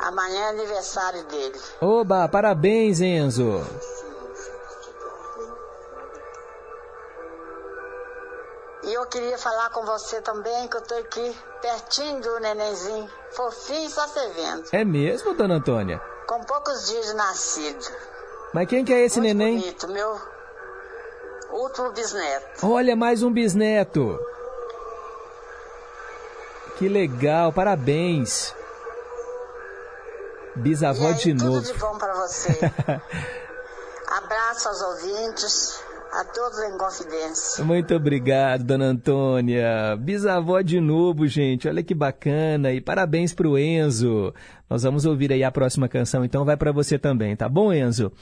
Amanhã 0.00 0.40
é 0.46 0.48
aniversário 0.50 1.24
dele. 1.24 1.60
Oba, 1.80 2.28
parabéns, 2.28 3.00
Enzo. 3.00 3.64
E 8.84 8.92
eu 8.94 9.04
queria 9.06 9.36
falar 9.36 9.70
com 9.70 9.84
você 9.84 10.20
também, 10.22 10.68
que 10.68 10.76
eu 10.76 10.80
tô 10.82 10.94
aqui 10.94 11.36
pertinho 11.60 12.20
do 12.20 12.38
nenenzinho, 12.40 13.10
fofinho, 13.32 13.90
só 13.90 14.06
você 14.06 14.28
vendo. 14.28 14.64
É 14.72 14.84
mesmo, 14.84 15.34
dona 15.34 15.56
Antônia? 15.56 16.00
Com 16.26 16.40
poucos 16.44 16.86
dias 16.88 17.06
de 17.06 17.14
nascido. 17.14 17.84
Mas 18.54 18.68
quem 18.68 18.84
que 18.84 18.92
é 18.94 19.04
esse 19.04 19.20
Muito 19.20 19.36
neném? 19.36 19.58
bonito, 19.58 19.88
meu 19.88 20.18
último 21.50 21.90
bisneto. 21.90 22.66
Olha, 22.66 22.94
mais 22.94 23.22
um 23.22 23.32
bisneto. 23.32 24.18
Que 26.78 26.88
legal, 26.88 27.52
parabéns. 27.52 28.54
Bisavó 30.58 31.08
aí, 31.08 31.14
de 31.14 31.34
tudo 31.34 31.44
novo. 31.44 31.60
de 31.60 31.78
bom 31.78 31.98
para 31.98 32.14
você. 32.14 32.58
Abraço 34.08 34.68
aos 34.68 34.80
ouvintes, 34.80 35.80
a 36.12 36.24
todos 36.24 36.58
em 36.60 36.78
confidência. 36.78 37.64
Muito 37.64 37.94
obrigado, 37.94 38.64
dona 38.64 38.86
Antônia. 38.86 39.96
Bisavó 39.98 40.60
de 40.62 40.80
novo, 40.80 41.26
gente. 41.26 41.68
Olha 41.68 41.82
que 41.82 41.94
bacana. 41.94 42.72
E 42.72 42.80
parabéns 42.80 43.34
pro 43.34 43.58
Enzo. 43.58 44.32
Nós 44.68 44.82
vamos 44.82 45.04
ouvir 45.04 45.32
aí 45.32 45.44
a 45.44 45.52
próxima 45.52 45.88
canção, 45.88 46.24
então 46.24 46.44
vai 46.44 46.56
para 46.56 46.72
você 46.72 46.98
também, 46.98 47.36
tá 47.36 47.48
bom, 47.48 47.72
Enzo? 47.72 48.12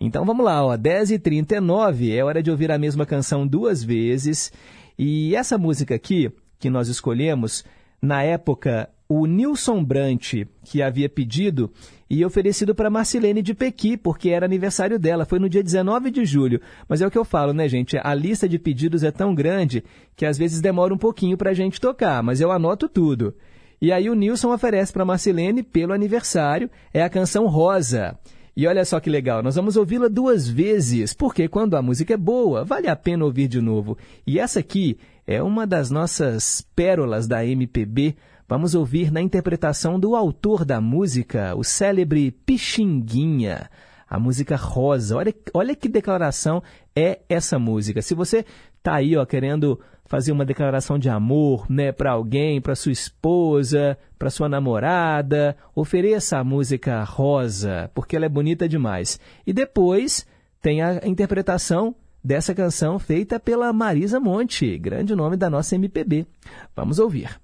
Então 0.00 0.24
vamos 0.24 0.44
lá, 0.44 0.64
ó. 0.64 0.76
10h39, 0.76 2.14
é 2.14 2.22
hora 2.24 2.42
de 2.42 2.50
ouvir 2.50 2.70
a 2.70 2.78
mesma 2.78 3.06
canção 3.06 3.46
duas 3.46 3.82
vezes. 3.82 4.52
E 4.98 5.34
essa 5.34 5.56
música 5.58 5.94
aqui, 5.94 6.32
que 6.58 6.70
nós 6.70 6.88
escolhemos, 6.88 7.64
na 8.04 8.22
época, 8.22 8.90
o 9.08 9.26
Nilson 9.26 9.82
Brant, 9.82 10.34
que 10.62 10.82
havia 10.82 11.08
pedido 11.08 11.70
e 12.08 12.24
oferecido 12.24 12.74
para 12.74 12.90
Marcilene 12.90 13.42
de 13.42 13.54
Pequi, 13.54 13.96
porque 13.96 14.28
era 14.28 14.44
aniversário 14.44 14.98
dela, 14.98 15.24
foi 15.24 15.38
no 15.38 15.48
dia 15.48 15.62
19 15.62 16.10
de 16.10 16.24
julho. 16.24 16.60
Mas 16.88 17.00
é 17.00 17.06
o 17.06 17.10
que 17.10 17.16
eu 17.16 17.24
falo, 17.24 17.52
né, 17.52 17.68
gente? 17.68 17.98
A 18.02 18.14
lista 18.14 18.48
de 18.48 18.58
pedidos 18.58 19.02
é 19.02 19.10
tão 19.10 19.34
grande 19.34 19.82
que 20.14 20.26
às 20.26 20.36
vezes 20.36 20.60
demora 20.60 20.92
um 20.92 20.98
pouquinho 20.98 21.36
para 21.36 21.50
a 21.50 21.54
gente 21.54 21.80
tocar, 21.80 22.22
mas 22.22 22.40
eu 22.40 22.52
anoto 22.52 22.88
tudo. 22.88 23.34
E 23.80 23.90
aí 23.90 24.08
o 24.08 24.14
Nilson 24.14 24.52
oferece 24.52 24.92
para 24.92 25.04
Marcilene, 25.04 25.62
pelo 25.62 25.92
aniversário, 25.92 26.70
é 26.92 27.02
a 27.02 27.10
canção 27.10 27.46
Rosa. 27.46 28.18
E 28.56 28.68
olha 28.68 28.84
só 28.84 29.00
que 29.00 29.10
legal, 29.10 29.42
nós 29.42 29.56
vamos 29.56 29.76
ouvi-la 29.76 30.06
duas 30.06 30.48
vezes, 30.48 31.12
porque 31.12 31.48
quando 31.48 31.76
a 31.76 31.82
música 31.82 32.14
é 32.14 32.16
boa, 32.16 32.64
vale 32.64 32.86
a 32.86 32.94
pena 32.94 33.24
ouvir 33.24 33.48
de 33.48 33.60
novo. 33.60 33.98
E 34.24 34.38
essa 34.38 34.60
aqui 34.60 34.96
é 35.26 35.42
uma 35.42 35.66
das 35.66 35.90
nossas 35.90 36.60
pérolas 36.74 37.26
da 37.26 37.44
MPB. 37.44 38.16
Vamos 38.48 38.74
ouvir 38.74 39.10
na 39.10 39.22
interpretação 39.22 39.98
do 39.98 40.14
autor 40.14 40.64
da 40.64 40.80
música, 40.80 41.54
o 41.56 41.64
célebre 41.64 42.30
Pixinguinha. 42.30 43.70
A 44.08 44.18
música 44.18 44.54
Rosa. 44.54 45.16
Olha, 45.16 45.34
olha 45.52 45.74
que 45.74 45.88
declaração 45.88 46.62
é 46.94 47.20
essa 47.28 47.58
música. 47.58 48.02
Se 48.02 48.14
você 48.14 48.44
tá 48.82 48.94
aí, 48.94 49.16
ó, 49.16 49.24
querendo 49.24 49.80
fazer 50.04 50.30
uma 50.30 50.44
declaração 50.44 50.98
de 50.98 51.08
amor, 51.08 51.66
né, 51.70 51.90
para 51.90 52.12
alguém, 52.12 52.60
para 52.60 52.74
sua 52.74 52.92
esposa, 52.92 53.98
para 54.18 54.30
sua 54.30 54.48
namorada, 54.48 55.56
ofereça 55.74 56.38
a 56.38 56.44
música 56.44 57.02
Rosa, 57.02 57.90
porque 57.94 58.14
ela 58.14 58.26
é 58.26 58.28
bonita 58.28 58.68
demais. 58.68 59.18
E 59.46 59.52
depois 59.52 60.26
tem 60.60 60.82
a 60.82 61.00
interpretação 61.06 61.94
dessa 62.24 62.54
canção 62.54 62.98
feita 62.98 63.38
pela 63.38 63.70
Marisa 63.72 64.18
Monte, 64.18 64.78
grande 64.78 65.14
nome 65.14 65.36
da 65.36 65.50
nossa 65.50 65.74
MPB. 65.74 66.26
Vamos 66.74 66.98
ouvir. 66.98 67.38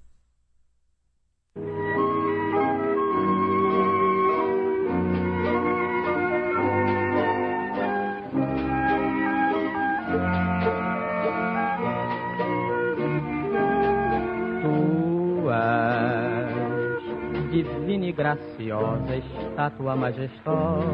divina 17.51 18.05
e 18.05 18.11
graciosa, 18.13 19.17
estátua 19.17 19.95
majestosa 19.95 20.85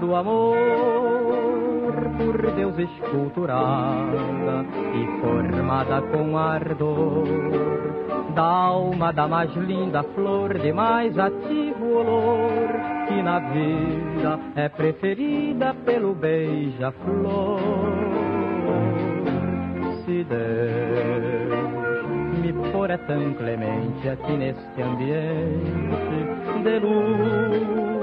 do 0.00 0.16
amor 0.16 1.33
por 1.92 2.52
Deus 2.52 2.78
esculturada 2.78 4.64
e 4.94 5.20
formada 5.20 6.02
com 6.02 6.36
ardor 6.36 7.24
da 8.34 8.42
alma 8.42 9.12
da 9.12 9.28
mais 9.28 9.54
linda 9.54 10.02
flor 10.14 10.58
de 10.58 10.72
mais 10.72 11.16
ativo 11.18 11.98
olor 11.98 12.68
que 13.06 13.22
na 13.22 13.38
vida 13.38 14.40
é 14.56 14.68
preferida 14.68 15.74
pelo 15.84 16.14
beija-flor. 16.14 17.60
Se 20.04 20.24
Deus 20.24 21.64
me 22.40 22.52
for 22.72 22.90
é 22.90 22.96
tão 22.96 23.34
clemente 23.34 24.08
aqui 24.08 24.32
neste 24.32 24.82
ambiente 24.82 26.24
de 26.62 26.78
luz, 26.80 27.93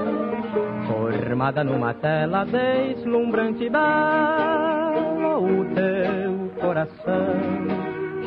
formada 1.32 1.64
numa 1.64 1.94
tela 1.94 2.44
deslumbrante 2.44 3.64
e 3.64 3.70
bela, 3.70 5.38
o 5.38 5.64
teu 5.74 6.50
coração 6.60 7.40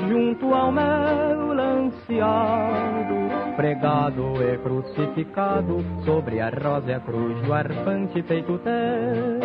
junto 0.09 0.51
ao 0.51 0.71
meu 0.71 1.53
lanceado, 1.53 3.13
pregado 3.55 4.41
e 4.41 4.57
crucificado 4.57 5.85
sobre 6.03 6.41
a 6.41 6.49
rosa 6.49 6.99
cruz 7.01 7.39
do 7.43 7.53
arfante 7.53 8.23
peito 8.23 8.57
teu. 8.57 9.39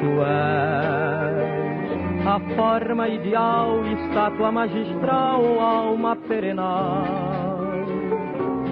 Tu 0.00 0.22
és 0.22 1.46
a 2.26 2.38
forma 2.56 3.08
ideal, 3.08 3.82
estátua 3.86 4.52
magistral, 4.52 5.60
alma 5.60 6.14
perenal 6.28 7.06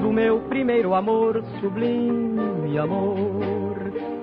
do 0.02 0.12
meu 0.12 0.40
primeiro 0.40 0.92
amor, 0.92 1.42
sublime 1.58 2.44
amor. 2.78 3.73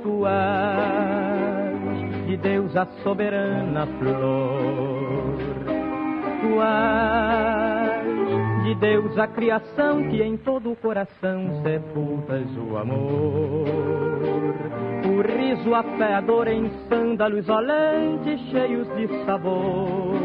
Tu 0.03 0.27
és 0.27 2.27
de 2.27 2.37
Deus 2.37 2.75
a 2.75 2.85
soberana 3.03 3.87
flor. 3.99 5.35
Tu 6.41 6.61
és 6.61 8.61
de 8.63 8.75
Deus 8.75 9.17
a 9.17 9.27
criação 9.27 10.07
que 10.09 10.21
em 10.21 10.37
todo 10.37 10.71
o 10.71 10.75
coração 10.75 11.61
sepultas 11.63 12.45
o 12.57 12.77
amor. 12.77 13.65
O 15.05 15.21
riso 15.21 15.75
afeador 15.75 16.47
em 16.47 16.69
sândalos 16.87 17.49
olentes 17.49 18.39
cheios 18.49 18.87
de 18.95 19.07
sabor. 19.25 20.15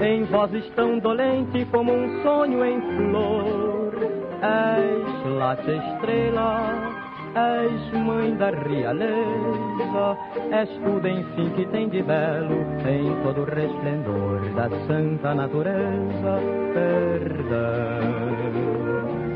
Em 0.00 0.24
vozes 0.24 0.68
tão 0.76 0.98
dolente 0.98 1.66
como 1.72 1.92
um 1.92 2.22
sonho 2.22 2.64
em 2.64 2.80
flor. 2.80 3.94
És 4.42 5.38
late 5.38 5.70
estrela, 5.70 6.95
és 7.36 7.92
mãe 7.92 8.34
da 8.36 8.50
realeza, 8.50 10.16
és 10.52 10.68
tudo 10.82 11.06
enfim 11.06 11.50
que 11.50 11.66
tem 11.66 11.88
de 11.90 12.02
belo 12.02 12.64
em 12.88 13.14
todo 13.22 13.42
o 13.42 13.44
resplendor 13.44 14.40
da 14.54 14.70
santa 14.86 15.34
natureza. 15.34 16.40
Perdão, 16.72 18.00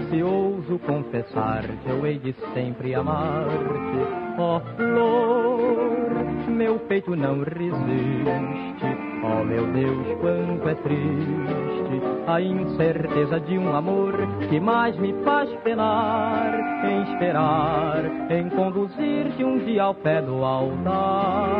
se 0.08 0.22
ouso 0.22 0.78
confessar-te, 0.86 1.88
eu 1.88 2.06
hei 2.06 2.18
de 2.18 2.34
sempre 2.54 2.94
amar-te, 2.94 4.06
ó 4.38 4.60
flor, 4.76 6.48
meu 6.48 6.78
peito 6.78 7.14
não 7.14 7.40
resiste. 7.40 9.10
Oh 9.22 9.44
meu 9.44 9.66
Deus, 9.66 10.06
quanto 10.20 10.68
é 10.70 10.74
triste 10.76 12.19
a 12.32 12.40
incerteza 12.40 13.40
de 13.40 13.58
um 13.58 13.74
amor 13.74 14.14
que 14.48 14.60
mais 14.60 14.96
me 14.96 15.12
faz 15.24 15.50
penar 15.64 16.54
em 16.84 17.02
esperar, 17.12 18.04
em 18.30 18.48
conduzir-te 18.50 19.42
um 19.42 19.58
dia 19.58 19.82
ao 19.82 19.94
pé 19.94 20.22
do 20.22 20.44
altar. 20.44 21.50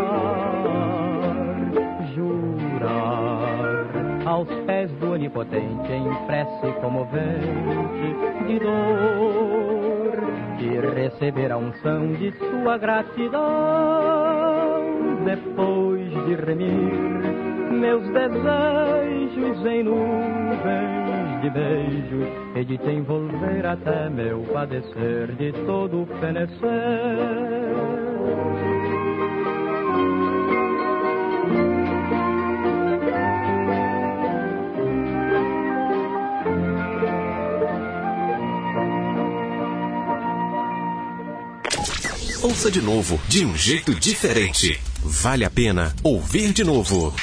Jurar 2.14 3.50
aos 4.26 4.48
pés 4.64 4.92
do 4.92 5.12
Onipotente 5.12 5.92
em 5.92 6.26
prece 6.26 6.72
comovente 6.80 8.14
de 8.46 8.58
dor, 8.60 10.20
de 10.56 10.78
receber 10.94 11.50
a 11.50 11.56
unção 11.56 12.12
de 12.12 12.30
sua 12.38 12.78
gratidão 12.78 13.40
depois 15.24 16.10
de 16.26 16.34
remir 16.36 17.29
meus 17.70 18.02
desejos 18.12 19.66
em 19.66 19.82
nuvens 19.84 21.40
de 21.42 21.50
beijos 21.50 22.28
e 22.56 22.64
de 22.64 22.78
te 22.78 22.90
envolver 22.90 23.64
até 23.64 24.10
meu 24.10 24.42
padecer 24.52 25.32
de 25.36 25.52
todo 25.64 26.06
fenecer. 26.20 26.50
Ouça 42.42 42.70
de 42.70 42.82
novo, 42.82 43.20
de 43.28 43.44
um 43.44 43.56
jeito 43.56 43.94
diferente. 43.94 44.78
Vale 45.02 45.44
a 45.44 45.50
pena 45.50 45.94
ouvir 46.02 46.52
de 46.52 46.64
novo. 46.64 47.14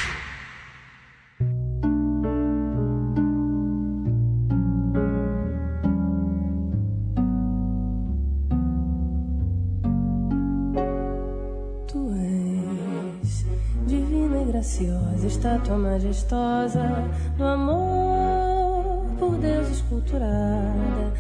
Majestosa 15.98 17.04
do 17.38 17.44
amor 17.44 19.04
por 19.18 19.36
Deus 19.38 19.68
esculturada 19.70 21.12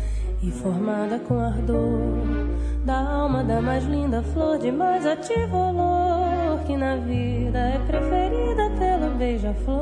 e 0.43 0.51
formada 0.51 1.17
com 1.17 1.39
ardor 1.39 2.47
da 2.85 2.99
alma 2.99 3.43
da 3.43 3.59
mais 3.59 3.83
linda 3.85 4.21
flor 4.21 4.59
de 4.59 4.71
mais 4.71 5.03
ativo 5.03 5.57
olor 5.57 6.59
que 6.67 6.77
na 6.77 6.95
vida 6.97 7.57
é 7.57 7.79
preferida 7.87 8.69
pelo 8.77 9.15
beija-flor. 9.17 9.77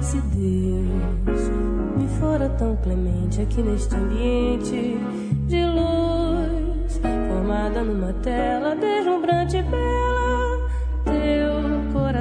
Se 0.00 0.20
Deus 0.20 1.48
me 1.96 2.08
fora 2.20 2.48
tão 2.50 2.76
clemente 2.76 3.40
aqui 3.40 3.60
neste 3.60 3.92
ambiente 3.92 4.96
de 5.48 5.66
luz, 5.66 7.00
formada 7.28 7.82
numa 7.82 8.12
tela 8.12 8.76
deslumbrante 8.76 9.60
bela, 9.62 10.11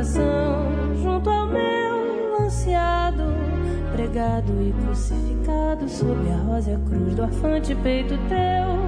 coração 0.01 0.95
junto 1.03 1.29
ao 1.29 1.45
meu 1.45 2.41
ansiado 2.41 3.23
pregado 3.93 4.51
e 4.61 4.73
crucificado 4.81 5.87
sob 5.87 6.27
a 6.31 6.37
rosa 6.37 6.79
cruz 6.87 7.13
do 7.13 7.23
arfante 7.23 7.75
peito 7.75 8.17
teu. 8.27 8.81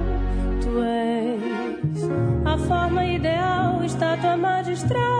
Tu 0.60 0.82
és 0.82 2.02
a 2.44 2.58
forma 2.58 3.04
ideal, 3.04 3.84
estátua 3.84 4.36
magistral, 4.36 5.13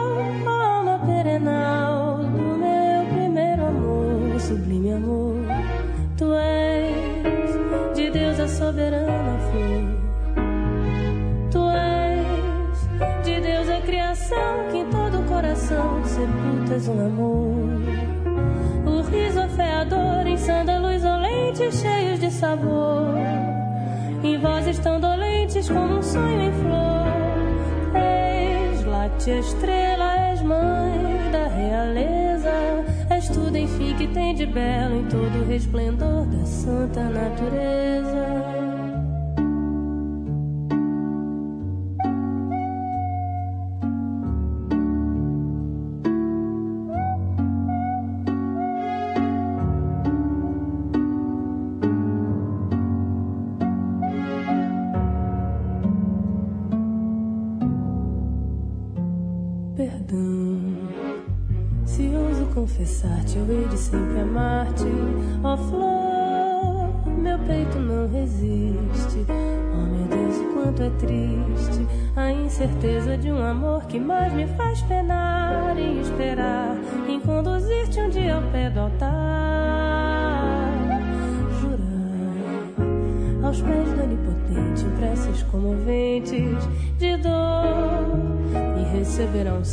sepultas 16.75 16.89
um 16.89 17.07
amor 17.07 17.55
o 18.87 19.03
riso 19.03 19.41
afeador 19.41 20.27
em 20.27 20.37
sândalos 20.37 21.05
olentes 21.05 21.81
cheios 21.81 22.21
de 22.21 22.31
sabor, 22.31 23.15
em 24.23 24.39
vozes 24.39 24.79
tão 24.79 25.01
dolentes 25.01 25.69
como 25.69 25.99
um 25.99 26.03
sonho 26.03 26.41
em 26.41 26.53
flor. 26.53 27.95
És 27.95 28.85
late 28.85 29.31
estrela, 29.31 30.17
és 30.31 30.43
mãe 30.43 31.31
da 31.33 31.47
realeza, 31.47 32.51
és 33.11 33.29
tudo 33.29 33.57
enfim 33.57 33.95
que 33.97 34.07
tem 34.09 34.35
de 34.35 34.47
belo 34.47 34.97
em 34.97 35.05
todo 35.05 35.43
o 35.43 35.47
resplendor 35.47 36.27
da 36.27 36.45
santa 36.45 37.05
natureza. 37.05 38.34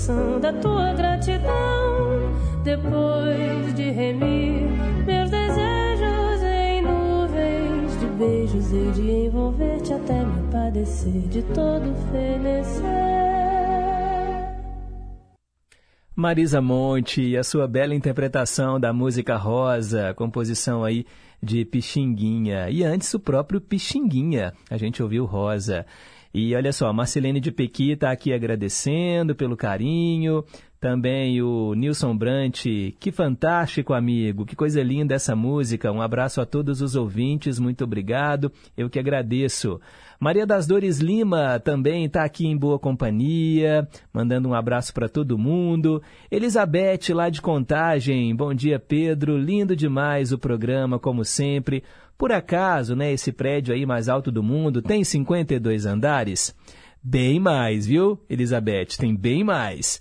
Unção 0.02 0.40
da 0.40 0.52
tua 0.54 0.94
gratidão 0.94 2.34
depois 2.64 3.74
de 3.76 3.92
remir 3.92 4.68
meus 5.06 5.30
desejos 5.30 6.42
em 6.44 6.82
nuvens 6.82 8.00
de 8.00 8.08
beijos 8.08 8.74
e 8.74 8.92
de 8.94 9.12
envolver-te 9.12 9.94
até 9.94 10.26
me 10.26 10.52
padecer 10.52 11.22
de 11.30 11.44
todo 11.44 11.94
fenecer. 12.12 12.82
Marisa 16.16 16.62
Monte 16.62 17.22
e 17.22 17.38
a 17.38 17.44
sua 17.44 17.68
bela 17.68 17.94
interpretação 17.94 18.80
da 18.80 18.92
música 18.92 19.38
Rosa, 19.38 20.16
composição 20.16 20.84
aí 20.84 21.06
de 21.42 21.64
Pixinguinha. 21.64 22.70
E 22.70 22.84
antes 22.84 23.14
o 23.14 23.20
próprio 23.20 23.62
Pixinguinha, 23.62 24.54
a 24.70 24.78
gente 24.78 25.02
ouviu 25.02 25.26
Rosa. 25.26 25.86
E 26.34 26.56
olha 26.56 26.72
só, 26.72 26.88
a 26.88 26.94
Marcelene 26.94 27.42
de 27.42 27.52
Pequi 27.52 27.92
está 27.92 28.12
aqui 28.12 28.34
agradecendo 28.34 29.36
pelo 29.36 29.58
carinho. 29.58 30.44
Também 30.80 31.40
o 31.44 31.76
Nilson 31.76 32.18
Brant, 32.18 32.64
que 33.00 33.12
fantástico 33.12 33.94
amigo, 33.94 34.48
que 34.48 34.56
coisa 34.56 34.82
linda 34.82 35.14
essa 35.14 35.36
música. 35.36 35.92
Um 35.92 36.02
abraço 36.02 36.42
a 36.42 36.46
todos 36.46 36.82
os 36.82 36.96
ouvintes, 36.96 37.60
muito 37.60 37.84
obrigado. 37.84 38.52
Eu 38.76 38.90
que 38.90 38.98
agradeço. 38.98 39.80
Maria 40.20 40.44
das 40.44 40.66
Dores 40.66 41.00
Lima 41.00 41.60
também 41.60 42.06
está 42.06 42.24
aqui 42.24 42.48
em 42.48 42.58
boa 42.58 42.80
companhia, 42.80 43.88
mandando 44.12 44.50
um 44.50 44.56
abraço 44.56 44.92
para 44.92 45.08
todo 45.08 45.38
mundo. 45.38 46.02
Elizabeth, 46.32 47.14
lá 47.14 47.30
de 47.30 47.44
Contagem, 47.44 48.36
bom 48.36 48.52
dia 48.52 48.80
Pedro, 48.80 49.38
lindo 49.38 49.76
demais 49.76 50.32
o 50.32 50.40
programa, 50.40 50.98
como 50.98 51.24
sempre. 51.24 51.84
Por 52.22 52.32
acaso, 52.32 52.96
né, 52.96 53.12
esse 53.12 53.32
prédio 53.32 53.74
aí 53.74 53.84
mais 53.84 54.08
alto 54.08 54.32
do 54.32 54.44
mundo 54.44 54.80
tem 54.80 55.04
52 55.04 55.88
andares? 55.88 56.56
Bem 57.02 57.40
mais, 57.40 57.88
viu, 57.88 58.20
Elizabeth? 58.30 58.90
Tem 59.00 59.16
bem 59.16 59.44
mais. 59.44 60.00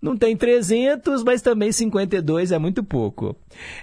Não 0.00 0.16
tem 0.16 0.34
300, 0.34 1.22
mas 1.22 1.42
também 1.42 1.70
52 1.70 2.50
é 2.50 2.58
muito 2.58 2.82
pouco. 2.82 3.36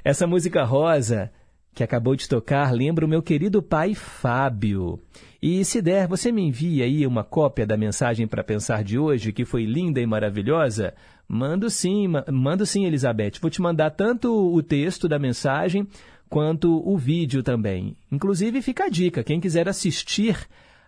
Essa 0.04 0.26
música 0.26 0.64
rosa 0.64 1.32
que 1.72 1.84
acabou 1.84 2.16
de 2.16 2.28
tocar 2.28 2.74
lembra 2.74 3.06
o 3.06 3.08
meu 3.08 3.22
querido 3.22 3.62
pai 3.62 3.94
Fábio. 3.94 4.99
E 5.40 5.64
se 5.64 5.80
der, 5.80 6.08
você 6.08 6.32
me 6.32 6.41
envia 6.41 6.86
aí 6.86 7.06
uma 7.06 7.24
cópia 7.24 7.68
da 7.68 7.78
mensagem 7.78 8.26
para 8.26 8.44
pensar 8.44 8.84
de 8.84 8.98
hoje, 8.98 9.32
que 9.32 9.45
foi 9.45 9.66
linda 9.66 10.02
e 10.02 10.06
maravilhosa? 10.08 10.95
Mando 11.28 11.70
sim, 11.70 12.08
mando 12.32 12.66
sim, 12.66 12.86
Elizabeth. 12.86 13.34
Vou 13.40 13.52
te 13.52 13.62
mandar 13.62 13.91
tanto 13.91 14.34
o 14.34 14.64
texto 14.64 15.08
da 15.08 15.20
mensagem 15.20 15.88
quanto 16.30 16.82
o 16.88 16.98
vídeo 16.98 17.44
também. 17.44 17.95
Inclusive, 18.12 18.62
fica 18.62 18.86
a 18.86 18.90
dica, 18.90 19.24
quem 19.24 19.40
quiser 19.40 19.68
assistir 19.68 20.48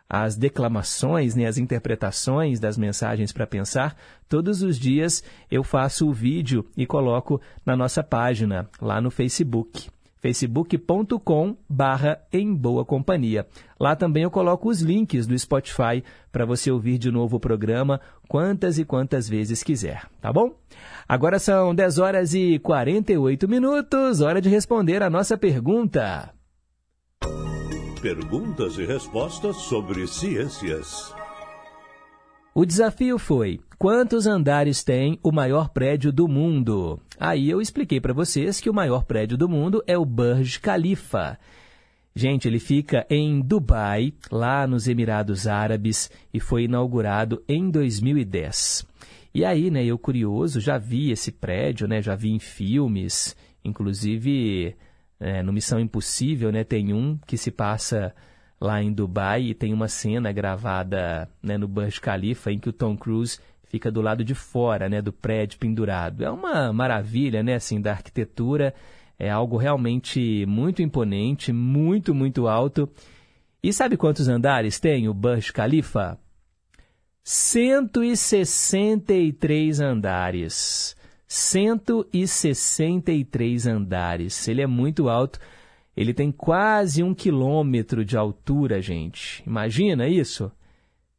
as 0.10 0.36
declamações, 0.36 1.36
né, 1.36 1.46
as 1.46 1.60
interpretações 1.60 2.60
das 2.60 2.78
mensagens 2.78 3.32
para 3.32 3.46
pensar, 3.46 3.96
todos 4.28 4.64
os 4.64 4.80
dias 4.80 5.24
eu 5.52 5.64
faço 5.64 6.10
o 6.10 6.14
vídeo 6.14 6.66
e 6.76 6.86
coloco 6.86 7.40
na 7.64 7.76
nossa 7.76 8.04
página, 8.04 8.68
lá 8.82 9.00
no 9.00 9.12
Facebook 9.12 9.90
facebook.com 10.22 11.56
barra 11.70 12.22
em 12.32 12.54
boa 12.54 12.84
companhia. 12.86 13.48
Lá 13.80 13.96
também 13.96 14.24
eu 14.24 14.32
coloco 14.32 14.70
os 14.70 14.82
links 14.82 15.26
do 15.26 15.38
Spotify 15.38 16.04
para 16.32 16.46
você 16.46 16.70
ouvir 16.70 16.98
de 16.98 17.12
novo 17.12 17.38
o 17.38 17.40
programa 17.40 18.02
quantas 18.28 18.78
e 18.78 18.86
quantas 18.86 19.28
vezes 19.28 19.64
quiser, 19.64 20.08
tá 20.22 20.32
bom? 20.32 20.54
Agora 21.08 21.40
são 21.40 21.74
10 21.74 21.98
horas 21.98 22.34
e 22.34 22.60
48 22.60 23.48
minutos, 23.48 24.22
hora 24.22 24.42
de 24.42 24.50
responder 24.50 25.02
a 25.02 25.10
nossa 25.10 25.38
pergunta. 25.38 26.34
Perguntas 28.02 28.78
e 28.78 28.86
respostas 28.86 29.58
sobre 29.58 30.08
ciências. 30.08 31.19
O 32.60 32.66
desafio 32.66 33.18
foi: 33.18 33.62
quantos 33.78 34.28
andares 34.28 34.84
tem 34.84 35.18
o 35.24 35.32
maior 35.32 35.70
prédio 35.70 36.12
do 36.12 36.28
mundo? 36.28 37.00
Aí 37.18 37.50
eu 37.50 37.62
expliquei 37.62 38.02
para 38.02 38.12
vocês 38.12 38.60
que 38.60 38.70
o 38.70 38.74
maior 38.74 39.06
prédio 39.06 39.38
do 39.38 39.48
mundo 39.48 39.82
é 39.88 39.98
o 39.98 40.04
Burj 40.04 40.60
Khalifa. 40.60 41.40
Gente, 42.14 42.50
ele 42.50 42.60
fica 42.60 43.08
em 43.10 43.40
Dubai, 43.40 44.14
lá 44.30 44.68
nos 44.68 44.90
Emirados 44.90 45.48
Árabes, 45.48 46.12
e 46.34 46.40
foi 46.42 46.64
inaugurado 46.64 47.42
em 47.48 47.72
2010. 47.72 48.86
E 49.34 49.46
aí, 49.46 49.72
né, 49.72 49.86
eu 49.86 49.98
curioso, 49.98 50.60
já 50.60 50.78
vi 50.78 51.12
esse 51.12 51.32
prédio, 51.32 51.88
né, 51.88 52.02
já 52.02 52.14
vi 52.14 52.32
em 52.32 52.40
filmes, 52.40 53.38
inclusive 53.64 54.76
é, 55.18 55.42
no 55.42 55.54
Missão 55.54 55.80
Impossível, 55.80 56.52
né, 56.52 56.66
tem 56.66 56.94
um 56.94 57.18
que 57.26 57.38
se 57.38 57.52
passa 57.52 58.14
lá 58.60 58.82
em 58.82 58.92
Dubai 58.92 59.44
e 59.44 59.54
tem 59.54 59.72
uma 59.74 59.88
cena 59.88 60.32
gravada 60.32 61.30
né, 61.42 61.58
no 61.58 61.68
Burj 61.68 62.02
Khalifa 62.02 62.52
em 62.52 62.60
que 62.60 62.70
o 62.70 62.74
Tom 62.74 62.98
Cruise 62.98 63.40
fica 63.64 63.92
do 63.92 64.02
lado 64.02 64.24
de 64.24 64.36
fora 64.36 64.90
né, 64.90 65.02
do 65.02 65.14
prédio 65.14 65.60
pendurado. 65.60 66.24
É 66.24 66.30
uma 66.30 66.74
maravilha 66.74 67.42
né, 67.44 67.56
assim, 67.56 67.80
da 67.80 67.92
arquitetura, 67.92 68.74
é 69.18 69.30
algo 69.30 69.56
realmente 69.58 70.46
muito 70.48 70.82
imponente, 70.82 71.54
muito, 71.54 72.14
muito 72.14 72.48
alto. 72.48 72.90
E 73.62 73.72
sabe 73.72 73.98
quantos 73.98 74.28
andares 74.28 74.80
tem 74.80 75.08
o 75.08 75.14
Burj 75.14 75.54
Khalifa? 75.54 76.18
163 77.24 79.80
andares. 79.80 80.98
163 81.28 83.68
andares. 83.68 84.48
Ele 84.48 84.64
é 84.64 84.68
muito 84.68 85.10
alto. 85.10 85.40
Ele 86.00 86.14
tem 86.14 86.32
quase 86.32 87.04
um 87.04 87.14
quilômetro 87.14 88.06
de 88.06 88.16
altura, 88.16 88.82
gente. 88.82 89.44
Imagina 89.46 90.08
isso? 90.08 90.50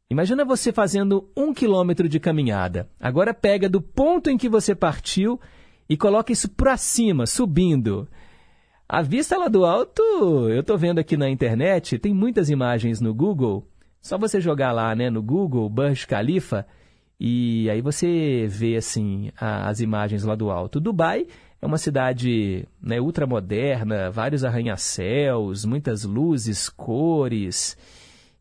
Imagina 0.09 0.43
você 0.43 0.73
fazendo 0.73 1.29
um 1.37 1.53
quilômetro 1.53 2.09
de 2.09 2.19
caminhada. 2.19 2.89
Agora 2.99 3.31
pega 3.31 3.69
do 3.69 3.79
ponto 3.79 4.27
em 4.27 4.39
que 4.39 4.49
você 4.49 4.73
partiu 4.73 5.39
e 5.87 5.95
coloca 5.95 6.31
isso 6.31 6.49
para 6.49 6.77
cima, 6.77 7.27
subindo. 7.27 8.09
A 8.89 9.03
vista 9.03 9.37
lá 9.37 9.47
do 9.47 9.65
alto, 9.65 10.01
eu 10.49 10.61
estou 10.61 10.79
vendo 10.79 10.97
aqui 10.97 11.15
na 11.15 11.29
internet, 11.29 11.99
tem 11.99 12.11
muitas 12.11 12.49
imagens 12.49 12.99
no 12.99 13.13
Google. 13.13 13.67
Só 14.01 14.17
você 14.17 14.41
jogar 14.41 14.71
lá 14.71 14.95
né, 14.95 15.11
no 15.11 15.21
Google, 15.21 15.69
Burj 15.69 16.07
Khalifa, 16.07 16.65
e 17.19 17.69
aí 17.69 17.83
você 17.83 18.47
vê 18.49 18.77
assim 18.77 19.29
as 19.39 19.79
imagens 19.79 20.23
lá 20.23 20.33
do 20.33 20.49
alto. 20.49 20.79
Dubai 20.79 21.27
é 21.61 21.65
uma 21.65 21.77
cidade 21.77 22.67
né, 22.81 22.99
ultramoderna, 22.99 24.09
vários 24.09 24.43
arranha-céus, 24.43 25.63
muitas 25.63 26.03
luzes, 26.03 26.67
cores, 26.67 27.77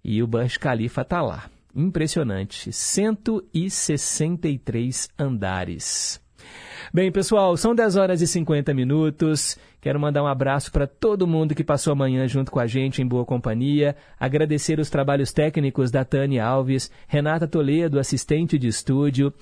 e 0.03 0.23
o 0.23 0.27
Burj 0.27 0.59
Khalifa 0.59 1.03
está 1.03 1.21
lá. 1.21 1.51
Impressionante, 1.77 2.73
163 2.73 5.11
andares. 5.19 6.19
Bem, 6.93 7.13
pessoal, 7.13 7.57
são 7.57 7.75
10 7.75 7.97
horas 7.97 8.21
e 8.21 8.27
50 8.27 8.75
minutos. 8.75 9.57
Quero 9.81 10.01
mandar 10.01 10.23
um 10.23 10.27
abraço 10.27 10.73
para 10.73 10.87
todo 10.87 11.27
mundo 11.27 11.55
que 11.55 11.63
passou 11.63 11.93
amanhã 11.93 12.27
junto 12.27 12.51
com 12.51 12.59
a 12.59 12.67
gente 12.67 13.01
em 13.01 13.07
boa 13.07 13.25
companhia. 13.25 13.95
Agradecer 14.19 14.81
os 14.81 14.91
trabalhos 14.91 15.33
técnicos 15.33 15.91
da 15.91 16.05
Tânia 16.05 16.45
Alves, 16.45 16.91
Renata 17.07 17.47
Toledo, 17.47 18.01
assistente 18.01 18.59
de 18.59 18.67
estúdio. 18.67 19.33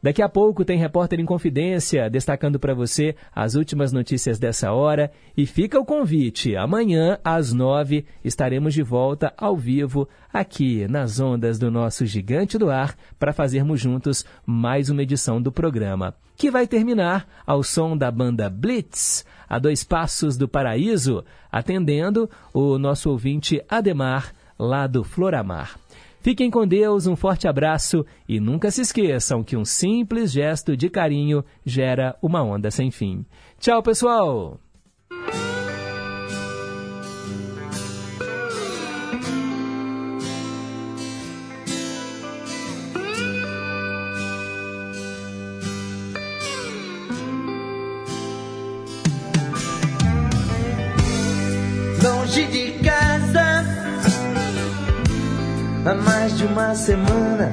Daqui 0.00 0.22
a 0.22 0.28
pouco 0.28 0.64
tem 0.64 0.78
Repórter 0.78 1.18
em 1.18 1.24
Confidência, 1.24 2.08
destacando 2.08 2.58
para 2.58 2.74
você 2.74 3.16
as 3.34 3.54
últimas 3.54 3.92
notícias 3.92 4.38
dessa 4.38 4.72
hora. 4.72 5.10
E 5.36 5.44
fica 5.44 5.78
o 5.78 5.84
convite: 5.84 6.56
amanhã, 6.56 7.18
às 7.24 7.52
nove, 7.52 8.04
estaremos 8.24 8.74
de 8.74 8.82
volta 8.82 9.32
ao 9.36 9.56
vivo, 9.56 10.08
aqui 10.32 10.86
nas 10.88 11.18
ondas 11.18 11.58
do 11.58 11.70
nosso 11.70 12.06
Gigante 12.06 12.56
do 12.56 12.70
Ar, 12.70 12.96
para 13.18 13.32
fazermos 13.32 13.80
juntos 13.80 14.24
mais 14.46 14.88
uma 14.88 15.02
edição 15.02 15.42
do 15.42 15.50
programa, 15.50 16.14
que 16.36 16.50
vai 16.50 16.66
terminar 16.66 17.26
ao 17.44 17.64
som 17.64 17.96
da 17.96 18.10
banda 18.10 18.48
Blitz, 18.48 19.24
a 19.48 19.58
dois 19.58 19.82
passos 19.82 20.36
do 20.36 20.46
paraíso, 20.46 21.24
atendendo 21.50 22.30
o 22.54 22.78
nosso 22.78 23.10
ouvinte 23.10 23.60
Ademar, 23.68 24.32
lá 24.58 24.86
do 24.86 25.02
Floramar. 25.02 25.76
Fiquem 26.28 26.50
com 26.50 26.66
Deus, 26.66 27.06
um 27.06 27.16
forte 27.16 27.48
abraço 27.48 28.04
e 28.28 28.38
nunca 28.38 28.70
se 28.70 28.82
esqueçam 28.82 29.42
que 29.42 29.56
um 29.56 29.64
simples 29.64 30.30
gesto 30.30 30.76
de 30.76 30.90
carinho 30.90 31.42
gera 31.64 32.14
uma 32.20 32.42
onda 32.42 32.70
sem 32.70 32.90
fim. 32.90 33.24
Tchau, 33.58 33.82
pessoal! 33.82 34.60
Longe 52.02 52.46
de 52.48 52.67
há 55.88 55.94
mais 55.94 56.36
de 56.36 56.44
uma 56.44 56.74
semana. 56.74 57.52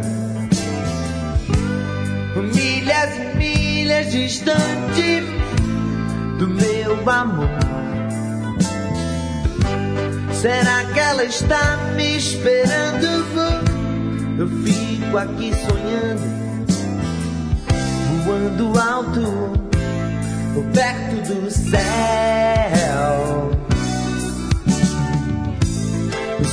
Milhas 2.53 3.15
e 3.17 3.37
milhas 3.37 4.11
distante 4.11 5.21
do 6.37 6.47
meu 6.47 7.09
amor. 7.09 7.49
Será 10.33 10.83
que 10.93 10.99
ela 10.99 11.23
está 11.23 11.77
me 11.95 12.17
esperando? 12.17 13.05
Eu 14.37 14.49
fico 14.65 15.17
aqui 15.17 15.53
sonhando, 15.53 16.21
voando 18.25 18.77
alto, 18.77 19.53
perto 20.73 21.33
do 21.33 21.49
céu. 21.49 21.85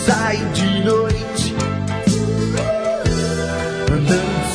Sai 0.07 0.37
de 0.53 0.85
noite, 0.85 1.42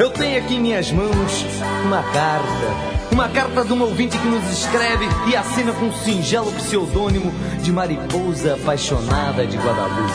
Eu 0.00 0.08
tenho 0.08 0.38
aqui 0.38 0.54
em 0.54 0.60
minhas 0.60 0.90
mãos 0.90 1.44
uma 1.84 2.02
carta. 2.02 2.90
Uma 3.12 3.28
carta 3.28 3.62
de 3.62 3.70
um 3.74 3.82
ouvinte 3.82 4.16
que 4.16 4.26
nos 4.28 4.50
escreve 4.50 5.04
e 5.28 5.36
assina 5.36 5.74
com 5.74 5.88
um 5.88 5.92
singelo 5.92 6.50
pseudônimo 6.52 7.30
de 7.60 7.70
Mariposa 7.70 8.54
Apaixonada 8.54 9.46
de 9.46 9.58
Guadalupe. 9.58 10.14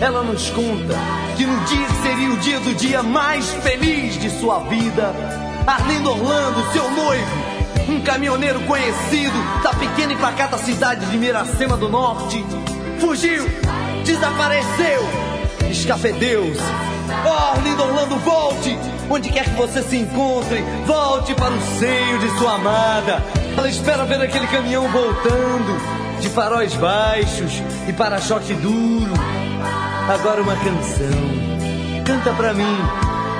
Ela 0.00 0.22
nos 0.22 0.50
conta 0.50 0.94
que 1.36 1.44
no 1.44 1.64
dia 1.64 1.84
que 1.84 1.94
seria 1.94 2.30
o 2.30 2.36
dia 2.36 2.60
do 2.60 2.74
dia 2.76 3.02
mais 3.02 3.50
feliz 3.54 4.20
de 4.20 4.30
sua 4.38 4.60
vida, 4.60 5.12
Arlindo 5.66 6.08
Orlando, 6.08 6.72
seu 6.72 6.88
noivo, 6.88 7.90
um 7.90 8.00
caminhoneiro 8.02 8.60
conhecido 8.60 9.36
da 9.64 9.74
pequena 9.74 10.12
e 10.12 10.16
pacata 10.16 10.58
cidade 10.58 11.04
de 11.06 11.18
Miracema 11.18 11.76
do 11.76 11.88
Norte, 11.88 12.46
fugiu, 13.00 13.46
desapareceu, 14.04 15.25
escafedeu-se. 15.70 16.60
Oh, 17.24 17.56
Arlindo 17.56 17.82
Orlando, 17.82 18.16
volte! 18.16 18.76
Onde 19.08 19.30
quer 19.30 19.44
que 19.44 19.54
você 19.54 19.82
se 19.82 19.96
encontre, 19.96 20.64
volte 20.84 21.34
para 21.34 21.54
o 21.54 21.60
seio 21.78 22.18
de 22.18 22.38
sua 22.38 22.54
amada. 22.54 23.22
Ela 23.56 23.68
espera 23.68 24.04
ver 24.04 24.20
aquele 24.20 24.46
caminhão 24.48 24.88
voltando, 24.88 26.20
de 26.20 26.28
faróis 26.28 26.74
baixos 26.74 27.52
e 27.88 27.92
para-choque 27.92 28.52
duro. 28.54 29.12
Agora 30.08 30.42
uma 30.42 30.56
canção. 30.56 31.46
Canta 32.04 32.32
pra 32.32 32.52
mim. 32.52 32.76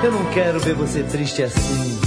Eu 0.03 0.11
não 0.11 0.25
quero 0.31 0.59
ver 0.59 0.75
você 0.75 1.03
triste 1.03 1.43
assim. 1.43 2.06